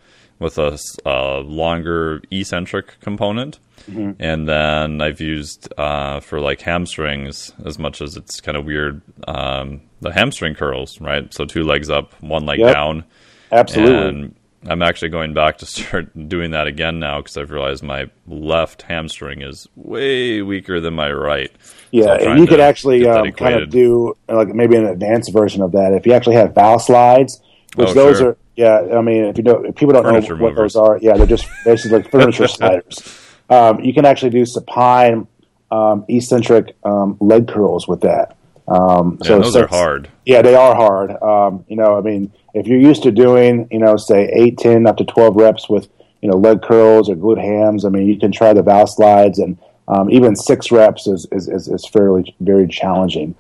with 0.45 0.59
a, 0.59 0.79
a 1.07 1.41
longer 1.41 2.23
eccentric 2.31 3.01
component. 3.01 3.59
Mm-hmm. 3.91 4.23
And 4.23 4.47
then 4.49 5.01
I've 5.01 5.21
used 5.21 5.73
uh, 5.77 6.21
for 6.21 6.39
like 6.39 6.61
hamstrings, 6.61 7.53
as 7.65 7.79
much 7.79 8.01
as 8.01 8.17
it's 8.17 8.41
kind 8.41 8.57
of 8.57 8.65
weird, 8.65 9.01
um, 9.27 9.81
the 10.01 10.13
hamstring 10.13 10.55
curls, 10.55 11.01
right? 11.01 11.33
So 11.33 11.47
two 11.47 11.65
legs 11.65 11.91
up, 11.91 12.13
one 12.23 12.47
leg 12.47 12.61
yep. 12.61 12.75
down. 12.75 13.05
Absolutely. 13.51 14.09
And 14.09 14.35
I'm 14.67 14.83
actually 14.83 15.09
going 15.09 15.33
back 15.35 15.59
to 15.59 15.67
start 15.67 16.11
doing 16.29 16.51
that 16.53 16.67
again 16.67 17.01
now 17.01 17.21
because 17.21 17.37
I've 17.37 17.51
realized 17.51 17.83
my 17.83 18.11
left 18.27 18.83
hamstring 18.83 19.41
is 19.41 19.67
way 19.77 20.43
weaker 20.43 20.79
than 20.79 20.95
my 20.95 21.11
right. 21.11 21.51
Yeah, 21.91 22.19
so 22.19 22.31
and 22.31 22.41
you 22.41 22.47
could 22.47 22.61
actually 22.61 23.07
um, 23.07 23.33
kind 23.33 23.63
of 23.63 23.71
do 23.71 24.17
like 24.29 24.49
maybe 24.49 24.77
an 24.77 24.87
advanced 24.87 25.33
version 25.33 25.63
of 25.63 25.73
that 25.73 25.95
if 25.95 26.07
you 26.07 26.13
actually 26.13 26.37
have 26.37 26.53
Valslides, 26.53 27.41
which 27.77 27.89
oh, 27.89 27.95
those 27.95 28.19
sure. 28.19 28.31
are 28.31 28.37
yeah, 28.57 28.87
I 28.93 29.01
mean, 29.01 29.25
if 29.25 29.37
you 29.37 29.43
don't, 29.43 29.67
if 29.67 29.75
people 29.75 29.95
don't 29.95 30.05
furniture 30.05 30.37
know 30.37 30.45
what 30.45 30.55
movers. 30.55 30.75
those 30.75 30.81
are, 30.81 30.99
yeah, 30.99 31.17
they're 31.17 31.27
just 31.27 31.47
basically 31.65 31.99
like 31.99 32.11
furniture 32.11 32.47
sliders. 32.47 33.21
Um, 33.51 33.81
you 33.81 33.93
can 33.93 34.05
actually 34.05 34.31
do 34.31 34.47
supine 34.47 35.27
um, 35.71 36.05
eccentric 36.09 36.77
um, 36.85 37.17
leg 37.21 37.49
curls 37.49 37.89
with 37.89 38.01
that. 38.03 38.37
Um, 38.69 39.19
so 39.23 39.41
those 39.41 39.53
so, 39.53 39.65
are 39.65 39.67
hard. 39.67 40.09
Yeah, 40.25 40.41
they 40.41 40.55
are 40.55 40.75
hard. 40.75 41.11
Um, 41.23 41.65
you 41.69 41.77
know, 41.77 41.99
I 41.99 42.01
mean, 42.01 42.33
if 42.55 42.67
you're 42.67 42.81
used 42.81 43.03
to 43.03 43.11
doing, 43.11 43.69
you 43.71 43.79
know, 43.79 43.97
say 43.97 44.31
eight, 44.33 44.59
ten, 44.59 44.87
up 44.87 44.97
to 44.99 45.05
twelve 45.05 45.37
reps 45.37 45.69
with, 45.69 45.89
you 46.23 46.31
know, 46.31 46.37
leg 46.37 46.63
curls 46.63 47.11
or 47.11 47.17
glute 47.17 47.43
hams, 47.43 47.85
I 47.85 47.89
mean, 47.89 48.07
you 48.07 48.19
can 48.19 48.33
try 48.33 48.53
the 48.53 48.63
Valslides, 48.63 49.39
and 49.39 49.59
um, 49.89 50.11
even 50.11 50.35
six 50.35 50.71
reps 50.71 51.07
is, 51.07 51.27
is, 51.33 51.49
is, 51.49 51.69
is 51.69 51.87
fairly 51.87 52.35
very 52.41 52.67
challenging. 52.69 53.35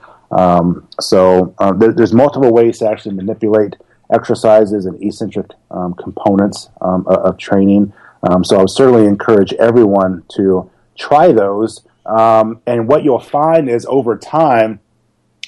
so 1.00 1.54
there, 1.78 1.92
there's 1.92 2.12
multiple 2.12 2.52
ways 2.52 2.80
to 2.80 2.88
actually 2.88 3.14
manipulate 3.14 3.76
exercises 4.12 4.86
and 4.86 5.02
eccentric 5.02 5.50
um, 5.70 5.94
components 5.94 6.68
um, 6.80 7.06
of, 7.06 7.38
training. 7.38 7.92
Um, 8.22 8.44
so 8.44 8.56
I 8.56 8.60
would 8.60 8.70
certainly 8.70 9.06
encourage 9.06 9.52
everyone 9.54 10.24
to 10.36 10.70
try 10.96 11.32
those. 11.32 11.82
Um, 12.06 12.60
and 12.66 12.86
what 12.88 13.04
you'll 13.04 13.18
find 13.18 13.68
is 13.68 13.86
over 13.86 14.16
time, 14.16 14.80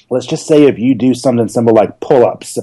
let's 0.09 0.25
just 0.25 0.47
say 0.47 0.63
if 0.63 0.79
you 0.79 0.95
do 0.95 1.13
something 1.13 1.47
simple 1.47 1.73
like 1.73 1.99
pull 1.99 2.25
ups 2.25 2.57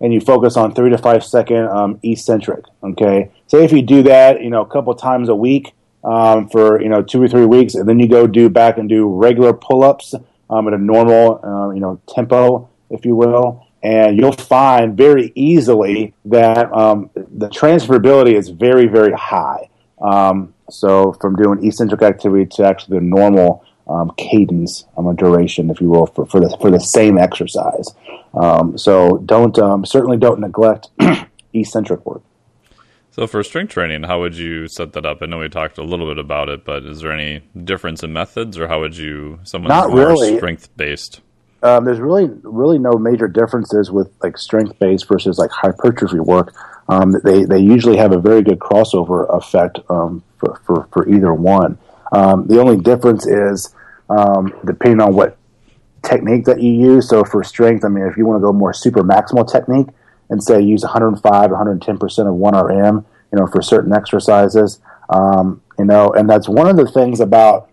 and 0.00 0.12
you 0.12 0.20
focus 0.20 0.56
on 0.56 0.74
three 0.74 0.90
to 0.90 0.98
five 0.98 1.24
second 1.24 1.66
um, 1.68 1.98
eccentric, 2.02 2.64
okay? 2.82 3.30
Say 3.46 3.64
if 3.64 3.72
you 3.72 3.82
do 3.82 4.02
that, 4.04 4.42
you 4.42 4.50
know, 4.50 4.62
a 4.62 4.66
couple 4.66 4.94
times 4.94 5.28
a 5.28 5.34
week 5.34 5.72
for, 6.02 6.80
you 6.80 6.88
know, 6.88 7.02
two 7.02 7.22
or 7.22 7.28
three 7.28 7.46
weeks, 7.46 7.74
and 7.74 7.88
then 7.88 7.98
you 7.98 8.08
go 8.08 8.26
do 8.26 8.48
back 8.48 8.76
and 8.78 8.88
do 8.88 9.08
regular 9.08 9.52
pull 9.52 9.82
ups 9.84 10.14
at 10.14 10.72
a 10.72 10.78
normal, 10.78 11.44
uh, 11.44 11.70
you 11.70 11.80
know, 11.80 12.00
tempo, 12.06 12.68
if 12.90 13.04
you 13.04 13.16
will 13.16 13.63
and 13.84 14.18
you'll 14.18 14.32
find 14.32 14.96
very 14.96 15.30
easily 15.34 16.14
that 16.24 16.72
um, 16.72 17.10
the 17.14 17.50
transferability 17.50 18.34
is 18.34 18.48
very, 18.48 18.86
very 18.86 19.12
high. 19.12 19.68
Um, 20.00 20.54
so 20.70 21.12
from 21.20 21.36
doing 21.36 21.64
eccentric 21.64 22.00
activity 22.00 22.46
to 22.56 22.64
actually 22.64 22.98
the 22.98 23.04
normal 23.04 23.62
um, 23.86 24.10
cadence 24.16 24.86
um, 24.96 25.06
a 25.06 25.14
duration, 25.14 25.68
if 25.68 25.82
you 25.82 25.90
will, 25.90 26.06
for, 26.06 26.24
for 26.24 26.40
the 26.40 26.56
for 26.58 26.70
the 26.70 26.80
same 26.80 27.18
exercise. 27.18 27.94
Um, 28.32 28.78
so 28.78 29.18
don't 29.18 29.58
um, 29.58 29.84
certainly 29.84 30.16
don't 30.16 30.40
neglect 30.40 30.88
eccentric 31.52 32.06
work. 32.06 32.22
So 33.10 33.26
for 33.26 33.42
strength 33.42 33.72
training, 33.72 34.04
how 34.04 34.20
would 34.20 34.36
you 34.36 34.66
set 34.66 34.94
that 34.94 35.04
up? 35.04 35.18
I 35.20 35.26
know 35.26 35.38
we 35.38 35.48
talked 35.50 35.76
a 35.76 35.84
little 35.84 36.08
bit 36.08 36.18
about 36.18 36.48
it, 36.48 36.64
but 36.64 36.84
is 36.84 37.02
there 37.02 37.12
any 37.12 37.42
difference 37.62 38.02
in 38.02 38.14
methods, 38.14 38.58
or 38.58 38.66
how 38.66 38.80
would 38.80 38.96
you 38.96 39.40
someone 39.42 39.68
not 39.68 39.92
really 39.92 40.38
strength 40.38 40.74
based? 40.78 41.20
Um, 41.64 41.86
there's 41.86 41.98
really 41.98 42.30
really 42.42 42.78
no 42.78 42.92
major 42.92 43.26
differences 43.26 43.90
with 43.90 44.12
like 44.22 44.36
strength 44.36 44.78
based 44.78 45.08
versus 45.08 45.38
like 45.38 45.50
hypertrophy 45.50 46.20
work. 46.20 46.54
Um, 46.88 47.14
they 47.24 47.44
they 47.44 47.58
usually 47.58 47.96
have 47.96 48.12
a 48.12 48.20
very 48.20 48.42
good 48.42 48.58
crossover 48.58 49.26
effect 49.34 49.78
um, 49.88 50.22
for, 50.36 50.60
for, 50.66 50.88
for 50.92 51.08
either 51.08 51.32
one. 51.32 51.78
Um, 52.12 52.46
the 52.46 52.60
only 52.60 52.76
difference 52.76 53.26
is 53.26 53.74
um, 54.10 54.52
depending 54.66 55.00
on 55.00 55.14
what 55.14 55.38
technique 56.02 56.44
that 56.44 56.60
you 56.60 56.70
use. 56.70 57.08
So 57.08 57.24
for 57.24 57.42
strength, 57.42 57.82
I 57.82 57.88
mean, 57.88 58.04
if 58.04 58.18
you 58.18 58.26
want 58.26 58.42
to 58.42 58.46
go 58.46 58.52
more 58.52 58.74
super 58.74 59.02
maximal 59.02 59.50
technique 59.50 59.88
and 60.28 60.44
say 60.44 60.60
use 60.60 60.82
105, 60.82 61.50
110 61.50 61.98
percent 61.98 62.28
of 62.28 62.34
one 62.34 62.54
RM, 62.54 63.06
you 63.32 63.38
know, 63.38 63.46
for 63.46 63.62
certain 63.62 63.94
exercises, 63.94 64.80
um, 65.08 65.62
you 65.78 65.86
know, 65.86 66.12
and 66.12 66.28
that's 66.28 66.46
one 66.46 66.68
of 66.68 66.76
the 66.76 66.86
things 66.86 67.20
about 67.20 67.70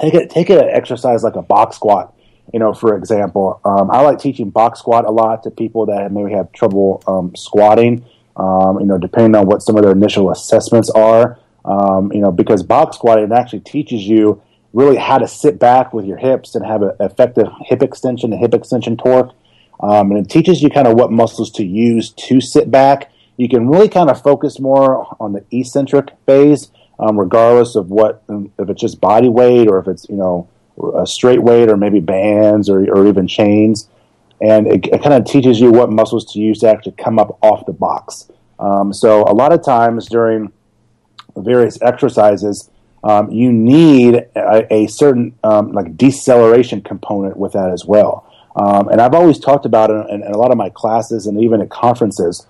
take 0.00 0.14
it 0.14 0.28
take 0.28 0.50
an 0.50 0.68
exercise 0.68 1.22
like 1.22 1.36
a 1.36 1.42
box 1.42 1.76
squat 1.76 2.12
you 2.52 2.58
know, 2.58 2.72
for 2.72 2.96
example, 2.96 3.60
um, 3.64 3.90
I 3.90 4.02
like 4.02 4.18
teaching 4.18 4.50
box 4.50 4.78
squat 4.78 5.04
a 5.04 5.10
lot 5.10 5.42
to 5.44 5.50
people 5.50 5.86
that 5.86 6.12
maybe 6.12 6.32
have 6.32 6.52
trouble 6.52 7.02
um, 7.06 7.34
squatting. 7.36 8.04
Um, 8.36 8.80
you 8.80 8.86
know, 8.86 8.98
depending 8.98 9.34
on 9.34 9.46
what 9.46 9.62
some 9.62 9.76
of 9.76 9.82
their 9.82 9.92
initial 9.92 10.30
assessments 10.30 10.90
are. 10.90 11.38
Um, 11.64 12.12
you 12.12 12.20
know, 12.20 12.30
because 12.30 12.62
box 12.62 12.96
squatting 12.96 13.32
actually 13.32 13.60
teaches 13.60 14.06
you 14.06 14.42
really 14.72 14.96
how 14.96 15.18
to 15.18 15.26
sit 15.26 15.58
back 15.58 15.92
with 15.92 16.04
your 16.04 16.18
hips 16.18 16.54
and 16.54 16.64
have 16.64 16.82
an 16.82 16.92
effective 17.00 17.46
hip 17.64 17.82
extension 17.82 18.32
and 18.32 18.40
hip 18.40 18.54
extension 18.54 18.96
torque. 18.96 19.32
Um, 19.80 20.10
and 20.10 20.24
it 20.24 20.30
teaches 20.30 20.62
you 20.62 20.70
kind 20.70 20.86
of 20.86 20.94
what 20.94 21.10
muscles 21.10 21.50
to 21.52 21.64
use 21.64 22.10
to 22.10 22.40
sit 22.40 22.70
back. 22.70 23.10
You 23.36 23.48
can 23.48 23.68
really 23.68 23.88
kind 23.88 24.10
of 24.10 24.22
focus 24.22 24.60
more 24.60 25.16
on 25.18 25.32
the 25.32 25.44
eccentric 25.50 26.10
phase, 26.26 26.70
um, 26.98 27.18
regardless 27.18 27.74
of 27.74 27.90
what 27.90 28.22
if 28.28 28.68
it's 28.68 28.80
just 28.80 29.00
body 29.00 29.28
weight 29.28 29.68
or 29.68 29.78
if 29.78 29.88
it's 29.88 30.08
you 30.08 30.16
know 30.16 30.48
a 30.94 31.06
straight 31.06 31.42
weight 31.42 31.70
or 31.70 31.76
maybe 31.76 32.00
bands 32.00 32.68
or, 32.68 32.80
or 32.90 33.06
even 33.06 33.26
chains. 33.26 33.88
And 34.40 34.66
it, 34.66 34.86
it 34.86 35.02
kind 35.02 35.14
of 35.14 35.24
teaches 35.24 35.60
you 35.60 35.70
what 35.70 35.90
muscles 35.90 36.32
to 36.32 36.38
use 36.38 36.60
to 36.60 36.68
actually 36.68 36.92
come 36.92 37.18
up 37.18 37.38
off 37.42 37.64
the 37.66 37.72
box. 37.72 38.30
Um, 38.58 38.92
so 38.92 39.22
a 39.22 39.32
lot 39.32 39.52
of 39.52 39.64
times 39.64 40.06
during 40.06 40.52
various 41.36 41.80
exercises, 41.82 42.70
um, 43.04 43.30
you 43.30 43.52
need 43.52 44.26
a, 44.34 44.72
a 44.72 44.86
certain 44.88 45.38
um, 45.44 45.72
like 45.72 45.96
deceleration 45.96 46.82
component 46.82 47.36
with 47.36 47.52
that 47.52 47.70
as 47.70 47.84
well. 47.84 48.30
Um, 48.56 48.88
and 48.88 49.00
I've 49.00 49.14
always 49.14 49.38
talked 49.38 49.66
about 49.66 49.90
it 49.90 50.06
in, 50.10 50.24
in, 50.24 50.32
a 50.32 50.38
lot 50.38 50.50
of 50.50 50.56
my 50.56 50.70
classes 50.70 51.26
and 51.26 51.40
even 51.42 51.60
at 51.60 51.68
conferences. 51.68 52.46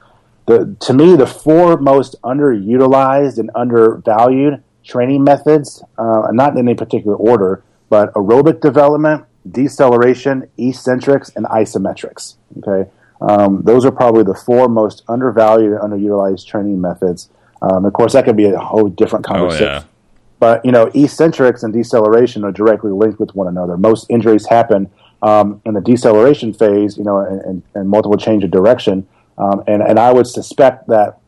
The, 0.46 0.76
to 0.80 0.94
me, 0.94 1.16
the 1.16 1.26
four 1.26 1.76
most 1.78 2.14
underutilized 2.22 3.38
and 3.38 3.50
undervalued 3.56 4.62
training 4.84 5.24
methods, 5.24 5.82
uh, 5.98 6.28
not 6.30 6.52
in 6.52 6.58
any 6.58 6.76
particular 6.76 7.16
order, 7.16 7.64
but 7.88 8.12
aerobic 8.14 8.60
development, 8.60 9.24
deceleration, 9.50 10.48
eccentrics, 10.58 11.30
and 11.36 11.46
isometrics. 11.46 12.36
Okay, 12.58 12.90
um, 13.20 13.62
those 13.62 13.84
are 13.84 13.92
probably 13.92 14.24
the 14.24 14.34
four 14.34 14.68
most 14.68 15.02
undervalued 15.08 15.72
and 15.72 15.80
underutilized 15.80 16.46
training 16.46 16.80
methods. 16.80 17.28
Um, 17.62 17.84
of 17.84 17.92
course, 17.92 18.12
that 18.12 18.24
could 18.24 18.36
be 18.36 18.46
a 18.46 18.58
whole 18.58 18.88
different 18.88 19.24
conversation. 19.24 19.66
Oh, 19.66 19.72
yeah. 19.72 19.84
But 20.38 20.64
you 20.64 20.72
know, 20.72 20.90
eccentrics 20.94 21.62
and 21.62 21.72
deceleration 21.72 22.44
are 22.44 22.52
directly 22.52 22.92
linked 22.92 23.18
with 23.18 23.34
one 23.34 23.48
another. 23.48 23.76
Most 23.76 24.06
injuries 24.10 24.46
happen 24.46 24.90
um, 25.22 25.62
in 25.64 25.74
the 25.74 25.80
deceleration 25.80 26.52
phase, 26.52 26.98
you 26.98 27.04
know, 27.04 27.18
and, 27.18 27.62
and 27.74 27.88
multiple 27.88 28.18
change 28.18 28.44
of 28.44 28.50
direction. 28.50 29.06
Um, 29.38 29.62
and 29.66 29.82
and 29.82 29.98
I 29.98 30.12
would 30.12 30.26
suspect 30.26 30.88
that 30.88 31.18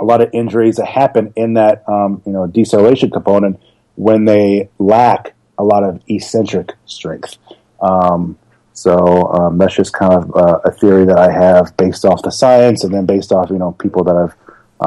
a 0.00 0.04
lot 0.04 0.20
of 0.20 0.30
injuries 0.32 0.76
that 0.76 0.86
happen 0.86 1.32
in 1.36 1.54
that 1.54 1.86
um, 1.88 2.22
you 2.24 2.32
know 2.32 2.46
deceleration 2.46 3.10
component 3.10 3.60
when 3.96 4.24
they 4.24 4.68
lack 4.78 5.34
a 5.62 5.64
lot 5.64 5.84
of 5.84 6.00
eccentric 6.08 6.72
strength. 6.86 7.38
Um, 7.80 8.36
so 8.74 9.28
um, 9.32 9.58
that's 9.58 9.76
just 9.76 9.92
kind 9.92 10.12
of 10.12 10.34
uh, 10.34 10.58
a 10.64 10.72
theory 10.72 11.04
that 11.06 11.18
I 11.18 11.30
have 11.30 11.76
based 11.76 12.04
off 12.04 12.22
the 12.22 12.30
science, 12.30 12.84
and 12.84 12.92
then 12.92 13.06
based 13.06 13.32
off 13.32 13.50
you 13.50 13.58
know 13.58 13.72
people 13.72 14.02
that 14.04 14.16
I've 14.16 14.34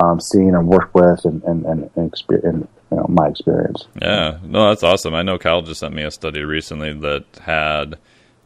um, 0.03 0.19
seen 0.19 0.53
and 0.55 0.67
worked 0.67 0.93
with, 0.93 1.23
and 1.23 1.41
and 1.43 1.65
and, 1.65 1.89
and, 1.95 2.13
and 2.43 2.67
you 2.91 2.97
know, 2.97 3.05
my 3.07 3.28
experience. 3.28 3.86
Yeah, 4.01 4.39
no, 4.43 4.69
that's 4.69 4.84
awesome. 4.84 5.15
I 5.15 5.23
know 5.23 5.38
Kyle 5.38 5.61
just 5.61 5.80
sent 5.80 5.95
me 5.95 6.03
a 6.03 6.11
study 6.11 6.43
recently 6.43 6.93
that 6.93 7.26
had. 7.41 7.95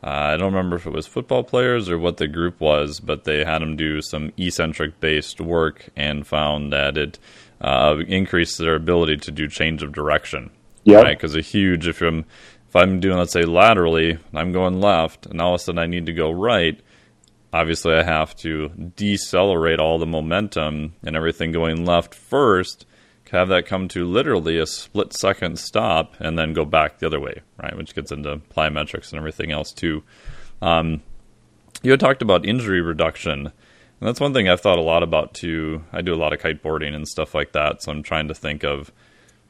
Uh, 0.01 0.31
I 0.33 0.37
don't 0.37 0.53
remember 0.53 0.77
if 0.77 0.87
it 0.87 0.93
was 0.93 1.07
football 1.07 1.43
players 1.43 1.89
or 1.89 1.99
what 1.99 2.17
the 2.17 2.27
group 2.27 2.61
was, 2.61 3.01
but 3.01 3.25
they 3.25 3.43
had 3.43 3.61
them 3.61 3.75
do 3.75 4.01
some 4.01 4.31
eccentric 4.37 5.01
based 5.01 5.41
work 5.41 5.89
and 5.97 6.25
found 6.25 6.71
that 6.71 6.97
it 6.97 7.19
uh, 7.59 7.97
increased 8.07 8.57
their 8.59 8.75
ability 8.75 9.17
to 9.17 9.31
do 9.31 9.49
change 9.49 9.83
of 9.83 9.91
direction. 9.91 10.51
Yeah. 10.83 10.97
Right. 10.97 11.17
Because 11.17 11.35
a 11.35 11.41
huge 11.41 11.87
if 11.87 12.01
I'm 12.01 12.25
if 12.67 12.75
I'm 12.75 12.99
doing 12.99 13.17
let's 13.17 13.33
say 13.33 13.43
laterally, 13.43 14.17
I'm 14.33 14.51
going 14.51 14.79
left, 14.79 15.25
and 15.25 15.41
all 15.41 15.55
of 15.55 15.61
a 15.61 15.63
sudden 15.63 15.79
I 15.79 15.87
need 15.87 16.05
to 16.07 16.13
go 16.13 16.31
right. 16.31 16.79
Obviously, 17.51 17.93
I 17.95 18.03
have 18.03 18.35
to 18.37 18.69
decelerate 18.95 19.79
all 19.79 19.97
the 19.97 20.05
momentum 20.05 20.93
and 21.03 21.15
everything 21.15 21.51
going 21.51 21.83
left 21.83 22.13
first 22.13 22.85
have 23.31 23.49
that 23.49 23.65
come 23.65 23.87
to 23.87 24.05
literally 24.05 24.57
a 24.57 24.65
split 24.65 25.13
second 25.13 25.59
stop 25.59 26.15
and 26.19 26.37
then 26.37 26.53
go 26.53 26.65
back 26.65 26.99
the 26.99 27.05
other 27.05 27.19
way, 27.19 27.41
right? 27.61 27.75
Which 27.77 27.93
gets 27.93 28.11
into 28.11 28.37
plyometrics 28.55 29.11
and 29.11 29.19
everything 29.19 29.51
else 29.51 29.71
too. 29.71 30.03
Um, 30.61 31.01
you 31.81 31.91
had 31.91 31.99
talked 31.99 32.21
about 32.21 32.45
injury 32.45 32.81
reduction, 32.81 33.45
and 33.47 33.51
that's 34.01 34.19
one 34.19 34.33
thing 34.33 34.49
I've 34.49 34.61
thought 34.61 34.79
a 34.79 34.83
lot 34.83 35.03
about 35.03 35.33
too. 35.33 35.83
I 35.93 36.01
do 36.01 36.13
a 36.13 36.17
lot 36.17 36.33
of 36.33 36.39
kiteboarding 36.39 36.93
and 36.95 37.07
stuff 37.07 37.35
like 37.35 37.51
that, 37.53 37.83
so 37.83 37.91
I'm 37.91 38.03
trying 38.03 38.27
to 38.29 38.33
think 38.33 38.63
of, 38.63 38.91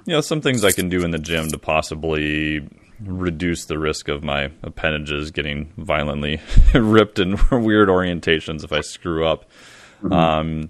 you 0.06 0.14
know, 0.14 0.22
some 0.22 0.41
things 0.41 0.64
I 0.64 0.72
can 0.72 0.89
do 0.89 1.04
in 1.04 1.12
the 1.12 1.20
gym 1.20 1.50
to 1.50 1.58
possibly 1.58 2.68
reduce 3.02 3.66
the 3.66 3.78
risk 3.78 4.08
of 4.08 4.24
my 4.24 4.52
appendages 4.64 5.32
getting 5.32 5.72
violently 5.78 6.41
ripped 6.74 7.20
in 7.20 7.38
weird 7.52 7.89
orientations 7.89 8.64
if 8.64 8.72
I 8.72 8.82
screw 8.82 9.26
up. 9.26 9.45
Mm-hmm. 10.02 10.14
Um, 10.14 10.70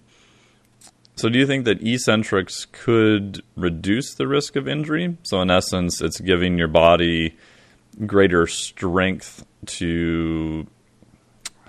so, 1.16 1.28
do 1.28 1.38
you 1.38 1.46
think 1.46 1.66
that 1.66 1.86
eccentrics 1.86 2.66
could 2.72 3.44
reduce 3.58 4.14
the 4.14 4.26
risk 4.26 4.56
of 4.56 4.70
injury? 4.70 5.18
So, 5.24 5.42
in 5.42 5.52
essence, 5.52 6.02
it's 6.02 6.22
giving 6.22 6.58
your 6.58 6.70
body 6.70 7.36
greater 8.06 8.48
strength 8.48 9.46
to 9.66 10.66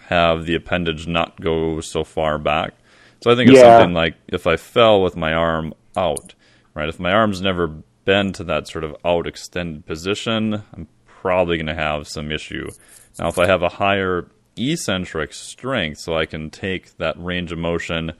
have 0.07 0.47
the 0.47 0.55
appendage 0.55 1.09
not 1.09 1.41
go 1.41 1.81
so 1.81 2.05
far 2.05 2.39
back. 2.39 2.75
So, 3.23 3.33
I 3.33 3.35
think 3.35 3.51
it's 3.51 3.59
yeah. 3.59 3.79
something 3.79 3.93
like 3.93 4.15
if 4.29 4.47
I 4.47 4.57
fell 4.57 5.03
with 5.03 5.17
my 5.17 5.33
arm 5.33 5.75
out, 5.97 6.35
right? 6.75 6.89
If 6.89 7.01
my 7.01 7.12
arm's 7.12 7.41
never 7.41 7.68
been 8.05 8.33
to 8.35 8.45
that 8.45 8.68
sort 8.68 8.85
of 8.85 8.97
out 9.05 9.27
extended 9.27 9.87
position, 9.87 10.62
I'm 10.75 10.89
probably 11.07 11.57
going 11.57 11.66
to 11.66 11.75
have 11.75 12.09
some 12.09 12.33
issue. 12.33 12.71
Now, 13.18 13.29
if 13.29 13.39
I 13.39 13.47
have 13.47 13.62
a 13.62 13.68
higher 13.68 14.29
eccentric 14.57 15.33
strength, 15.33 16.01
so 16.01 16.16
I 16.16 16.27
can 16.27 16.51
take 16.51 16.97
that 16.99 17.23
range 17.23 17.53
of 17.53 17.59
motion 17.59 18.12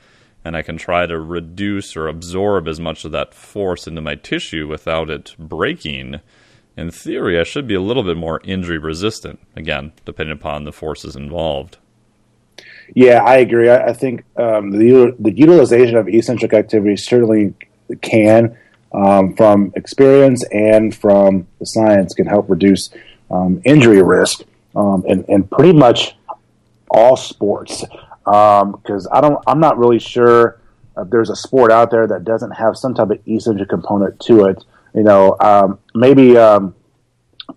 and 0.45 0.57
I 0.57 0.63
can 0.63 0.77
try 0.77 1.07
to 1.07 1.19
reduce 1.19 1.97
or 1.97 2.09
absorb 2.09 2.67
as 2.67 2.81
much 2.81 3.05
of 3.05 3.13
that 3.13 3.35
force 3.35 3.87
into 3.87 4.01
my 4.01 4.15
tissue 4.15 4.67
without 4.67 5.11
it 5.11 5.35
breaking, 5.39 6.21
in 6.77 6.91
theory, 6.91 7.39
I 7.39 7.43
should 7.43 7.67
be 7.67 7.75
a 7.75 7.81
little 7.81 8.03
bit 8.03 8.17
more 8.17 8.41
injury 8.45 8.79
resistant, 8.79 9.41
again, 9.55 9.93
depending 10.05 10.33
upon 10.33 10.65
the 10.65 10.73
forces 10.73 11.15
involved. 11.15 11.77
Yeah, 12.95 13.23
I 13.23 13.37
agree. 13.37 13.69
I, 13.69 13.89
I 13.89 13.93
think 13.93 14.25
um, 14.37 14.71
the, 14.71 15.15
the 15.19 15.33
utilization 15.33 15.97
of 15.97 16.09
eccentric 16.09 16.55
activity 16.55 16.97
certainly 16.97 17.55
can, 17.97 18.57
um, 18.93 19.35
from 19.37 19.73
experience 19.77 20.45
and 20.53 20.95
from 20.95 21.47
the 21.59 21.67
science, 21.67 22.15
can 22.15 22.27
help 22.27 22.49
reduce 22.49 22.91
um, 23.31 23.63
injury 23.65 24.03
risk 24.03 24.43
um, 24.75 25.05
in, 25.07 25.25
in 25.25 25.45
pretty 25.45 25.73
much 25.73 26.17
all 26.91 27.17
sports 27.17 27.85
because 28.25 29.07
um, 29.07 29.13
I 29.13 29.21
don't. 29.21 29.43
I'm 29.47 29.61
not 29.61 29.79
really 29.79 29.99
sure 29.99 30.61
if 30.97 31.11
there's 31.11 31.31
a 31.31 31.37
sport 31.37 31.73
out 31.73 31.91
there 31.91 32.07
that 32.07 32.25
doesn't 32.25 32.53
have 32.53 32.77
some 32.77 32.95
type 32.95 33.11
of 33.11 33.21
eccentric 33.27 33.69
component 33.69 34.21
to 34.21 34.47
it. 34.47 34.65
You 34.95 35.05
know, 35.05 35.37
um, 35.41 35.79
maybe 35.95 36.37
um, 36.37 36.75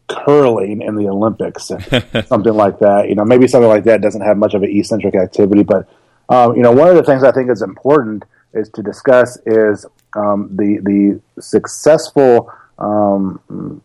curling 0.08 0.82
in 0.82 0.96
the 0.96 1.08
Olympics, 1.08 1.66
something 2.28 2.54
like 2.54 2.80
that. 2.80 3.10
You 3.10 3.16
know, 3.16 3.26
maybe 3.26 3.48
something 3.48 3.70
like 3.70 3.84
that 3.86 4.02
doesn't 4.02 4.22
have 4.22 4.38
much 4.38 4.54
of 4.54 4.64
an 4.64 4.70
eccentric 4.76 5.16
activity. 5.16 5.64
But 5.64 5.90
um, 6.30 6.56
you 6.56 6.62
know, 6.62 6.72
one 6.72 6.88
of 6.88 6.96
the 6.96 7.04
things 7.04 7.24
I 7.24 7.32
think 7.32 7.50
is 7.52 7.62
important 7.62 8.24
is 8.54 8.70
to 8.70 8.84
discuss 8.84 9.38
is 9.46 9.86
um, 10.16 10.50
the 10.52 10.80
the 10.84 11.22
successful 11.42 12.52
um, 12.80 13.82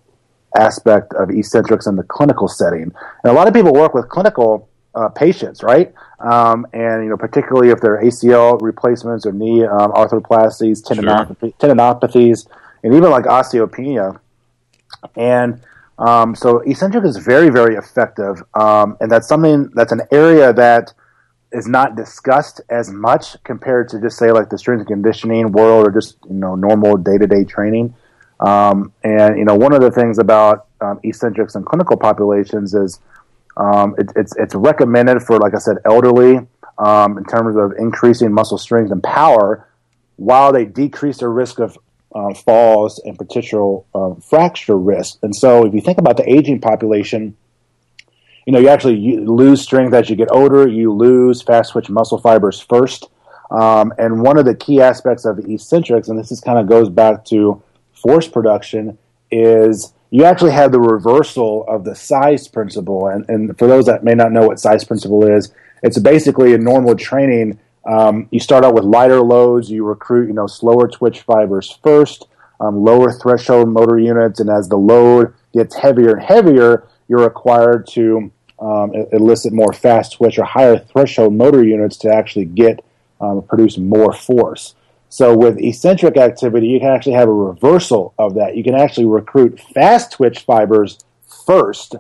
aspect 0.57 1.13
of 1.15 1.31
eccentrics 1.31 1.87
in 1.87 1.97
the 1.97 2.03
clinical 2.03 2.49
setting. 2.49 2.83
And 2.83 3.25
a 3.25 3.33
lot 3.33 3.49
of 3.49 3.55
people 3.55 3.73
work 3.73 3.95
with 3.95 4.09
clinical 4.09 4.69
uh, 4.95 5.09
patients, 5.11 5.63
right? 5.63 5.93
Um, 6.21 6.67
and 6.73 7.05
you 7.05 7.11
know, 7.11 7.17
particularly 7.17 7.71
if 7.71 7.81
they're 7.81 8.03
ACL 8.03 8.61
replacements 8.61 9.27
or 9.27 9.33
knee 9.33 9.65
um, 9.65 9.93
arthroplasties, 9.93 10.83
tendinopathy, 10.83 11.41
sure. 11.41 11.53
tendinopathies, 11.61 12.49
and 12.83 12.95
even 12.95 13.11
like 13.11 13.25
osteopenia. 13.25 14.19
And 15.15 15.61
um, 15.99 16.35
so, 16.35 16.59
eccentric 16.61 17.05
is 17.05 17.17
very, 17.19 17.51
very 17.51 17.77
effective, 17.77 18.43
um, 18.55 18.97
and 19.01 19.11
that's 19.11 19.29
something 19.29 19.69
that's 19.75 19.93
an 19.93 20.03
area 20.11 20.53
that 20.53 20.93
is 21.53 21.67
not 21.67 21.97
discussed 21.97 22.61
as 22.69 22.91
much 22.91 23.43
compared 23.45 23.89
to 23.89 24.01
just 24.01 24.19
say 24.19 24.31
like 24.33 24.51
the 24.51 24.59
strength 24.59 24.81
and 24.81 24.89
conditioning 24.89 25.51
world 25.53 25.87
or 25.87 25.91
just 25.91 26.17
you 26.29 26.35
know 26.35 26.55
normal 26.55 26.97
day 26.97 27.19
to 27.19 27.27
day 27.27 27.45
training. 27.45 27.95
Um, 28.41 28.93
and 29.03 29.39
you 29.39 29.45
know, 29.45 29.57
one 29.57 29.73
of 29.73 29.81
the 29.81 29.91
things 29.91 30.19
about 30.19 30.67
um, 30.81 31.01
eccentrics 31.03 31.55
in 31.55 31.65
clinical 31.65 31.97
populations 31.97 32.75
is 32.75 33.01
um, 33.57 33.95
it, 33.99 34.13
it's 34.15 34.37
it's 34.37 34.55
recommended 34.55 35.23
for, 35.23 35.39
like 35.39 35.55
I 35.55 35.59
said, 35.59 35.79
elderly 35.85 36.47
um, 36.79 37.19
in 37.19 37.25
terms 37.25 37.57
of 37.57 37.73
increasing 37.79 38.33
muscle 38.33 38.59
strength 38.59 38.93
and 38.93 39.03
power, 39.03 39.69
while 40.17 40.53
they 40.53 40.65
decrease 40.65 41.19
their 41.19 41.31
risk 41.31 41.59
of 41.59 41.77
uh, 42.15 42.33
falls 42.35 43.01
and 43.05 43.19
potential 43.19 43.87
um, 43.95 44.21
fracture 44.21 44.79
risk. 44.79 45.19
And 45.23 45.35
so, 45.35 45.67
if 45.67 45.75
you 45.75 45.81
think 45.81 45.99
about 45.99 46.17
the 46.17 46.31
aging 46.31 46.61
population, 46.61 47.37
you 48.49 48.53
know 48.53 48.61
you 48.61 48.69
actually 48.71 49.19
lose 49.19 49.61
strength 49.61 49.93
as 49.93 50.09
you 50.09 50.17
get 50.17 50.31
older. 50.31 50.67
You 50.67 50.91
lose 50.91 51.43
fast 51.43 51.73
twitch 51.73 51.91
muscle 51.91 52.17
fibers 52.17 52.59
first. 52.59 53.11
Um, 53.51 53.93
and 53.99 54.23
one 54.23 54.39
of 54.39 54.47
the 54.47 54.55
key 54.55 54.81
aspects 54.81 55.27
of 55.27 55.39
eccentrics, 55.39 56.09
and 56.09 56.19
this 56.19 56.33
is 56.33 56.41
kind 56.41 56.59
of 56.59 56.67
goes 56.67 56.89
back 56.89 57.27
to 57.27 57.63
force 57.93 58.27
production, 58.27 58.97
is 59.31 59.93
you 60.09 60.25
actually 60.25 60.53
have 60.53 60.73
the 60.73 60.81
reversal 60.81 61.67
of 61.69 61.85
the 61.85 61.95
size 61.95 62.49
principle. 62.49 63.09
And, 63.09 63.29
and 63.29 63.59
for 63.59 63.67
those 63.67 63.85
that 63.85 64.03
may 64.03 64.15
not 64.15 64.33
know 64.33 64.47
what 64.47 64.59
size 64.59 64.83
principle 64.83 65.27
is, 65.27 65.53
it's 65.83 65.99
basically 65.99 66.55
a 66.55 66.59
normal 66.59 66.95
training. 66.95 67.59
Um, 67.85 68.29
you 68.31 68.41
start 68.41 68.65
out 68.65 68.73
with 68.73 68.85
lighter 68.85 69.21
loads, 69.21 69.71
you 69.71 69.85
recruit, 69.85 70.29
you 70.29 70.33
know, 70.33 70.47
slower 70.47 70.89
twitch 70.89 71.21
fibers 71.21 71.79
first, 71.85 72.29
um, 72.61 72.83
lower 72.83 73.13
threshold 73.13 73.69
motor 73.69 73.99
units, 73.99 74.41
and 74.41 74.49
as 74.49 74.71
the 74.71 74.79
load 74.79 75.35
gets 75.53 75.77
heavier 75.77 76.17
and 76.17 76.23
heavier, 76.23 76.89
you're 77.09 77.21
required 77.21 77.87
to 77.89 78.31
um, 78.61 78.93
elicit 79.13 79.53
more 79.53 79.73
fast 79.73 80.15
twitch 80.15 80.39
or 80.39 80.45
higher 80.45 80.79
threshold 80.79 81.35
motor 81.35 81.65
units 81.65 81.97
to 81.99 82.13
actually 82.13 82.45
get 82.45 82.85
um, 83.21 83.43
produce 83.43 83.79
more 83.79 84.13
force. 84.13 84.75
So 85.11 85.37
with 85.37 85.59
eccentric 85.59 86.17
activity, 86.17 86.69
you 86.69 86.81
can 86.81 86.91
actually 86.91 87.15
have 87.15 87.29
a 87.29 87.33
reversal 87.33 88.15
of 88.19 88.35
that. 88.35 88.57
You 88.57 88.65
can 88.65 88.75
actually 88.75 89.07
recruit 89.07 89.59
fast 89.75 90.13
twitch 90.13 90.41
fibers 90.41 90.99
first 91.47 91.97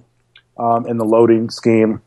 um, 0.58 0.86
in 0.86 0.98
the 0.98 1.04
loading 1.04 1.48
scheme 1.48 2.02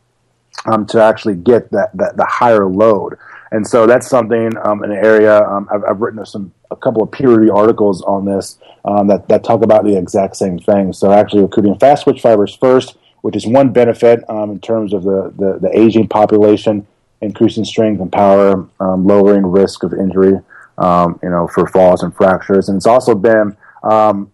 um, 0.66 0.86
to 0.88 1.02
actually 1.02 1.36
get 1.36 1.72
that, 1.72 1.90
that 1.96 2.18
the 2.18 2.26
higher 2.26 2.68
load. 2.68 3.18
And 3.52 3.68
so 3.68 3.88
that's 3.88 4.08
something 4.08 4.52
um, 4.64 4.84
an 4.84 4.92
area 4.92 5.42
um, 5.42 5.68
I've, 5.72 5.84
I've, 5.84 6.02
written 6.02 6.24
some 6.26 6.54
a 6.70 6.76
couple 6.76 7.04
of 7.04 7.12
peer 7.12 7.30
reviewed 7.30 7.52
articles 7.52 8.02
on 8.04 8.26
this 8.26 8.58
that 8.86 9.28
that 9.28 9.44
talk 9.44 9.62
about 9.62 9.84
the 9.84 9.98
exact 9.98 10.38
same 10.38 10.58
thing. 10.60 10.94
So 10.94 11.12
actually 11.12 11.42
recruiting 11.42 11.78
fast 11.78 12.04
twitch 12.04 12.22
fibers 12.22 12.56
first, 12.56 12.96
which 13.22 13.36
is 13.36 13.46
one 13.46 13.72
benefit 13.72 14.24
um, 14.30 14.52
in 14.52 14.60
terms 14.60 14.94
of 14.94 15.04
the, 15.04 15.34
the, 15.38 15.60
the 15.60 15.78
aging 15.78 16.08
population, 16.08 16.86
increasing 17.22 17.66
strength 17.66 18.02
and 18.02 18.12
power, 18.12 18.68
lowering 18.80 19.46
risk 19.46 19.84
of 19.84 19.94
injury 19.94 20.40
um, 20.78 21.20
you 21.22 21.30
know, 21.30 21.48
for 21.48 21.68
falls 21.68 22.04
and 22.04 22.16
fractures. 22.16 22.68
And 22.68 22.78
it's 22.78 22.88
also 22.88 23.16
been 23.16 23.56
um, 23.84 24.32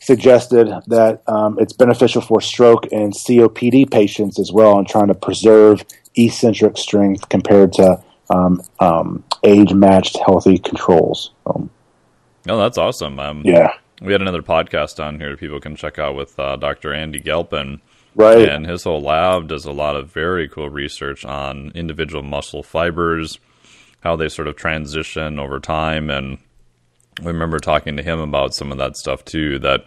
suggested 0.00 0.68
that 0.86 1.22
um, 1.26 1.58
it's 1.58 1.72
beneficial 1.72 2.20
for 2.20 2.40
stroke 2.40 2.86
and 2.92 3.12
COPD 3.12 3.90
patients 3.90 4.38
as 4.38 4.52
well, 4.52 4.78
and 4.78 4.86
trying 4.86 5.08
to 5.08 5.14
preserve 5.14 5.84
eccentric 6.14 6.76
strength 6.76 7.28
compared 7.28 7.72
to 7.74 8.02
um, 8.30 8.62
um, 8.80 9.24
age-matched 9.44 10.18
healthy 10.24 10.58
controls. 10.58 11.30
oh, 12.48 12.58
that's 12.58 12.78
awesome. 12.78 13.18
Um, 13.18 13.42
yeah. 13.44 13.72
We 14.00 14.12
had 14.12 14.20
another 14.20 14.42
podcast 14.42 15.02
on 15.02 15.18
here 15.18 15.30
that 15.30 15.40
people 15.40 15.60
can 15.60 15.76
check 15.76 15.98
out 15.98 16.16
with 16.16 16.38
uh, 16.38 16.56
Dr. 16.56 16.92
Andy 16.92 17.20
Galpin. 17.20 17.80
Right. 18.14 18.48
And 18.48 18.66
his 18.66 18.84
whole 18.84 19.00
lab 19.00 19.48
does 19.48 19.64
a 19.64 19.72
lot 19.72 19.96
of 19.96 20.12
very 20.12 20.48
cool 20.48 20.70
research 20.70 21.24
on 21.24 21.72
individual 21.74 22.22
muscle 22.22 22.62
fibers, 22.62 23.38
how 24.00 24.16
they 24.16 24.28
sort 24.28 24.48
of 24.48 24.56
transition 24.56 25.38
over 25.38 25.60
time. 25.60 26.10
And 26.10 26.38
I 27.22 27.26
remember 27.26 27.58
talking 27.58 27.96
to 27.96 28.02
him 28.02 28.20
about 28.20 28.54
some 28.54 28.72
of 28.72 28.78
that 28.78 28.96
stuff 28.96 29.24
too. 29.24 29.58
That 29.58 29.86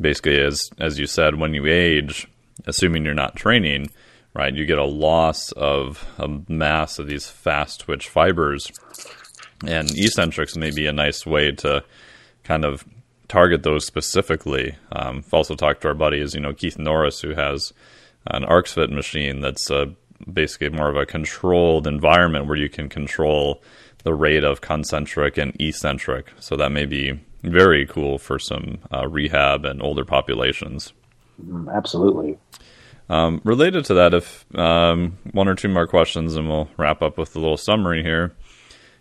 basically 0.00 0.36
is, 0.36 0.70
as 0.78 0.98
you 0.98 1.06
said, 1.06 1.36
when 1.36 1.54
you 1.54 1.66
age, 1.66 2.26
assuming 2.66 3.04
you're 3.04 3.14
not 3.14 3.36
training, 3.36 3.90
right, 4.34 4.54
you 4.54 4.66
get 4.66 4.78
a 4.78 4.84
loss 4.84 5.52
of 5.52 6.06
a 6.18 6.28
mass 6.48 6.98
of 6.98 7.06
these 7.06 7.28
fast 7.28 7.80
twitch 7.80 8.08
fibers. 8.08 8.70
And 9.66 9.90
eccentrics 9.90 10.56
may 10.56 10.70
be 10.70 10.86
a 10.86 10.92
nice 10.92 11.24
way 11.24 11.52
to 11.52 11.84
kind 12.42 12.64
of 12.64 12.84
target 13.28 13.62
those 13.62 13.86
specifically. 13.86 14.76
Um, 14.92 15.22
I've 15.26 15.34
also 15.34 15.54
talked 15.54 15.82
to 15.82 15.88
our 15.88 15.94
buddies, 15.94 16.34
you 16.34 16.40
know, 16.40 16.52
Keith 16.52 16.78
Norris, 16.78 17.20
who 17.20 17.34
has 17.34 17.72
an 18.26 18.44
ArxFit 18.44 18.90
machine 18.90 19.40
that's 19.40 19.70
a 19.70 19.94
basically 20.32 20.70
more 20.70 20.88
of 20.88 20.96
a 20.96 21.06
controlled 21.06 21.86
environment 21.86 22.46
where 22.46 22.56
you 22.56 22.68
can 22.68 22.88
control 22.88 23.62
the 24.04 24.14
rate 24.14 24.44
of 24.44 24.60
concentric 24.60 25.36
and 25.36 25.54
eccentric. 25.60 26.32
So 26.40 26.56
that 26.56 26.70
may 26.70 26.86
be 26.86 27.20
very 27.42 27.86
cool 27.86 28.18
for 28.18 28.38
some 28.38 28.78
uh, 28.92 29.06
rehab 29.08 29.64
and 29.64 29.82
older 29.82 30.04
populations. 30.04 30.92
Mm, 31.42 31.74
absolutely. 31.74 32.38
Um, 33.08 33.42
related 33.44 33.84
to 33.86 33.94
that, 33.94 34.14
if 34.14 34.46
um, 34.56 35.18
one 35.32 35.48
or 35.48 35.54
two 35.54 35.68
more 35.68 35.86
questions, 35.86 36.36
and 36.36 36.48
we'll 36.48 36.70
wrap 36.78 37.02
up 37.02 37.18
with 37.18 37.36
a 37.36 37.38
little 37.38 37.58
summary 37.58 38.02
here. 38.02 38.34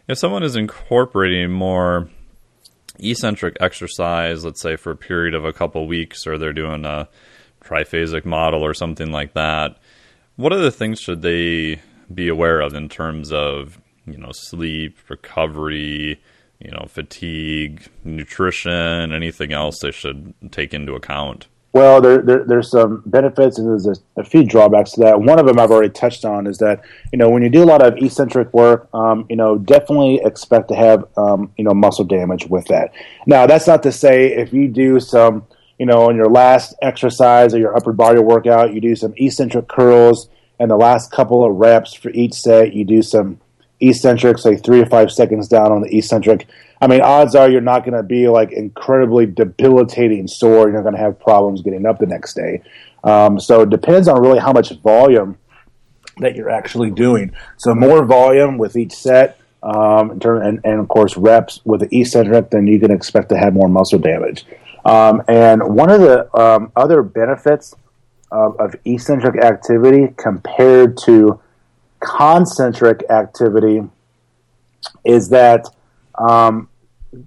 If 0.07 0.17
someone 0.17 0.43
is 0.43 0.57
incorporating 0.57 1.51
more 1.51 2.09
eccentric 2.99 3.57
exercise, 3.59 4.45
let's 4.45 4.61
say 4.61 4.75
for 4.75 4.91
a 4.91 4.97
period 4.97 5.33
of 5.33 5.45
a 5.45 5.53
couple 5.53 5.87
weeks, 5.87 6.25
or 6.27 6.37
they're 6.37 6.53
doing 6.53 6.85
a 6.85 7.07
triphasic 7.63 8.25
model 8.25 8.63
or 8.63 8.73
something 8.73 9.11
like 9.11 9.33
that, 9.33 9.77
what 10.35 10.53
other 10.53 10.71
things 10.71 10.99
should 10.99 11.21
they 11.21 11.81
be 12.13 12.27
aware 12.27 12.59
of 12.59 12.73
in 12.73 12.89
terms 12.89 13.31
of 13.31 13.79
you 14.05 14.17
know 14.17 14.31
sleep, 14.31 14.97
recovery, 15.09 16.21
you 16.59 16.71
know 16.71 16.85
fatigue, 16.87 17.87
nutrition, 18.03 19.13
anything 19.13 19.53
else 19.53 19.79
they 19.79 19.91
should 19.91 20.33
take 20.51 20.73
into 20.73 20.93
account? 20.93 21.47
Well, 21.74 22.01
there, 22.01 22.21
there, 22.21 22.43
there's 22.43 22.69
some 22.69 23.01
benefits 23.07 23.57
and 23.57 23.67
there's 23.67 23.88
a, 23.88 23.95
a, 24.21 24.24
few 24.24 24.43
drawbacks 24.43 24.91
to 24.91 25.01
that. 25.01 25.19
One 25.19 25.39
of 25.39 25.47
them 25.47 25.57
I've 25.57 25.71
already 25.71 25.89
touched 25.89 26.24
on 26.24 26.45
is 26.45 26.59
that 26.59 26.82
you 27.11 27.17
know 27.17 27.32
when 27.32 27.41
you 27.41 27.49
do 27.49 27.63
a 27.63 27.65
lot 27.65 27.82
of 27.82 27.97
eccentric 27.97 28.53
work, 28.53 28.88
um, 28.93 29.26
you 29.28 29.36
know 29.36 29.57
definitely 29.57 30.21
expect 30.24 30.67
to 30.69 30.76
have 30.76 31.05
um, 31.17 31.51
you 31.57 31.63
know 31.63 31.74
muscle 31.74 32.05
damage 32.05 32.45
with 32.45 32.65
that. 32.65 32.93
Now 33.26 33.47
that's 33.47 33.65
not 33.65 33.82
to 33.84 33.91
say 33.91 34.34
if 34.34 34.53
you 34.53 34.67
do 34.67 34.99
some 34.99 35.47
you 35.80 35.88
know 35.88 36.07
on 36.09 36.15
your 36.15 36.30
last 36.30 36.76
exercise 36.84 37.55
or 37.55 37.57
your 37.57 37.76
upper 37.76 37.91
body 37.91 38.19
workout, 38.19 38.71
you 38.71 38.80
do 38.80 38.95
some 38.95 39.15
eccentric 39.17 39.67
curls, 39.67 40.30
and 40.59 40.69
the 40.69 40.78
last 40.78 41.11
couple 41.11 41.43
of 41.43 41.55
reps 41.55 41.95
for 41.95 42.11
each 42.11 42.36
set, 42.36 42.74
you 42.74 42.86
do 42.86 43.01
some 43.01 43.39
eccentric, 43.80 44.38
say 44.38 44.57
three 44.57 44.80
to 44.82 44.86
five 44.86 45.11
seconds 45.11 45.47
down 45.47 45.71
on 45.71 45.82
the 45.82 45.97
eccentric. 45.97 46.47
I 46.84 46.88
mean, 46.88 46.99
odds 46.99 47.34
are 47.34 47.49
you're 47.49 47.61
not 47.61 47.86
going 47.86 47.95
to 47.95 48.03
be 48.03 48.27
like 48.27 48.51
incredibly 48.51 49.25
debilitating 49.25 50.27
sore. 50.27 50.67
You're 50.67 50.73
not 50.73 50.81
going 50.81 50.95
to 50.95 50.99
have 50.99 51.17
problems 51.17 51.61
getting 51.61 51.86
up 51.86 51.97
the 51.97 52.05
next 52.05 52.34
day. 52.34 52.61
Um, 53.05 53.39
so 53.39 53.61
it 53.61 53.69
depends 53.69 54.09
on 54.09 54.21
really 54.21 54.39
how 54.39 54.51
much 54.51 54.69
volume 54.81 55.38
that 56.17 56.36
you're 56.36 56.49
actually 56.49 56.91
doing. 56.91 57.31
So 57.55 57.73
more 57.73 58.03
volume 58.03 58.57
with 58.57 58.75
each 58.75 58.91
set, 58.91 59.39
um, 59.63 60.11
in 60.11 60.19
and, 60.25 60.59
and 60.65 60.79
of 60.81 60.89
course 60.89 61.15
reps 61.15 61.61
with 61.63 61.79
the 61.79 61.97
eccentric, 61.97 62.49
then 62.49 62.67
you 62.67 62.81
can 62.81 62.91
expect 62.91 63.29
to 63.29 63.38
have 63.38 63.53
more 63.53 63.69
muscle 63.69 63.99
damage. 63.99 64.45
Um, 64.84 65.23
and 65.29 65.63
one 65.63 65.89
of 65.89 66.01
the 66.01 66.38
um, 66.38 66.73
other 66.75 67.01
benefits 67.01 67.73
of, 68.29 68.59
of 68.59 68.75
eccentric 68.84 69.41
activity 69.41 70.13
compared 70.17 70.97
to 71.05 71.39
concentric 72.01 73.09
activity 73.09 73.84
is 75.05 75.29
that 75.29 75.69
um, 76.19 76.67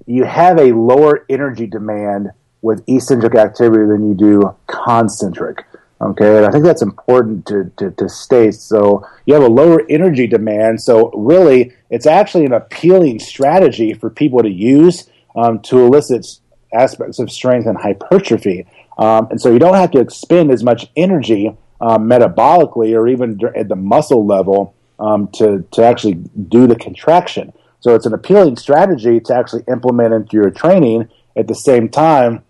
you 0.06 0.24
have 0.24 0.58
a 0.58 0.72
lower 0.72 1.24
energy 1.28 1.66
demand 1.66 2.30
with 2.62 2.82
eccentric 2.88 3.34
activity 3.34 3.84
than 3.86 4.08
you 4.08 4.14
do 4.14 4.54
concentric. 4.66 5.64
Okay, 6.00 6.36
and 6.36 6.44
I 6.44 6.50
think 6.50 6.64
that's 6.64 6.82
important 6.82 7.46
to, 7.46 7.72
to, 7.78 7.90
to, 7.92 8.08
state. 8.08 8.54
So 8.54 9.08
you 9.24 9.32
have 9.32 9.42
a 9.42 9.48
lower 9.48 9.82
energy 9.88 10.26
demand. 10.26 10.82
So 10.82 11.10
really, 11.12 11.72
it's 11.88 12.06
actually 12.06 12.44
an 12.44 12.52
appealing 12.52 13.18
strategy 13.18 13.94
for 13.94 14.10
people 14.10 14.42
to 14.42 14.50
use 14.50 15.08
um, 15.34 15.60
to 15.60 15.78
elicit 15.86 16.26
aspects 16.74 17.18
of 17.18 17.30
strength 17.30 17.66
and 17.66 17.78
hypertrophy. 17.78 18.66
Um, 18.98 19.28
and 19.30 19.40
so 19.40 19.50
you 19.50 19.58
don't 19.58 19.74
have 19.74 19.90
to 19.92 20.00
expend 20.00 20.50
as 20.50 20.62
much 20.62 20.86
energy 20.96 21.56
um, 21.80 22.08
metabolically 22.08 22.94
or 22.94 23.08
even 23.08 23.38
at 23.54 23.68
the 23.68 23.76
muscle 23.76 24.26
level 24.26 24.74
um, 24.98 25.28
to, 25.34 25.66
to 25.72 25.82
actually 25.82 26.14
do 26.14 26.66
the 26.66 26.76
contraction. 26.76 27.54
So 27.86 27.94
it's 27.94 28.04
an 28.04 28.14
appealing 28.14 28.56
strategy 28.56 29.20
to 29.20 29.32
actually 29.36 29.62
implement 29.68 30.12
into 30.12 30.36
your 30.36 30.50
training. 30.50 31.08
At 31.36 31.46
the 31.46 31.54
same 31.54 31.88
time 31.88 32.42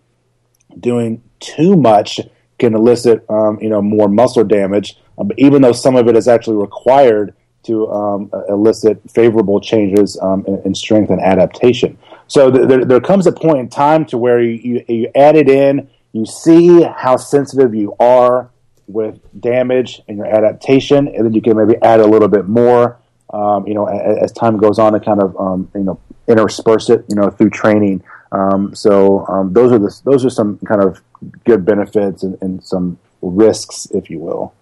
doing 0.80 1.22
too 1.40 1.76
much 1.76 2.20
can 2.58 2.74
elicit 2.74 3.22
um, 3.28 3.58
you 3.60 3.68
know 3.68 3.82
more 3.82 4.08
muscle 4.08 4.44
damage. 4.44 4.96
Um, 5.18 5.30
even 5.36 5.60
though 5.60 5.72
some 5.72 5.94
of 5.94 6.08
it 6.08 6.16
is 6.16 6.26
actually 6.26 6.56
required 6.56 7.34
to 7.64 7.86
um, 7.92 8.30
elicit 8.48 9.02
favorable 9.10 9.60
changes 9.60 10.18
um, 10.22 10.42
in, 10.46 10.62
in, 10.64 10.74
strength 10.74 11.10
and 11.10 11.20
adaptation. 11.20 11.98
So 12.28 12.50
th- 12.50 12.66
there, 12.66 12.86
there, 12.86 13.00
comes 13.02 13.26
a 13.26 13.32
point 13.32 13.58
in 13.58 13.68
time 13.68 14.06
to 14.06 14.16
where 14.16 14.40
you, 14.40 14.52
you, 14.52 14.84
you 14.88 15.10
add 15.14 15.36
it 15.36 15.50
in 15.50 15.86
you 16.12 16.24
see 16.24 16.80
how 16.80 17.18
sensitive 17.18 17.74
you 17.74 17.94
are 18.00 18.48
with 18.86 19.20
damage 19.38 20.00
and 20.08 20.16
your 20.16 20.26
adaptation, 20.26 21.08
and 21.08 21.26
then 21.26 21.34
you 21.34 21.42
can 21.42 21.58
maybe 21.58 21.76
add 21.82 22.00
a 22.00 22.06
little 22.06 22.28
bit 22.28 22.48
more. 22.48 22.98
Um, 23.32 23.66
you 23.66 23.74
know, 23.74 23.86
as, 23.86 24.18
as, 24.18 24.32
time 24.32 24.56
goes 24.56 24.78
on, 24.78 24.92
to 24.92 25.00
kind 25.00 25.20
of 25.20 25.36
um, 25.36 25.68
you 25.74 25.82
know 25.82 26.00
intersperse 26.28 26.90
it, 26.90 27.04
you 27.08 27.16
know, 27.16 27.30
through 27.30 27.50
training. 27.50 28.02
Um, 28.32 28.74
so 28.74 29.26
um, 29.26 29.52
those 29.52 29.72
are 29.72 29.78
the 29.78 30.00
those 30.04 30.24
are 30.24 30.30
some 30.30 30.58
kind 30.58 30.82
of 30.82 31.02
good 31.44 31.64
benefits 31.64 32.22
and, 32.22 32.38
and 32.40 32.62
some 32.64 32.98
risks, 33.22 33.88
if 33.92 34.10
you 34.10 34.18
will. 34.18 34.54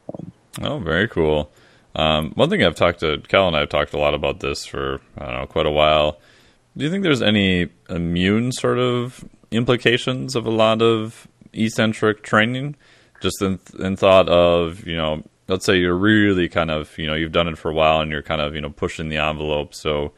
Oh, 0.62 0.78
very 0.78 1.08
cool. 1.08 1.50
Um, 1.96 2.32
one 2.34 2.50
thing 2.50 2.62
I've 2.62 2.74
talked 2.74 3.00
to 3.00 3.18
Cal 3.28 3.48
and 3.48 3.56
I've 3.56 3.68
talked 3.68 3.94
a 3.94 3.98
lot 3.98 4.14
about 4.14 4.40
this 4.40 4.64
for 4.64 5.00
I 5.18 5.26
don't 5.26 5.34
know 5.34 5.46
quite 5.46 5.66
a 5.66 5.70
while. 5.70 6.18
Do 6.76 6.84
you 6.84 6.90
think 6.90 7.04
there's 7.04 7.22
any 7.22 7.68
immune 7.88 8.50
sort 8.50 8.78
of 8.78 9.24
implications 9.50 10.34
of 10.34 10.46
a 10.46 10.50
lot 10.50 10.82
of 10.82 11.28
eccentric 11.52 12.22
training? 12.22 12.76
Just 13.20 13.40
in, 13.40 13.60
in 13.78 13.96
thought 13.96 14.28
of, 14.28 14.84
you 14.86 14.96
know, 14.96 15.22
let's 15.48 15.64
say 15.64 15.76
you're 15.76 15.96
really 15.96 16.48
kind 16.48 16.70
of, 16.70 16.96
you 16.98 17.06
know, 17.06 17.14
you've 17.14 17.32
done 17.32 17.48
it 17.48 17.58
for 17.58 17.70
a 17.70 17.74
while 17.74 18.00
and 18.00 18.10
you're 18.10 18.22
kind 18.22 18.40
of, 18.40 18.54
you 18.54 18.60
know, 18.60 18.70
pushing 18.70 19.08
the 19.08 19.18
envelope. 19.18 19.74
So 19.74 20.12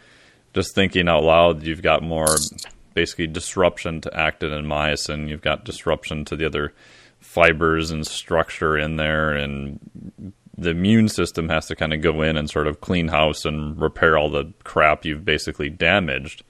just 0.54 0.74
thinking 0.74 1.08
out 1.08 1.22
loud, 1.22 1.62
you've 1.62 1.82
got 1.82 2.02
more 2.02 2.36
basically 2.94 3.26
disruption 3.26 4.00
to 4.02 4.16
actin 4.16 4.52
and 4.52 4.66
myosin. 4.66 5.28
You've 5.28 5.42
got 5.42 5.64
disruption 5.64 6.24
to 6.26 6.36
the 6.36 6.46
other 6.46 6.72
fibers 7.20 7.90
and 7.90 8.06
structure 8.06 8.78
in 8.78 8.96
there. 8.96 9.32
And 9.32 10.32
the 10.56 10.70
immune 10.70 11.08
system 11.08 11.48
has 11.48 11.66
to 11.66 11.76
kind 11.76 11.92
of 11.92 12.00
go 12.00 12.22
in 12.22 12.36
and 12.36 12.48
sort 12.48 12.66
of 12.66 12.80
clean 12.80 13.08
house 13.08 13.44
and 13.44 13.80
repair 13.80 14.16
all 14.16 14.30
the 14.30 14.52
crap 14.64 15.04
you've 15.04 15.24
basically 15.24 15.68
damaged. 15.68 16.44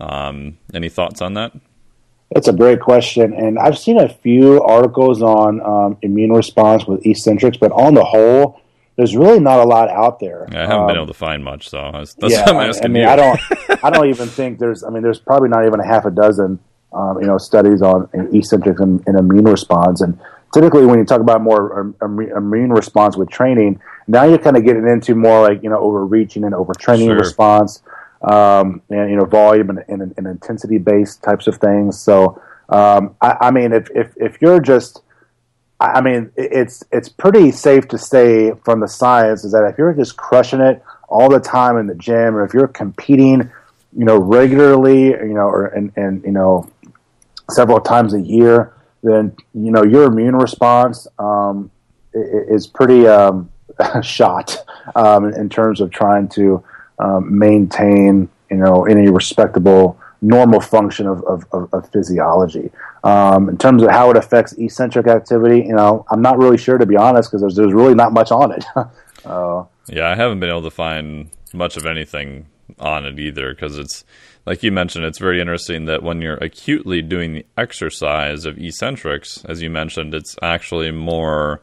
Um, 0.00 0.58
any 0.72 0.88
thoughts 0.88 1.22
on 1.22 1.34
that? 1.34 1.52
That's 2.32 2.48
a 2.48 2.52
great 2.52 2.80
question, 2.80 3.32
and 3.32 3.58
I've 3.58 3.78
seen 3.78 3.98
a 3.98 4.08
few 4.08 4.60
articles 4.62 5.22
on 5.22 5.60
um, 5.60 5.98
immune 6.02 6.32
response 6.32 6.84
with 6.86 7.04
eccentrics, 7.06 7.58
but 7.58 7.70
on 7.72 7.94
the 7.94 8.04
whole, 8.04 8.60
there's 8.96 9.16
really 9.16 9.40
not 9.40 9.60
a 9.60 9.64
lot 9.64 9.88
out 9.88 10.20
there. 10.20 10.48
Yeah, 10.50 10.58
I 10.58 10.62
haven't 10.62 10.80
um, 10.80 10.86
been 10.86 10.96
able 10.96 11.06
to 11.08 11.14
find 11.14 11.44
much, 11.44 11.68
so 11.68 11.90
that's, 11.92 12.16
yeah, 12.20 12.44
i 12.46 12.88
mean, 12.88 13.02
you. 13.02 13.08
I 13.08 13.16
don't, 13.16 13.40
I 13.84 13.90
don't 13.90 14.08
even 14.08 14.28
think 14.28 14.58
there's. 14.58 14.82
I 14.82 14.90
mean, 14.90 15.02
there's 15.02 15.20
probably 15.20 15.48
not 15.48 15.66
even 15.66 15.80
a 15.80 15.86
half 15.86 16.06
a 16.06 16.10
dozen, 16.10 16.58
um, 16.92 17.20
you 17.20 17.26
know, 17.26 17.38
studies 17.38 17.82
on 17.82 18.08
eccentrics 18.32 18.80
and, 18.80 19.02
and, 19.06 19.18
immune 19.18 19.44
response. 19.44 20.00
And 20.00 20.18
typically, 20.52 20.86
when 20.86 20.98
you 20.98 21.04
talk 21.04 21.20
about 21.20 21.40
more 21.40 21.94
immune 22.02 22.70
response 22.70 23.16
with 23.16 23.30
training, 23.30 23.80
now 24.08 24.24
you're 24.24 24.38
kind 24.38 24.56
of 24.56 24.64
getting 24.64 24.88
into 24.88 25.14
more 25.14 25.42
like 25.42 25.62
you 25.62 25.70
know 25.70 25.78
overreaching 25.78 26.44
and 26.44 26.54
overtraining 26.54 27.06
sure. 27.06 27.18
response 27.18 27.82
um, 28.24 28.82
and 28.90 29.10
you 29.10 29.16
know 29.16 29.24
volume 29.24 29.70
and, 29.70 29.84
and, 29.88 30.14
and 30.16 30.26
intensity 30.26 30.78
based 30.78 31.22
types 31.22 31.46
of 31.46 31.56
things. 31.56 32.00
So 32.00 32.40
um, 32.68 33.14
I, 33.20 33.36
I, 33.42 33.50
mean, 33.50 33.72
if, 33.72 33.88
if 33.94 34.12
if 34.16 34.40
you're 34.40 34.60
just 34.60 35.02
I 35.80 36.00
mean, 36.00 36.30
it's 36.36 36.84
it's 36.92 37.08
pretty 37.08 37.50
safe 37.50 37.88
to 37.88 37.98
say 37.98 38.52
from 38.64 38.80
the 38.80 38.88
science 38.88 39.44
is 39.44 39.52
that 39.52 39.64
if 39.64 39.76
you're 39.76 39.92
just 39.92 40.16
crushing 40.16 40.60
it 40.60 40.82
all 41.08 41.28
the 41.28 41.40
time 41.40 41.76
in 41.76 41.86
the 41.86 41.94
gym, 41.94 42.36
or 42.36 42.44
if 42.44 42.54
you're 42.54 42.68
competing, 42.68 43.50
you 43.96 44.04
know, 44.04 44.16
regularly, 44.16 45.08
you 45.08 45.34
know, 45.34 45.46
or 45.46 45.66
and, 45.66 45.92
and 45.96 46.22
you 46.24 46.30
know, 46.30 46.68
several 47.50 47.80
times 47.80 48.14
a 48.14 48.20
year, 48.20 48.72
then 49.02 49.36
you 49.52 49.72
know 49.72 49.84
your 49.84 50.04
immune 50.04 50.36
response 50.36 51.06
um, 51.18 51.70
is 52.14 52.66
pretty 52.66 53.06
um, 53.06 53.50
shot 54.02 54.56
um, 54.94 55.34
in 55.34 55.48
terms 55.48 55.80
of 55.80 55.90
trying 55.90 56.28
to 56.28 56.64
um, 56.98 57.38
maintain 57.38 58.28
you 58.50 58.56
know 58.56 58.84
any 58.84 59.08
respectable 59.08 59.98
normal 60.24 60.60
function 60.60 61.06
of, 61.06 61.22
of, 61.24 61.44
of, 61.52 61.72
of 61.74 61.88
physiology. 61.90 62.70
Um, 63.04 63.50
in 63.50 63.58
terms 63.58 63.82
of 63.82 63.90
how 63.90 64.10
it 64.10 64.16
affects 64.16 64.54
eccentric 64.54 65.06
activity, 65.06 65.58
you 65.58 65.74
know, 65.74 66.06
I'm 66.10 66.22
not 66.22 66.38
really 66.38 66.56
sure 66.56 66.78
to 66.78 66.86
be 66.86 66.96
honest 66.96 67.30
because 67.30 67.42
there's, 67.42 67.56
there's 67.56 67.74
really 67.74 67.94
not 67.94 68.14
much 68.14 68.32
on 68.32 68.52
it. 68.52 68.64
uh, 69.26 69.64
yeah, 69.86 70.08
I 70.08 70.14
haven't 70.14 70.40
been 70.40 70.48
able 70.48 70.62
to 70.62 70.70
find 70.70 71.30
much 71.52 71.76
of 71.76 71.84
anything 71.84 72.46
on 72.78 73.04
it 73.04 73.18
either 73.18 73.52
because 73.54 73.78
it's 73.78 74.04
like 74.46 74.62
you 74.62 74.72
mentioned, 74.72 75.04
it's 75.04 75.18
very 75.18 75.40
interesting 75.40 75.86
that 75.86 76.02
when 76.02 76.20
you're 76.20 76.36
acutely 76.36 77.00
doing 77.00 77.34
the 77.34 77.46
exercise 77.56 78.44
of 78.44 78.58
eccentrics, 78.58 79.44
as 79.46 79.62
you 79.62 79.70
mentioned, 79.70 80.14
it's 80.14 80.36
actually 80.42 80.90
more 80.90 81.62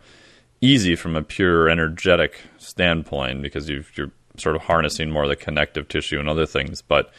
easy 0.61 0.95
from 0.95 1.15
a 1.15 1.21
pure 1.21 1.69
energetic 1.69 2.41
standpoint 2.57 3.41
because 3.41 3.69
you 3.69 3.83
are 3.99 4.11
sort 4.41 4.55
of 4.55 4.63
harnessing 4.63 5.09
more 5.09 5.23
of 5.23 5.29
the 5.29 5.35
connective 5.35 5.87
tissue 5.87 6.19
and 6.19 6.27
other 6.27 6.45
things. 6.45 6.81
But 6.81 7.11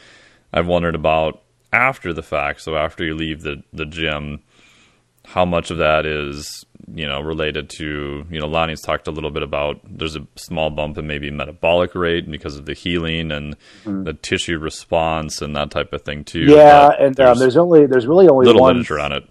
I've 0.53 0.67
wondered 0.67 0.95
about 0.95 1.41
after 1.71 2.13
the 2.13 2.23
fact, 2.23 2.61
so 2.61 2.75
after 2.75 3.03
you 3.03 3.15
leave 3.15 3.41
the, 3.41 3.63
the 3.73 3.85
gym, 3.85 4.41
how 5.25 5.45
much 5.45 5.71
of 5.71 5.77
that 5.77 6.05
is, 6.05 6.65
you 6.93 7.07
know, 7.07 7.21
related 7.21 7.69
to, 7.69 8.25
you 8.29 8.39
know, 8.39 8.45
Lonnie's 8.45 8.81
talked 8.81 9.07
a 9.07 9.11
little 9.11 9.31
bit 9.31 9.41
about 9.41 9.79
there's 9.85 10.15
a 10.15 10.27
small 10.35 10.69
bump 10.69 10.97
in 10.97 11.07
maybe 11.07 11.31
metabolic 11.31 11.95
rate 11.95 12.29
because 12.29 12.57
of 12.57 12.65
the 12.65 12.73
healing 12.73 13.31
and 13.31 13.55
mm. 13.85 14.03
the 14.03 14.13
tissue 14.13 14.59
response 14.59 15.41
and 15.41 15.55
that 15.55 15.71
type 15.71 15.93
of 15.93 16.01
thing 16.01 16.25
too. 16.25 16.41
Yeah, 16.41 16.89
but 16.89 16.99
and 16.99 17.07
um, 17.07 17.13
there's, 17.13 17.29
um, 17.29 17.39
there's 17.39 17.57
only 17.57 17.85
there's 17.85 18.05
really 18.05 18.27
only 18.27 18.45
little 18.45 18.61
one 18.61 18.75
literature 18.75 18.99
on 18.99 19.13
it. 19.13 19.23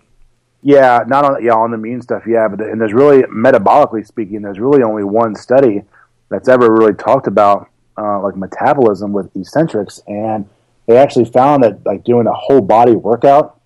Yeah, 0.62 1.00
not 1.06 1.24
on 1.24 1.44
yeah 1.44 1.52
on 1.52 1.72
the 1.72 1.78
mean 1.78 2.00
stuff. 2.00 2.22
Yeah, 2.26 2.48
but 2.48 2.60
and 2.60 2.80
there's 2.80 2.94
really 2.94 3.22
metabolically 3.24 4.06
speaking, 4.06 4.40
there's 4.42 4.58
really 4.58 4.82
only 4.82 5.04
one 5.04 5.34
study 5.34 5.82
that's 6.30 6.48
ever 6.48 6.72
really 6.72 6.94
talked 6.94 7.26
about 7.26 7.68
uh, 7.96 8.20
like 8.20 8.36
metabolism 8.36 9.12
with 9.12 9.34
eccentrics, 9.36 10.00
and 10.06 10.48
they 10.86 10.96
actually 10.96 11.24
found 11.24 11.62
that 11.62 11.84
like 11.84 12.04
doing 12.04 12.26
a 12.26 12.32
whole 12.32 12.60
body 12.60 12.96
workout, 12.96 13.60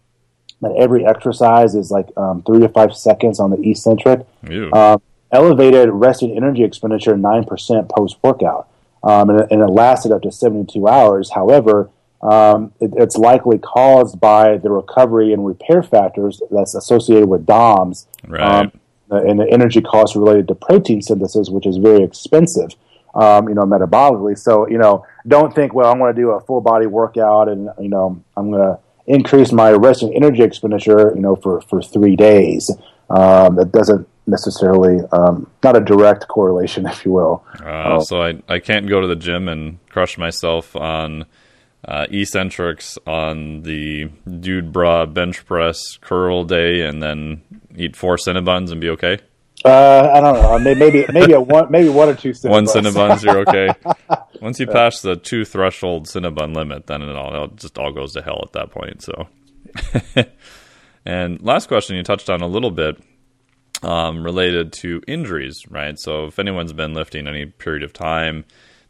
that 0.63 0.75
every 0.77 1.07
exercise 1.07 1.75
is 1.75 1.91
like 1.91 2.09
um, 2.17 2.43
three 2.43 2.61
to 2.61 2.69
five 2.69 2.95
seconds 2.97 3.41
on 3.41 3.51
the 3.51 3.69
eccentric, 3.69 4.27
uh, 4.73 4.99
elevated 5.33 5.91
resting 5.91 6.37
energy 6.37 6.65
expenditure 6.65 7.17
nine 7.17 7.45
percent 7.45 7.89
post 7.89 8.17
workout, 8.23 8.69
um, 9.03 9.31
and, 9.31 9.41
and, 9.51 9.63
it 9.63 9.67
lasted 9.67 10.13
up 10.13 10.23
to 10.23 10.33
seventy 10.33 10.73
two 10.73 10.89
hours. 10.89 11.31
However, 11.31 11.91
um, 12.23 12.73
it, 12.81 12.93
it's 12.97 13.17
likely 13.17 13.59
caused 13.59 14.21
by 14.21 14.57
the 14.57 14.71
recovery 14.71 15.33
and 15.33 15.47
repair 15.47 15.83
factors 15.83 16.41
that's 16.51 16.75
associated 16.75 17.29
with 17.29 17.47
DOMS. 17.47 18.07
Right. 18.27 18.67
Um, 18.67 18.73
and 19.11 19.39
the 19.39 19.49
energy 19.49 19.81
costs 19.81 20.17
related 20.17 20.49
to 20.49 20.55
protein 20.55 21.01
synthesis, 21.01 21.49
which 21.49 21.67
is 21.67 21.77
very 21.77 22.03
expensive, 22.03 22.71
um, 23.17 23.49
you 23.49 23.55
know, 23.55 23.63
metabolically. 23.63 24.39
So, 24.39 24.69
you 24.69 24.79
know, 24.79 25.07
don't 25.27 25.55
think, 25.55 25.73
well, 25.73 25.91
I'm 25.91 25.99
going 25.99 26.15
to 26.15 26.21
do 26.21 26.31
a 26.31 26.41
full 26.41 26.61
body 26.61 26.87
workout 26.87 27.49
and, 27.49 27.71
you 27.81 27.89
know, 27.89 28.23
I'm 28.37 28.51
going 28.51 28.63
to 28.63 28.79
increase 29.07 29.53
my 29.53 29.71
resting 29.71 30.15
energy 30.15 30.43
expenditure, 30.43 31.13
you 31.15 31.23
know, 31.23 31.35
for, 31.35 31.63
for 31.63 31.83
three 31.83 32.15
days. 32.15 32.71
Um, 33.09 33.57
that 33.57 33.73
doesn't 33.73 34.07
necessarily, 34.27 35.01
um, 35.13 35.51
not 35.63 35.77
a 35.77 35.81
direct 35.81 36.29
correlation, 36.29 36.87
if 36.93 37.05
you 37.05 37.13
will. 37.13 37.45
Uh, 37.65 38.01
so 38.01 38.23
I, 38.23 38.43
I 38.49 38.59
can't 38.59 38.87
go 38.87 39.01
to 39.01 39.07
the 39.07 39.17
gym 39.17 39.49
and 39.49 39.79
crush 39.89 40.19
myself 40.19 40.77
on 40.77 41.25
uh, 41.87 42.07
eccentrics 42.11 42.99
on 43.07 43.63
the 43.63 44.11
dude 44.41 44.73
bra 44.73 45.07
bench 45.07 45.47
press 45.47 45.97
curl 46.01 46.45
day 46.45 46.83
and 46.83 47.03
then 47.03 47.41
eat 47.77 47.97
four 47.97 48.17
Cinnabons 48.17 48.73
and 48.73 48.81
be 48.81 48.91
okay? 48.91 49.19
Uh, 49.67 50.11
I 50.15 50.21
don't 50.21 50.65
know. 50.65 50.75
Maybe 50.75 51.05
maybe 51.13 51.33
a 51.33 51.41
one 51.41 51.71
maybe 51.71 51.89
one 51.89 52.09
or 52.09 52.15
two 52.15 52.31
Cinnabons. 52.33 52.51
One 52.51 52.65
Cinnabons, 52.67 53.25
you're 53.25 53.41
okay. 53.41 53.69
Once 54.41 54.61
you 54.61 54.67
pass 54.67 55.01
the 55.01 55.17
two 55.17 55.45
threshold 55.45 56.07
Cinnabon 56.07 56.55
limit, 56.55 56.87
then 56.87 57.03
it 57.03 57.17
all 57.17 57.45
it 57.45 57.57
just 57.57 57.79
all 57.79 57.93
goes 57.93 58.13
to 58.13 58.23
hell 58.23 58.41
at 58.45 58.53
that 58.53 58.71
point. 58.71 59.03
So, 59.03 59.29
and 61.05 61.41
last 61.43 61.67
question 61.67 61.97
you 61.97 62.03
touched 62.03 62.31
on 62.31 62.43
a 62.43 62.47
little 62.47 62.71
bit 62.71 62.97
um, 63.83 64.23
related 64.23 64.73
to 64.75 65.03
injuries, 65.09 65.65
right? 65.69 65.99
So 65.99 66.27
if 66.27 66.39
anyone's 66.39 66.73
been 66.73 66.95
lifting 66.95 67.27
any 67.27 67.47
period 67.47 67.83
of 67.83 67.93
time, 67.93 68.45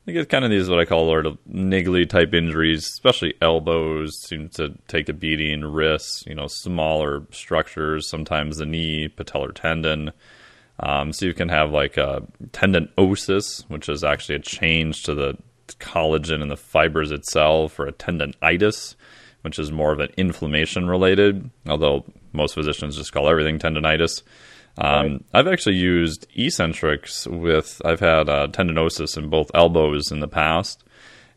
they 0.05 0.13
get 0.13 0.29
kind 0.29 0.45
of 0.45 0.51
these 0.51 0.69
what 0.69 0.79
I 0.79 0.85
call 0.85 1.07
sort 1.07 1.27
of 1.27 1.39
niggly 1.51 2.09
type 2.09 2.33
injuries, 2.33 2.87
especially 2.87 3.35
elbows 3.43 4.21
seem 4.23 4.49
to 4.51 4.75
take 4.89 5.09
a 5.09 5.13
beating, 5.13 5.65
wrists, 5.65 6.25
you 6.27 6.35
know, 6.35 6.47
smaller 6.49 7.27
structures, 7.31 8.09
sometimes 8.09 8.59
the 8.59 8.67
knee, 8.67 9.09
patellar 9.09 9.53
tendon. 9.53 10.13
Um, 10.81 11.13
so 11.13 11.27
you 11.27 11.35
can 11.35 11.49
have 11.49 11.71
like 11.71 11.97
a 11.97 12.23
tendinosis, 12.51 13.65
which 13.69 13.89
is 13.89 14.05
actually 14.05 14.37
a 14.37 14.41
change 14.41 15.05
to 15.05 15.15
the 15.15 15.37
collagen 15.81 16.43
and 16.43 16.51
the 16.51 16.57
fibers 16.57 17.11
itself, 17.11 17.79
or 17.79 17.87
a 17.87 17.93
tendonitis, 17.93 18.95
which 19.43 19.59
is 19.59 19.73
more 19.73 19.93
of 19.93 20.01
an 20.01 20.11
inflammation 20.17 20.89
related, 20.89 21.51
although 21.67 22.05
most 22.33 22.55
physicians 22.55 22.97
just 22.97 23.13
call 23.13 23.29
everything 23.29 23.59
tendonitis. 23.59 24.23
Um, 24.79 25.13
right. 25.13 25.25
I've 25.33 25.47
actually 25.47 25.77
used 25.77 26.27
eccentrics 26.37 27.27
with, 27.27 27.81
I've 27.85 28.01
had 28.01 28.29
uh, 28.29 28.49
tendinosis 28.49 29.17
in 29.17 29.31
both 29.31 29.51
elbows 29.55 30.11
in 30.13 30.21
the 30.21 30.29
past. 30.29 30.85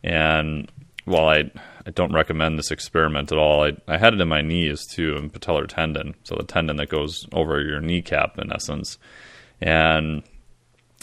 And 0.04 0.70
while 1.06 1.30
I, 1.30 1.52
I 1.86 1.92
don't 1.92 2.14
recommend 2.14 2.60
this 2.60 2.72
experiment 2.72 3.32
at 3.32 3.38
all, 3.38 3.64
I, 3.64 3.78
I 3.88 3.98
had 3.98 4.14
it 4.14 4.22
in 4.22 4.28
my 4.28 4.42
knees 4.42 4.86
too, 4.86 5.16
in 5.16 5.30
patellar 5.30 5.68
tendon. 5.68 6.16
So 6.24 6.36
the 6.36 6.44
tendon 6.44 6.78
that 6.78 6.90
goes 6.90 7.26
over 7.32 7.62
your 7.62 7.80
kneecap 7.80 8.38
in 8.38 8.52
essence. 8.52 8.98
And 9.62 10.24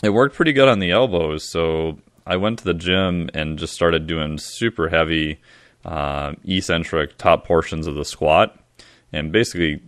it 0.03 0.11
worked 0.11 0.37
pretty 0.37 0.53
good 0.53 0.69
on 0.69 0.79
the 0.79 0.91
elbows. 0.91 1.45
So 1.45 1.99
I 2.27 2.37
went 2.37 2.59
to 2.61 2.65
the 2.65 2.75
gym 2.75 3.31
and 3.35 3.59
just 3.59 3.75
started 3.75 4.07
doing 4.07 4.39
super 4.39 4.89
heavy 4.89 5.41
uh, 5.85 6.35
eccentric 6.45 7.17
top 7.19 7.47
portions 7.47 7.87
of 7.87 7.95
the 7.95 8.05
squat 8.05 8.59
and 9.13 9.33
basically 9.33 9.81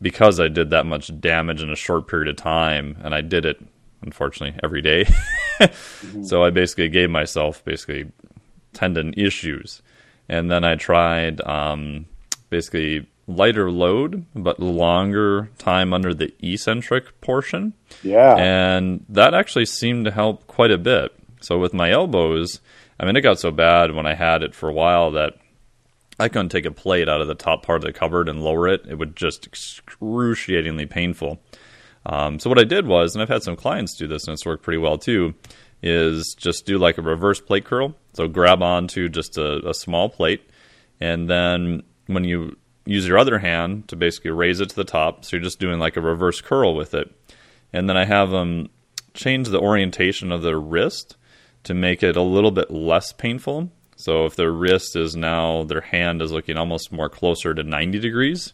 because 0.00 0.38
I 0.38 0.48
did 0.48 0.70
that 0.70 0.86
much 0.86 1.18
damage 1.20 1.62
in 1.62 1.70
a 1.70 1.76
short 1.76 2.06
period 2.06 2.28
of 2.28 2.36
time, 2.36 2.96
and 3.02 3.14
I 3.14 3.20
did 3.20 3.44
it 3.44 3.60
unfortunately 4.02 4.58
every 4.62 4.82
day. 4.82 5.04
mm-hmm. 5.60 6.22
So 6.22 6.44
I 6.44 6.50
basically 6.50 6.88
gave 6.88 7.10
myself 7.10 7.64
basically 7.64 8.10
tendon 8.72 9.14
issues, 9.16 9.82
and 10.28 10.50
then 10.50 10.64
I 10.64 10.76
tried 10.76 11.40
um, 11.42 12.06
basically 12.50 13.08
lighter 13.26 13.70
load 13.70 14.24
but 14.34 14.60
longer 14.60 15.50
time 15.58 15.92
under 15.92 16.14
the 16.14 16.32
eccentric 16.42 17.20
portion. 17.20 17.74
Yeah, 18.02 18.36
and 18.36 19.04
that 19.08 19.34
actually 19.34 19.66
seemed 19.66 20.04
to 20.04 20.10
help 20.10 20.46
quite 20.46 20.70
a 20.70 20.78
bit. 20.78 21.12
So 21.40 21.58
with 21.58 21.74
my 21.74 21.90
elbows, 21.90 22.60
I 22.98 23.04
mean, 23.04 23.16
it 23.16 23.20
got 23.20 23.38
so 23.38 23.50
bad 23.50 23.94
when 23.94 24.06
I 24.06 24.14
had 24.14 24.42
it 24.42 24.54
for 24.54 24.68
a 24.68 24.72
while 24.72 25.10
that 25.12 25.34
I 26.18 26.28
couldn't 26.28 26.48
take 26.48 26.64
a 26.64 26.70
plate 26.70 27.08
out 27.08 27.20
of 27.20 27.28
the 27.28 27.34
top 27.34 27.64
part 27.64 27.82
of 27.82 27.84
the 27.84 27.92
cupboard 27.92 28.28
and 28.28 28.42
lower 28.42 28.68
it. 28.68 28.86
It 28.88 28.94
would 28.96 29.16
just 29.16 29.46
excruciatingly 29.46 30.86
painful. 30.86 31.40
Um, 32.06 32.38
so 32.38 32.48
what 32.48 32.58
I 32.58 32.64
did 32.64 32.86
was, 32.86 33.14
and 33.14 33.22
I've 33.22 33.28
had 33.28 33.42
some 33.42 33.56
clients 33.56 33.96
do 33.96 34.06
this, 34.06 34.26
and 34.26 34.32
it's 34.32 34.46
worked 34.46 34.62
pretty 34.62 34.78
well 34.78 34.96
too, 34.96 35.34
is 35.82 36.34
just 36.38 36.64
do 36.64 36.78
like 36.78 36.98
a 36.98 37.02
reverse 37.02 37.40
plate 37.40 37.64
curl. 37.64 37.94
So 38.14 38.28
grab 38.28 38.62
onto 38.62 39.08
just 39.08 39.36
a, 39.36 39.68
a 39.68 39.74
small 39.74 40.08
plate, 40.08 40.48
and 41.00 41.28
then 41.28 41.82
when 42.06 42.24
you 42.24 42.56
use 42.86 43.06
your 43.06 43.18
other 43.18 43.38
hand 43.38 43.88
to 43.88 43.96
basically 43.96 44.30
raise 44.30 44.60
it 44.60 44.70
to 44.70 44.76
the 44.76 44.84
top, 44.84 45.24
so 45.24 45.36
you're 45.36 45.44
just 45.44 45.60
doing 45.60 45.78
like 45.78 45.96
a 45.96 46.00
reverse 46.00 46.40
curl 46.40 46.74
with 46.74 46.94
it, 46.94 47.12
and 47.72 47.88
then 47.88 47.96
I 47.96 48.04
have 48.04 48.30
them 48.30 48.70
change 49.12 49.48
the 49.48 49.60
orientation 49.60 50.32
of 50.32 50.42
their 50.42 50.58
wrist 50.58 51.16
to 51.64 51.74
make 51.74 52.02
it 52.02 52.16
a 52.16 52.22
little 52.22 52.50
bit 52.50 52.70
less 52.70 53.12
painful. 53.12 53.70
So 53.96 54.26
if 54.26 54.36
their 54.36 54.52
wrist 54.52 54.94
is 54.94 55.16
now, 55.16 55.64
their 55.64 55.80
hand 55.80 56.22
is 56.22 56.30
looking 56.30 56.56
almost 56.56 56.92
more 56.92 57.08
closer 57.08 57.54
to 57.54 57.62
90 57.62 57.98
degrees. 57.98 58.52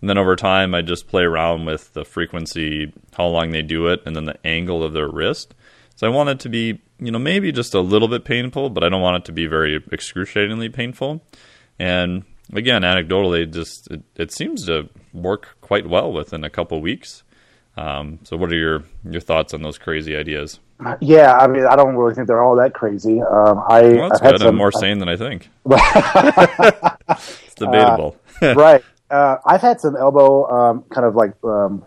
And 0.00 0.10
then 0.10 0.18
over 0.18 0.34
time, 0.34 0.74
I 0.74 0.82
just 0.82 1.06
play 1.06 1.22
around 1.22 1.64
with 1.64 1.92
the 1.94 2.04
frequency, 2.04 2.92
how 3.16 3.26
long 3.26 3.52
they 3.52 3.62
do 3.62 3.86
it, 3.86 4.02
and 4.04 4.16
then 4.16 4.24
the 4.24 4.44
angle 4.44 4.82
of 4.82 4.92
their 4.92 5.08
wrist. 5.08 5.54
So 5.94 6.06
I 6.06 6.10
want 6.10 6.30
it 6.30 6.40
to 6.40 6.48
be, 6.48 6.80
you 6.98 7.12
know, 7.12 7.20
maybe 7.20 7.52
just 7.52 7.74
a 7.74 7.80
little 7.80 8.08
bit 8.08 8.24
painful, 8.24 8.70
but 8.70 8.82
I 8.82 8.88
don't 8.88 9.00
want 9.00 9.22
it 9.22 9.24
to 9.26 9.32
be 9.32 9.46
very 9.46 9.82
excruciatingly 9.92 10.70
painful. 10.70 11.24
And 11.78 12.24
again, 12.52 12.82
anecdotally, 12.82 13.52
just 13.52 13.90
it, 13.90 14.02
it 14.16 14.32
seems 14.32 14.66
to 14.66 14.88
work 15.12 15.56
quite 15.60 15.86
well 15.88 16.12
within 16.12 16.44
a 16.44 16.50
couple 16.50 16.80
weeks. 16.80 17.22
Um, 17.76 18.18
so, 18.24 18.36
what 18.36 18.52
are 18.52 18.56
your 18.56 18.84
your 19.08 19.20
thoughts 19.20 19.54
on 19.54 19.62
those 19.62 19.78
crazy 19.78 20.16
ideas? 20.16 20.60
Yeah, 21.00 21.36
I 21.36 21.46
mean, 21.46 21.64
I 21.64 21.76
don't 21.76 21.96
really 21.96 22.14
think 22.14 22.26
they're 22.26 22.42
all 22.42 22.56
that 22.56 22.74
crazy. 22.74 23.20
Um, 23.20 23.62
I, 23.68 23.82
well, 23.82 24.08
that's 24.08 24.20
I've 24.20 24.32
good. 24.32 24.40
Some, 24.40 24.48
I'm 24.48 24.56
more 24.56 24.72
sane 24.72 24.98
than 24.98 25.08
I 25.08 25.16
think. 25.16 25.48
it's 25.66 27.54
debatable, 27.54 28.16
uh, 28.42 28.54
right? 28.54 28.82
Uh, 29.10 29.36
I've 29.46 29.60
had 29.60 29.80
some 29.80 29.96
elbow, 29.96 30.50
um, 30.50 30.84
kind 30.90 31.06
of 31.06 31.14
like 31.14 31.32
um, 31.44 31.84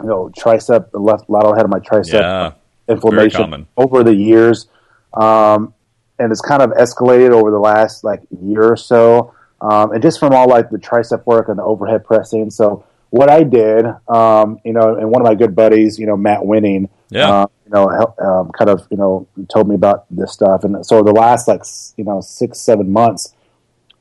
you 0.00 0.08
know, 0.08 0.30
tricep, 0.36 0.90
the 0.92 0.98
left 0.98 1.28
lateral 1.28 1.54
head 1.54 1.64
of 1.64 1.70
my 1.70 1.80
tricep 1.80 2.12
yeah, 2.12 2.52
inflammation 2.88 3.66
over 3.76 4.02
the 4.02 4.14
years, 4.14 4.68
um, 5.14 5.74
and 6.18 6.32
it's 6.32 6.40
kind 6.40 6.62
of 6.62 6.70
escalated 6.70 7.30
over 7.30 7.50
the 7.50 7.58
last 7.58 8.04
like 8.04 8.22
year 8.42 8.64
or 8.64 8.76
so, 8.76 9.34
um, 9.62 9.92
and 9.92 10.02
just 10.02 10.18
from 10.18 10.34
all 10.34 10.48
like 10.48 10.68
the 10.70 10.78
tricep 10.78 11.24
work 11.24 11.48
and 11.48 11.58
the 11.58 11.62
overhead 11.62 12.04
pressing. 12.04 12.50
So 12.50 12.84
what 13.10 13.30
I 13.30 13.44
did, 13.44 13.86
um, 14.08 14.60
you 14.64 14.72
know, 14.72 14.96
and 14.96 15.10
one 15.10 15.22
of 15.22 15.26
my 15.26 15.34
good 15.34 15.54
buddies, 15.54 15.98
you 15.98 16.06
know, 16.06 16.16
Matt 16.16 16.44
Winning, 16.44 16.90
yeah. 17.12 17.30
Uh, 17.30 17.46
you 17.66 17.70
know, 17.72 17.88
help, 17.90 18.18
um, 18.22 18.50
kind 18.52 18.70
of, 18.70 18.86
you 18.90 18.96
know, 18.96 19.28
told 19.50 19.68
me 19.68 19.74
about 19.74 20.06
this 20.10 20.32
stuff. 20.32 20.64
And 20.64 20.84
so 20.84 21.02
the 21.02 21.12
last 21.12 21.46
like, 21.46 21.62
you 21.98 22.04
know, 22.04 22.22
six, 22.22 22.58
seven 22.58 22.90
months, 22.90 23.34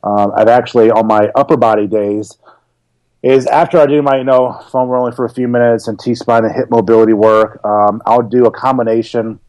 um, 0.01 0.31
I've 0.33 0.47
actually 0.47 0.91
on 0.91 1.07
my 1.07 1.29
upper 1.35 1.57
body 1.57 1.87
days 1.87 2.37
is 3.21 3.45
after 3.47 3.79
I 3.79 3.85
do 3.85 4.01
my, 4.01 4.17
you 4.17 4.23
know, 4.23 4.63
foam 4.71 4.87
rolling 4.87 5.13
for 5.13 5.25
a 5.25 5.29
few 5.29 5.49
minutes 5.49 5.89
and 5.89 5.99
T 5.99 6.15
spine 6.15 6.45
and 6.45 6.55
hip 6.55 6.69
mobility 6.71 7.11
work, 7.11 7.59
um, 7.65 8.01
I'll 8.05 8.23
do 8.23 8.45
a 8.45 8.51
combination 8.51 9.41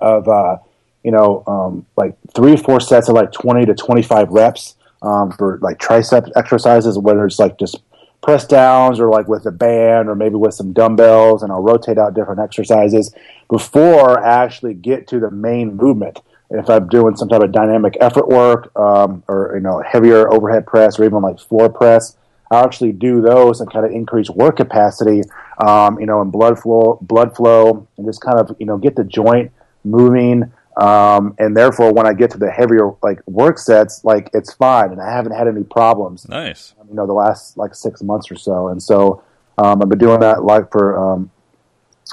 of, 0.00 0.28
uh, 0.28 0.58
you 1.02 1.10
know, 1.10 1.42
um, 1.46 1.86
like 1.96 2.16
three 2.36 2.52
or 2.52 2.58
four 2.58 2.80
sets 2.80 3.08
of 3.08 3.14
like 3.14 3.32
20 3.32 3.64
to 3.64 3.74
25 3.74 4.28
reps, 4.28 4.76
um, 5.04 5.30
for 5.32 5.58
like 5.62 5.78
tricep 5.78 6.30
exercises, 6.34 6.98
whether 6.98 7.24
it's 7.26 7.38
like 7.38 7.58
just 7.58 7.82
press 8.22 8.46
downs 8.46 8.98
or 8.98 9.08
like 9.10 9.28
with 9.28 9.44
a 9.44 9.52
band 9.52 10.08
or 10.08 10.14
maybe 10.14 10.34
with 10.34 10.54
some 10.54 10.72
dumbbells 10.72 11.42
and 11.42 11.52
I'll 11.52 11.62
rotate 11.62 11.98
out 11.98 12.14
different 12.14 12.40
exercises 12.40 13.14
before 13.50 14.18
I 14.18 14.42
actually 14.42 14.72
get 14.72 15.06
to 15.08 15.20
the 15.20 15.30
main 15.30 15.76
movement. 15.76 16.20
If 16.50 16.70
I'm 16.70 16.88
doing 16.88 17.16
some 17.16 17.28
type 17.28 17.42
of 17.42 17.52
dynamic 17.52 17.96
effort 18.00 18.28
work 18.28 18.74
um, 18.76 19.22
or 19.28 19.52
you 19.54 19.60
know 19.60 19.82
heavier 19.86 20.32
overhead 20.32 20.66
press 20.66 20.98
or 20.98 21.04
even 21.04 21.20
like 21.20 21.38
floor 21.38 21.68
press, 21.68 22.16
I'll 22.50 22.64
actually 22.64 22.92
do 22.92 23.20
those 23.20 23.60
and 23.60 23.70
kind 23.70 23.84
of 23.84 23.92
increase 23.92 24.30
work 24.30 24.56
capacity, 24.56 25.22
um, 25.58 25.98
you 25.98 26.06
know, 26.06 26.20
and 26.20 26.30
blood 26.30 26.58
flow, 26.58 26.98
blood 27.00 27.34
flow, 27.34 27.88
and 27.96 28.06
just 28.06 28.20
kind 28.20 28.38
of 28.38 28.54
you 28.58 28.66
know 28.66 28.76
get 28.78 28.96
the 28.96 29.04
joint 29.04 29.52
moving. 29.84 30.52
Um, 30.76 31.34
and 31.38 31.56
therefore, 31.56 31.92
when 31.92 32.06
I 32.06 32.14
get 32.14 32.30
to 32.32 32.38
the 32.38 32.50
heavier 32.50 32.90
like 33.02 33.24
work 33.26 33.58
sets, 33.58 34.04
like 34.04 34.30
it's 34.32 34.52
fine, 34.54 34.90
and 34.90 35.00
I 35.00 35.12
haven't 35.12 35.32
had 35.32 35.46
any 35.46 35.62
problems. 35.62 36.28
Nice. 36.28 36.74
You 36.88 36.94
know, 36.94 37.06
the 37.06 37.12
last 37.12 37.56
like 37.56 37.74
six 37.74 38.02
months 38.02 38.30
or 38.30 38.36
so, 38.36 38.68
and 38.68 38.82
so 38.82 39.22
um, 39.58 39.80
I've 39.80 39.88
been 39.88 39.98
doing 39.98 40.20
that 40.20 40.44
like 40.44 40.70
for 40.72 40.98
um, 40.98 41.30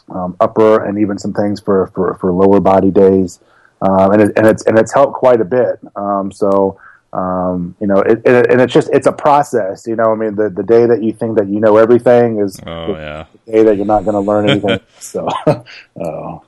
um 0.09 0.35
upper 0.39 0.83
and 0.85 0.99
even 0.99 1.17
some 1.17 1.33
things 1.33 1.59
for 1.59 1.87
for, 1.95 2.15
for 2.21 2.31
lower 2.31 2.59
body 2.59 2.91
days, 2.91 3.39
um, 3.81 4.11
and 4.11 4.21
it, 4.21 4.31
and 4.37 4.45
it's 4.45 4.63
and 4.65 4.77
it's 4.77 4.93
helped 4.93 5.13
quite 5.13 5.41
a 5.41 5.45
bit. 5.45 5.79
Um, 5.95 6.31
so 6.31 6.79
Um, 7.13 7.75
you 7.81 7.87
know, 7.87 7.99
it, 7.99 8.21
it, 8.23 8.49
and 8.49 8.61
it's 8.61 8.73
just 8.73 8.89
it's 8.93 9.07
a 9.07 9.11
process. 9.11 9.85
You 9.85 9.97
know, 9.97 10.11
I 10.13 10.15
mean, 10.15 10.35
the 10.35 10.49
the 10.49 10.63
day 10.63 10.85
that 10.85 11.03
you 11.03 11.11
think 11.11 11.37
that 11.37 11.49
you 11.49 11.59
know 11.59 11.75
everything 11.75 12.39
is 12.39 12.57
oh, 12.65 12.93
yeah. 12.93 13.25
the 13.45 13.51
day 13.51 13.63
that 13.63 13.75
you're 13.75 13.85
not 13.85 14.05
going 14.05 14.13
to 14.13 14.21
learn 14.21 14.49
anything. 14.49 14.79
so, 14.99 15.27
uh, 15.45 16.39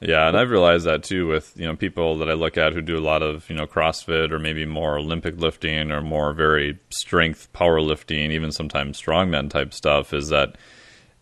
yeah, 0.00 0.28
and 0.28 0.36
I've 0.36 0.50
realized 0.50 0.86
that 0.86 1.02
too 1.02 1.26
with 1.26 1.52
you 1.56 1.66
know 1.66 1.76
people 1.76 2.18
that 2.18 2.30
I 2.30 2.34
look 2.34 2.58
at 2.58 2.72
who 2.72 2.80
do 2.80 2.98
a 2.98 3.00
lot 3.00 3.22
of 3.22 3.48
you 3.48 3.56
know 3.56 3.66
CrossFit 3.66 4.30
or 4.30 4.38
maybe 4.38 4.66
more 4.66 4.98
Olympic 4.98 5.38
lifting 5.38 5.90
or 5.90 6.00
more 6.00 6.32
very 6.32 6.78
strength 6.90 7.48
powerlifting, 7.52 8.30
even 8.30 8.52
sometimes 8.52 9.00
strongman 9.00 9.50
type 9.50 9.72
stuff. 9.72 10.12
Is 10.12 10.28
that 10.28 10.56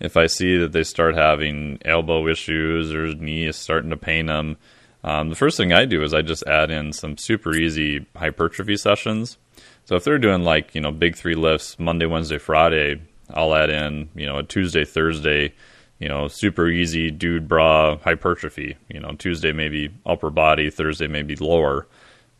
if 0.00 0.16
I 0.16 0.26
see 0.26 0.56
that 0.58 0.72
they 0.72 0.84
start 0.84 1.16
having 1.16 1.78
elbow 1.84 2.28
issues 2.28 2.94
or 2.94 3.14
knee 3.14 3.46
is 3.46 3.56
starting 3.56 3.90
to 3.90 3.96
pain 3.96 4.26
them 4.26 4.56
um, 5.04 5.28
the 5.28 5.36
first 5.36 5.56
thing 5.56 5.72
I 5.72 5.84
do 5.84 6.02
is 6.02 6.12
I 6.12 6.22
just 6.22 6.46
add 6.46 6.70
in 6.70 6.92
some 6.92 7.16
super 7.16 7.54
easy 7.54 8.06
hypertrophy 8.16 8.76
sessions. 8.76 9.38
So 9.84 9.96
if 9.96 10.04
they're 10.04 10.18
doing 10.18 10.42
like 10.42 10.74
you 10.74 10.80
know 10.80 10.90
big 10.90 11.16
three 11.16 11.34
lifts 11.34 11.78
Monday, 11.78 12.06
Wednesday, 12.06 12.38
Friday, 12.38 13.00
I'll 13.32 13.54
add 13.54 13.70
in 13.70 14.08
you 14.14 14.26
know 14.26 14.38
a 14.38 14.42
Tuesday, 14.42 14.84
Thursday, 14.84 15.54
you 15.98 16.08
know 16.08 16.28
super 16.28 16.68
easy 16.68 17.10
dude 17.10 17.48
bra 17.48 17.98
hypertrophy. 17.98 18.76
You 18.88 19.00
know 19.00 19.12
Tuesday 19.12 19.52
maybe 19.52 19.90
upper 20.06 20.30
body, 20.30 20.70
Thursday 20.70 21.06
maybe 21.06 21.36
lower. 21.36 21.86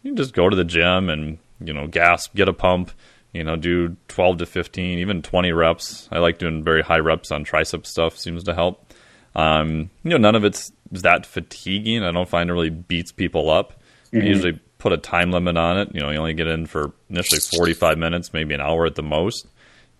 You 0.03 0.15
just 0.15 0.35
go 0.35 0.49
to 0.49 0.57
the 0.57 0.65
gym 0.65 1.09
and 1.11 1.39
you 1.61 1.73
know 1.73 1.87
gasp, 1.87 2.35
get 2.35 2.49
a 2.49 2.53
pump. 2.53 2.93
You 3.35 3.45
know, 3.45 3.57
do 3.57 3.95
12 4.09 4.39
to 4.39 4.47
15, 4.47 5.01
even 5.01 5.21
20 5.21 5.53
reps. 5.53 6.09
I 6.11 6.19
like 6.19 6.39
doing 6.39 6.65
very 6.65 6.81
high 6.81 6.99
reps 6.99 7.31
on 7.31 7.45
tricep 7.45 7.85
stuff. 7.85 8.17
Seems 8.17 8.43
to 8.45 8.55
help. 8.55 8.91
Um, 9.35 9.91
you 10.03 10.11
know, 10.11 10.17
none 10.17 10.35
of 10.35 10.45
it's 10.45 10.73
that 10.91 11.27
fatiguing. 11.27 12.03
I 12.03 12.11
don't 12.11 12.29
find 12.29 12.49
it 12.49 12.53
really 12.55 12.71
beats 12.71 13.13
people 13.13 13.51
up. 13.51 13.75
Mm-hmm. 14.13 14.25
I 14.25 14.29
usually 14.29 14.61
put 14.79 14.93
a 14.93 14.97
time 14.97 15.31
limit 15.31 15.57
on 15.57 15.79
it. 15.79 15.95
You 15.95 16.01
know, 16.01 16.11
you 16.11 16.19
only 16.19 16.35
get 16.35 16.47
in 16.47 16.67
for 16.67 16.93
initially 17.11 17.41
45 17.41 17.99
minutes, 17.99 18.33
maybe 18.33 18.55
an 18.55 18.61
hour 18.61 18.87
at 18.87 18.95
the 18.95 19.03
most. 19.03 19.47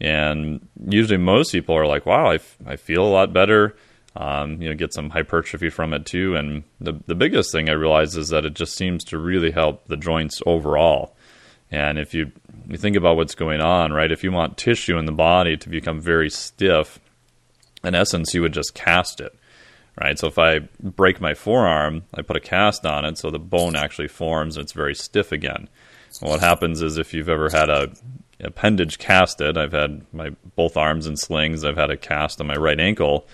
And 0.01 0.67
usually 0.89 1.19
most 1.19 1.53
people 1.53 1.75
are 1.75 1.87
like, 1.87 2.07
wow, 2.07 2.31
I, 2.31 2.37
f- 2.37 2.57
I 2.67 2.77
feel 2.77 3.05
a 3.05 3.09
lot 3.09 3.33
better. 3.33 3.77
Um, 4.17 4.61
you 4.61 4.69
know, 4.69 4.75
get 4.75 4.93
some 4.93 5.11
hypertrophy 5.11 5.71
from 5.71 5.93
it 5.93 6.07
too. 6.07 6.35
And 6.35 6.65
the, 6.81 6.95
the 7.07 7.15
biggest 7.15 7.53
thing 7.53 7.69
I 7.69 7.73
realize 7.75 8.17
is 8.17 8.29
that 8.31 8.45
it 8.45 8.55
just 8.55 8.77
seems 8.77 9.05
to 9.05 9.19
really 9.19 9.51
help 9.51 9.87
the 9.87 9.97
joints 9.97 10.43
overall. 10.47 11.17
And 11.71 11.99
if 11.99 12.15
you, 12.15 12.33
you 12.67 12.79
think 12.79 12.97
about 12.97 13.17
what's 13.17 13.35
going 13.35 13.61
on, 13.61 13.93
right, 13.93 14.11
if 14.11 14.25
you 14.25 14.33
want 14.33 14.57
tissue 14.57 14.99
in 14.99 15.07
the 15.07 15.13
body 15.13 15.57
to 15.57 15.69
become 15.69 16.01
very 16.01 16.31
stiff, 16.31 16.99
in 17.85 17.95
essence, 17.95 18.35
you 18.35 18.43
would 18.43 18.55
just 18.55 18.75
cast 18.75 19.21
it 19.21 19.39
right? 20.01 20.19
So 20.19 20.29
if 20.29 20.39
I 20.39 20.61
break 20.81 21.21
my 21.21 21.35
forearm, 21.35 22.05
I 22.15 22.23
put 22.23 22.37
a 22.37 22.41
cast 22.41 22.87
on 22.87 23.05
it 23.05 23.19
so 23.19 23.31
the 23.31 23.39
bone 23.39 23.77
actually 23.77 24.09
forms 24.09 24.57
and 24.57 24.65
it's 24.65 24.73
very 24.73 24.95
stiff 24.95 25.33
again. 25.33 25.69
And 26.21 26.31
what 26.31 26.41
happens 26.41 26.83
is 26.83 26.99
if 26.99 27.13
you've 27.13 27.29
ever 27.29 27.51
had 27.51 27.69
a 27.69 27.93
appendage 28.41 28.99
casted, 28.99 29.59
I've 29.59 29.73
had 29.73 30.03
my 30.13 30.31
both 30.57 30.77
arms 30.77 31.07
in 31.07 31.17
slings, 31.17 31.65
I've 31.65 31.77
had 31.77 31.91
a 31.91 31.97
cast 31.97 32.41
on 32.41 32.47
my 32.47 32.57
right 32.57 32.79
ankle. 32.79 33.27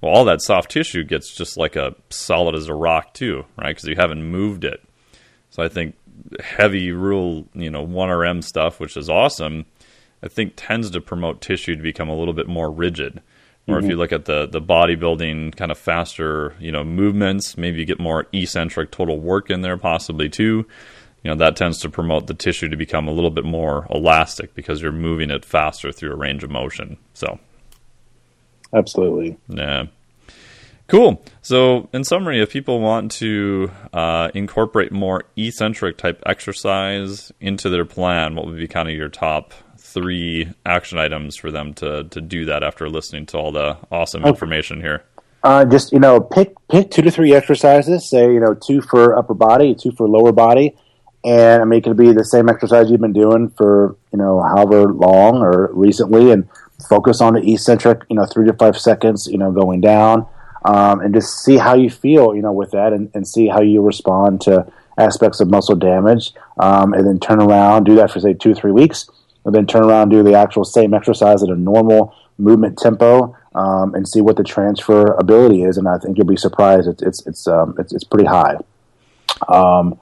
Well, 0.00 0.12
all 0.12 0.24
that 0.26 0.42
soft 0.42 0.70
tissue 0.70 1.04
gets 1.04 1.34
just 1.34 1.56
like 1.56 1.76
a 1.76 1.94
solid 2.10 2.54
as 2.54 2.68
a 2.68 2.74
rock 2.74 3.14
too, 3.14 3.44
right? 3.56 3.68
Because 3.68 3.84
you 3.84 3.96
haven't 3.96 4.22
moved 4.22 4.64
it. 4.64 4.82
So 5.50 5.62
I 5.62 5.68
think 5.68 5.96
heavy 6.40 6.92
rule, 6.92 7.46
you 7.54 7.70
know, 7.70 7.86
1RM 7.86 8.44
stuff, 8.44 8.80
which 8.80 8.96
is 8.96 9.08
awesome, 9.08 9.66
I 10.22 10.28
think 10.28 10.54
tends 10.56 10.90
to 10.90 11.00
promote 11.00 11.40
tissue 11.40 11.76
to 11.76 11.82
become 11.82 12.08
a 12.08 12.16
little 12.16 12.34
bit 12.34 12.48
more 12.48 12.70
rigid. 12.70 13.22
Or 13.66 13.76
mm-hmm. 13.76 13.84
if 13.84 13.90
you 13.90 13.96
look 13.96 14.12
at 14.12 14.24
the 14.24 14.46
the 14.46 14.60
bodybuilding 14.60 15.56
kind 15.56 15.70
of 15.70 15.78
faster, 15.78 16.54
you 16.58 16.72
know, 16.72 16.84
movements, 16.84 17.56
maybe 17.56 17.78
you 17.78 17.84
get 17.84 18.00
more 18.00 18.26
eccentric 18.32 18.90
total 18.90 19.20
work 19.20 19.50
in 19.50 19.60
there, 19.60 19.76
possibly 19.76 20.28
too. 20.28 20.66
You 21.28 21.34
know, 21.34 21.44
that 21.44 21.56
tends 21.56 21.76
to 21.80 21.90
promote 21.90 22.26
the 22.26 22.32
tissue 22.32 22.70
to 22.70 22.76
become 22.78 23.06
a 23.06 23.10
little 23.10 23.28
bit 23.28 23.44
more 23.44 23.86
elastic 23.90 24.54
because 24.54 24.80
you're 24.80 24.92
moving 24.92 25.28
it 25.28 25.44
faster 25.44 25.92
through 25.92 26.10
a 26.14 26.16
range 26.16 26.42
of 26.42 26.50
motion. 26.50 26.96
So, 27.12 27.38
absolutely, 28.72 29.36
yeah. 29.46 29.88
Cool. 30.86 31.22
So, 31.42 31.90
in 31.92 32.04
summary, 32.04 32.40
if 32.40 32.50
people 32.50 32.80
want 32.80 33.12
to 33.12 33.70
uh, 33.92 34.30
incorporate 34.32 34.90
more 34.90 35.24
eccentric 35.36 35.98
type 35.98 36.22
exercise 36.24 37.30
into 37.40 37.68
their 37.68 37.84
plan, 37.84 38.34
what 38.34 38.46
would 38.46 38.56
be 38.56 38.66
kind 38.66 38.88
of 38.88 38.94
your 38.94 39.10
top 39.10 39.52
three 39.76 40.50
action 40.64 40.98
items 40.98 41.36
for 41.36 41.50
them 41.50 41.74
to 41.74 42.04
to 42.04 42.22
do 42.22 42.46
that 42.46 42.62
after 42.62 42.88
listening 42.88 43.26
to 43.26 43.36
all 43.36 43.52
the 43.52 43.76
awesome 43.92 44.22
okay. 44.22 44.30
information 44.30 44.80
here? 44.80 45.04
Uh, 45.42 45.66
just 45.66 45.92
you 45.92 45.98
know, 45.98 46.20
pick 46.20 46.54
pick 46.70 46.90
two 46.90 47.02
to 47.02 47.10
three 47.10 47.34
exercises. 47.34 48.08
Say 48.08 48.32
you 48.32 48.40
know 48.40 48.54
two 48.54 48.80
for 48.80 49.14
upper 49.14 49.34
body, 49.34 49.74
two 49.74 49.92
for 49.92 50.08
lower 50.08 50.32
body, 50.32 50.74
and 51.24 51.62
I 51.62 51.64
mean 51.64 51.78
it 51.78 51.84
could 51.84 51.96
be 51.96 52.12
the 52.12 52.24
same 52.24 52.48
exercise 52.48 52.90
you've 52.90 53.00
been 53.00 53.12
doing 53.12 53.50
for 53.50 53.96
you 54.12 54.18
know 54.18 54.42
however 54.42 54.92
long 54.92 55.42
or 55.42 55.70
recently, 55.72 56.30
and 56.30 56.48
focus 56.88 57.20
on 57.20 57.34
the 57.34 57.52
eccentric. 57.52 58.02
You 58.08 58.16
know, 58.16 58.26
three 58.26 58.46
to 58.46 58.52
five 58.52 58.78
seconds. 58.78 59.26
You 59.26 59.38
know, 59.38 59.52
going 59.52 59.80
down, 59.80 60.26
um, 60.64 61.00
and 61.00 61.14
just 61.14 61.44
see 61.44 61.56
how 61.56 61.74
you 61.74 61.90
feel. 61.90 62.34
You 62.34 62.42
know, 62.42 62.52
with 62.52 62.70
that, 62.72 62.92
and, 62.92 63.10
and 63.14 63.26
see 63.26 63.48
how 63.48 63.60
you 63.60 63.82
respond 63.82 64.40
to 64.42 64.70
aspects 64.96 65.40
of 65.40 65.48
muscle 65.48 65.76
damage, 65.76 66.32
um, 66.58 66.92
and 66.92 67.06
then 67.06 67.20
turn 67.20 67.40
around, 67.40 67.84
do 67.84 67.94
that 67.96 68.10
for 68.10 68.20
say 68.20 68.34
two 68.34 68.54
three 68.54 68.72
weeks 68.72 69.08
and 69.44 69.54
then 69.54 69.66
turn 69.66 69.82
around 69.82 70.10
do 70.10 70.22
the 70.22 70.34
actual 70.34 70.62
same 70.62 70.92
exercise 70.92 71.42
at 71.42 71.48
a 71.48 71.56
normal 71.56 72.14
movement 72.36 72.76
tempo 72.76 73.34
um, 73.54 73.94
and 73.94 74.06
see 74.06 74.20
what 74.20 74.36
the 74.36 74.44
transfer 74.44 75.14
ability 75.14 75.62
is. 75.62 75.78
And 75.78 75.88
I 75.88 75.98
think 75.98 76.16
you'll 76.16 76.26
be 76.26 76.36
surprised. 76.36 76.86
It's 76.86 77.02
it's 77.02 77.26
it's 77.26 77.48
um, 77.48 77.74
it's, 77.78 77.92
it's, 77.92 78.04
pretty 78.04 78.26
high. 78.26 78.56
Um, 79.48 79.98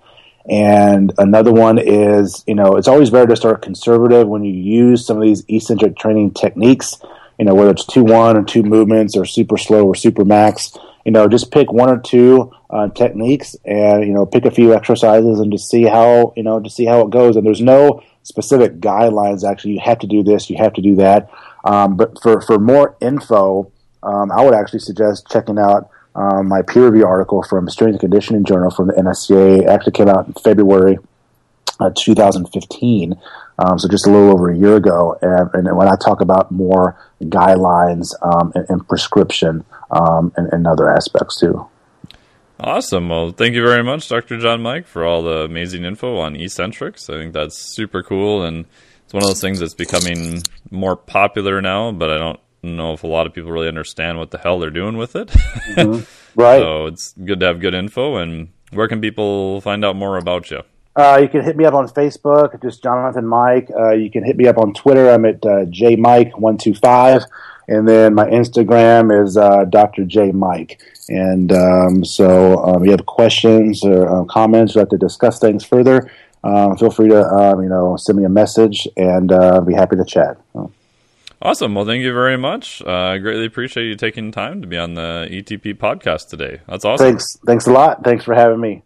and 0.48 1.12
another 1.18 1.52
one 1.52 1.78
is, 1.78 2.44
you 2.46 2.54
know, 2.54 2.76
it's 2.76 2.86
always 2.86 3.10
better 3.10 3.26
to 3.26 3.36
start 3.36 3.62
conservative 3.62 4.28
when 4.28 4.44
you 4.44 4.52
use 4.52 5.04
some 5.04 5.16
of 5.16 5.24
these 5.24 5.44
eccentric 5.48 5.96
training 5.96 6.32
techniques. 6.32 6.98
You 7.38 7.44
know, 7.44 7.54
whether 7.54 7.70
it's 7.70 7.84
two 7.84 8.04
one 8.04 8.36
or 8.36 8.44
two 8.44 8.62
movements 8.62 9.16
or 9.16 9.24
super 9.24 9.58
slow 9.58 9.86
or 9.86 9.94
super 9.94 10.24
max. 10.24 10.76
You 11.04 11.12
know, 11.12 11.28
just 11.28 11.52
pick 11.52 11.70
one 11.70 11.90
or 11.90 11.98
two 11.98 12.52
uh, 12.70 12.88
techniques 12.88 13.54
and 13.64 14.06
you 14.06 14.14
know 14.14 14.24
pick 14.24 14.44
a 14.44 14.50
few 14.50 14.72
exercises 14.74 15.38
and 15.40 15.52
just 15.52 15.68
see 15.68 15.82
how 15.82 16.32
you 16.36 16.42
know 16.42 16.60
to 16.60 16.70
see 16.70 16.84
how 16.84 17.02
it 17.02 17.10
goes. 17.10 17.36
And 17.36 17.44
there's 17.44 17.60
no 17.60 18.02
specific 18.22 18.80
guidelines. 18.80 19.48
Actually, 19.48 19.74
you 19.74 19.80
have 19.80 19.98
to 20.00 20.06
do 20.06 20.22
this, 20.22 20.48
you 20.48 20.56
have 20.56 20.72
to 20.74 20.82
do 20.82 20.96
that. 20.96 21.28
Um, 21.64 21.96
but 21.96 22.20
for 22.22 22.40
for 22.40 22.58
more 22.58 22.96
info, 23.00 23.70
um, 24.02 24.32
I 24.32 24.44
would 24.44 24.54
actually 24.54 24.80
suggest 24.80 25.28
checking 25.28 25.58
out 25.58 25.90
um, 26.16 26.48
my 26.48 26.62
peer 26.62 26.88
review 26.88 27.06
article 27.06 27.42
from 27.42 27.68
Strength 27.68 27.92
and 27.92 28.00
Conditioning 28.00 28.44
Journal 28.44 28.70
from 28.70 28.88
the 28.88 28.94
NSCA. 28.94 29.66
Actually 29.66 29.92
came 29.92 30.08
out 30.08 30.26
in 30.26 30.32
February 30.32 30.98
uh, 31.78 31.90
2015, 31.94 33.14
um, 33.58 33.78
so 33.78 33.88
just 33.88 34.06
a 34.06 34.10
little 34.10 34.30
over 34.30 34.50
a 34.50 34.56
year 34.56 34.76
ago. 34.76 35.18
And, 35.20 35.50
and 35.52 35.76
when 35.76 35.88
I 35.88 35.96
talk 35.96 36.22
about 36.22 36.50
more 36.50 36.98
guidelines 37.22 38.14
um, 38.22 38.52
and, 38.54 38.66
and, 38.70 38.88
prescription 38.88 39.64
um, 39.90 40.32
and, 40.36 40.50
and 40.52 40.66
other 40.66 40.88
aspects 40.88 41.38
too. 41.38 41.68
Awesome. 42.58 43.10
Well, 43.10 43.32
thank 43.32 43.54
you 43.54 43.62
very 43.62 43.84
much, 43.84 44.08
Dr. 44.08 44.38
John 44.38 44.62
Mike, 44.62 44.86
for 44.86 45.04
all 45.04 45.22
the 45.22 45.44
amazing 45.44 45.84
info 45.84 46.16
on 46.16 46.34
eccentrics. 46.34 47.10
I 47.10 47.14
think 47.18 47.34
that's 47.34 47.58
super 47.58 48.02
cool, 48.02 48.42
and 48.42 48.64
it's 49.04 49.12
one 49.12 49.22
of 49.22 49.28
those 49.28 49.42
things 49.42 49.60
that's 49.60 49.74
becoming 49.74 50.42
more 50.70 50.96
popular 50.96 51.60
now. 51.60 51.92
But 51.92 52.10
I 52.10 52.16
don't 52.16 52.40
know 52.62 52.92
if 52.92 53.02
a 53.02 53.06
lot 53.06 53.26
of 53.26 53.34
people 53.34 53.50
really 53.50 53.68
understand 53.68 54.18
what 54.18 54.30
the 54.30 54.38
hell 54.38 54.58
they're 54.58 54.70
doing 54.70 54.96
with 54.96 55.16
it. 55.16 55.28
Mm-hmm. 55.28 56.04
Right. 56.38 56.60
so 56.60 56.84
it's 56.84 57.14
good 57.14 57.40
to 57.40 57.46
have 57.46 57.60
good 57.60 57.72
info. 57.72 58.16
And 58.16 58.48
where 58.70 58.88
can 58.88 59.00
people 59.00 59.62
find 59.62 59.82
out 59.86 59.96
more 59.96 60.18
about 60.18 60.50
you? 60.50 60.64
Uh, 60.94 61.18
you 61.22 61.28
can 61.28 61.42
hit 61.42 61.56
me 61.56 61.64
up 61.64 61.72
on 61.72 61.88
Facebook, 61.88 62.60
just 62.60 62.82
Jonathan 62.82 63.26
Mike. 63.26 63.70
Uh, 63.74 63.92
you 63.92 64.10
can 64.10 64.22
hit 64.22 64.36
me 64.36 64.46
up 64.46 64.58
on 64.58 64.74
Twitter. 64.74 65.08
I'm 65.08 65.24
at 65.24 65.36
uh, 65.46 65.64
jmike125. 65.64 67.24
And 67.68 67.88
then 67.88 68.14
my 68.14 68.26
Instagram 68.26 69.24
is 69.24 69.38
uh, 69.38 69.64
Dr. 69.64 70.04
J 70.04 70.30
Mike. 70.32 70.80
And 71.08 71.52
um, 71.52 72.04
so, 72.04 72.58
um, 72.64 72.82
if 72.82 72.86
you 72.86 72.90
have 72.90 73.06
questions 73.06 73.82
or 73.82 74.08
uh, 74.08 74.24
comments, 74.24 74.74
you'd 74.74 74.82
like 74.82 74.90
to 74.90 74.98
discuss 74.98 75.38
things 75.38 75.64
further, 75.64 76.10
uh, 76.44 76.74
feel 76.76 76.90
free 76.90 77.08
to 77.08 77.24
um, 77.24 77.62
you 77.62 77.68
know 77.68 77.96
send 77.96 78.18
me 78.18 78.24
a 78.24 78.28
message, 78.28 78.86
and 78.96 79.32
uh, 79.32 79.60
be 79.60 79.74
happy 79.74 79.96
to 79.96 80.04
chat. 80.04 80.36
Awesome. 81.42 81.74
Well, 81.74 81.84
thank 81.84 82.02
you 82.02 82.14
very 82.14 82.38
much. 82.38 82.82
Uh, 82.82 82.90
I 82.90 83.18
greatly 83.18 83.44
appreciate 83.44 83.84
you 83.84 83.94
taking 83.94 84.32
time 84.32 84.62
to 84.62 84.66
be 84.66 84.78
on 84.78 84.94
the 84.94 85.28
ETP 85.30 85.74
podcast 85.74 86.28
today. 86.28 86.60
That's 86.66 86.84
awesome. 86.84 87.06
Thanks. 87.06 87.36
Thanks 87.44 87.66
a 87.66 87.72
lot. 87.72 88.04
Thanks 88.04 88.24
for 88.24 88.34
having 88.34 88.60
me. 88.60 88.82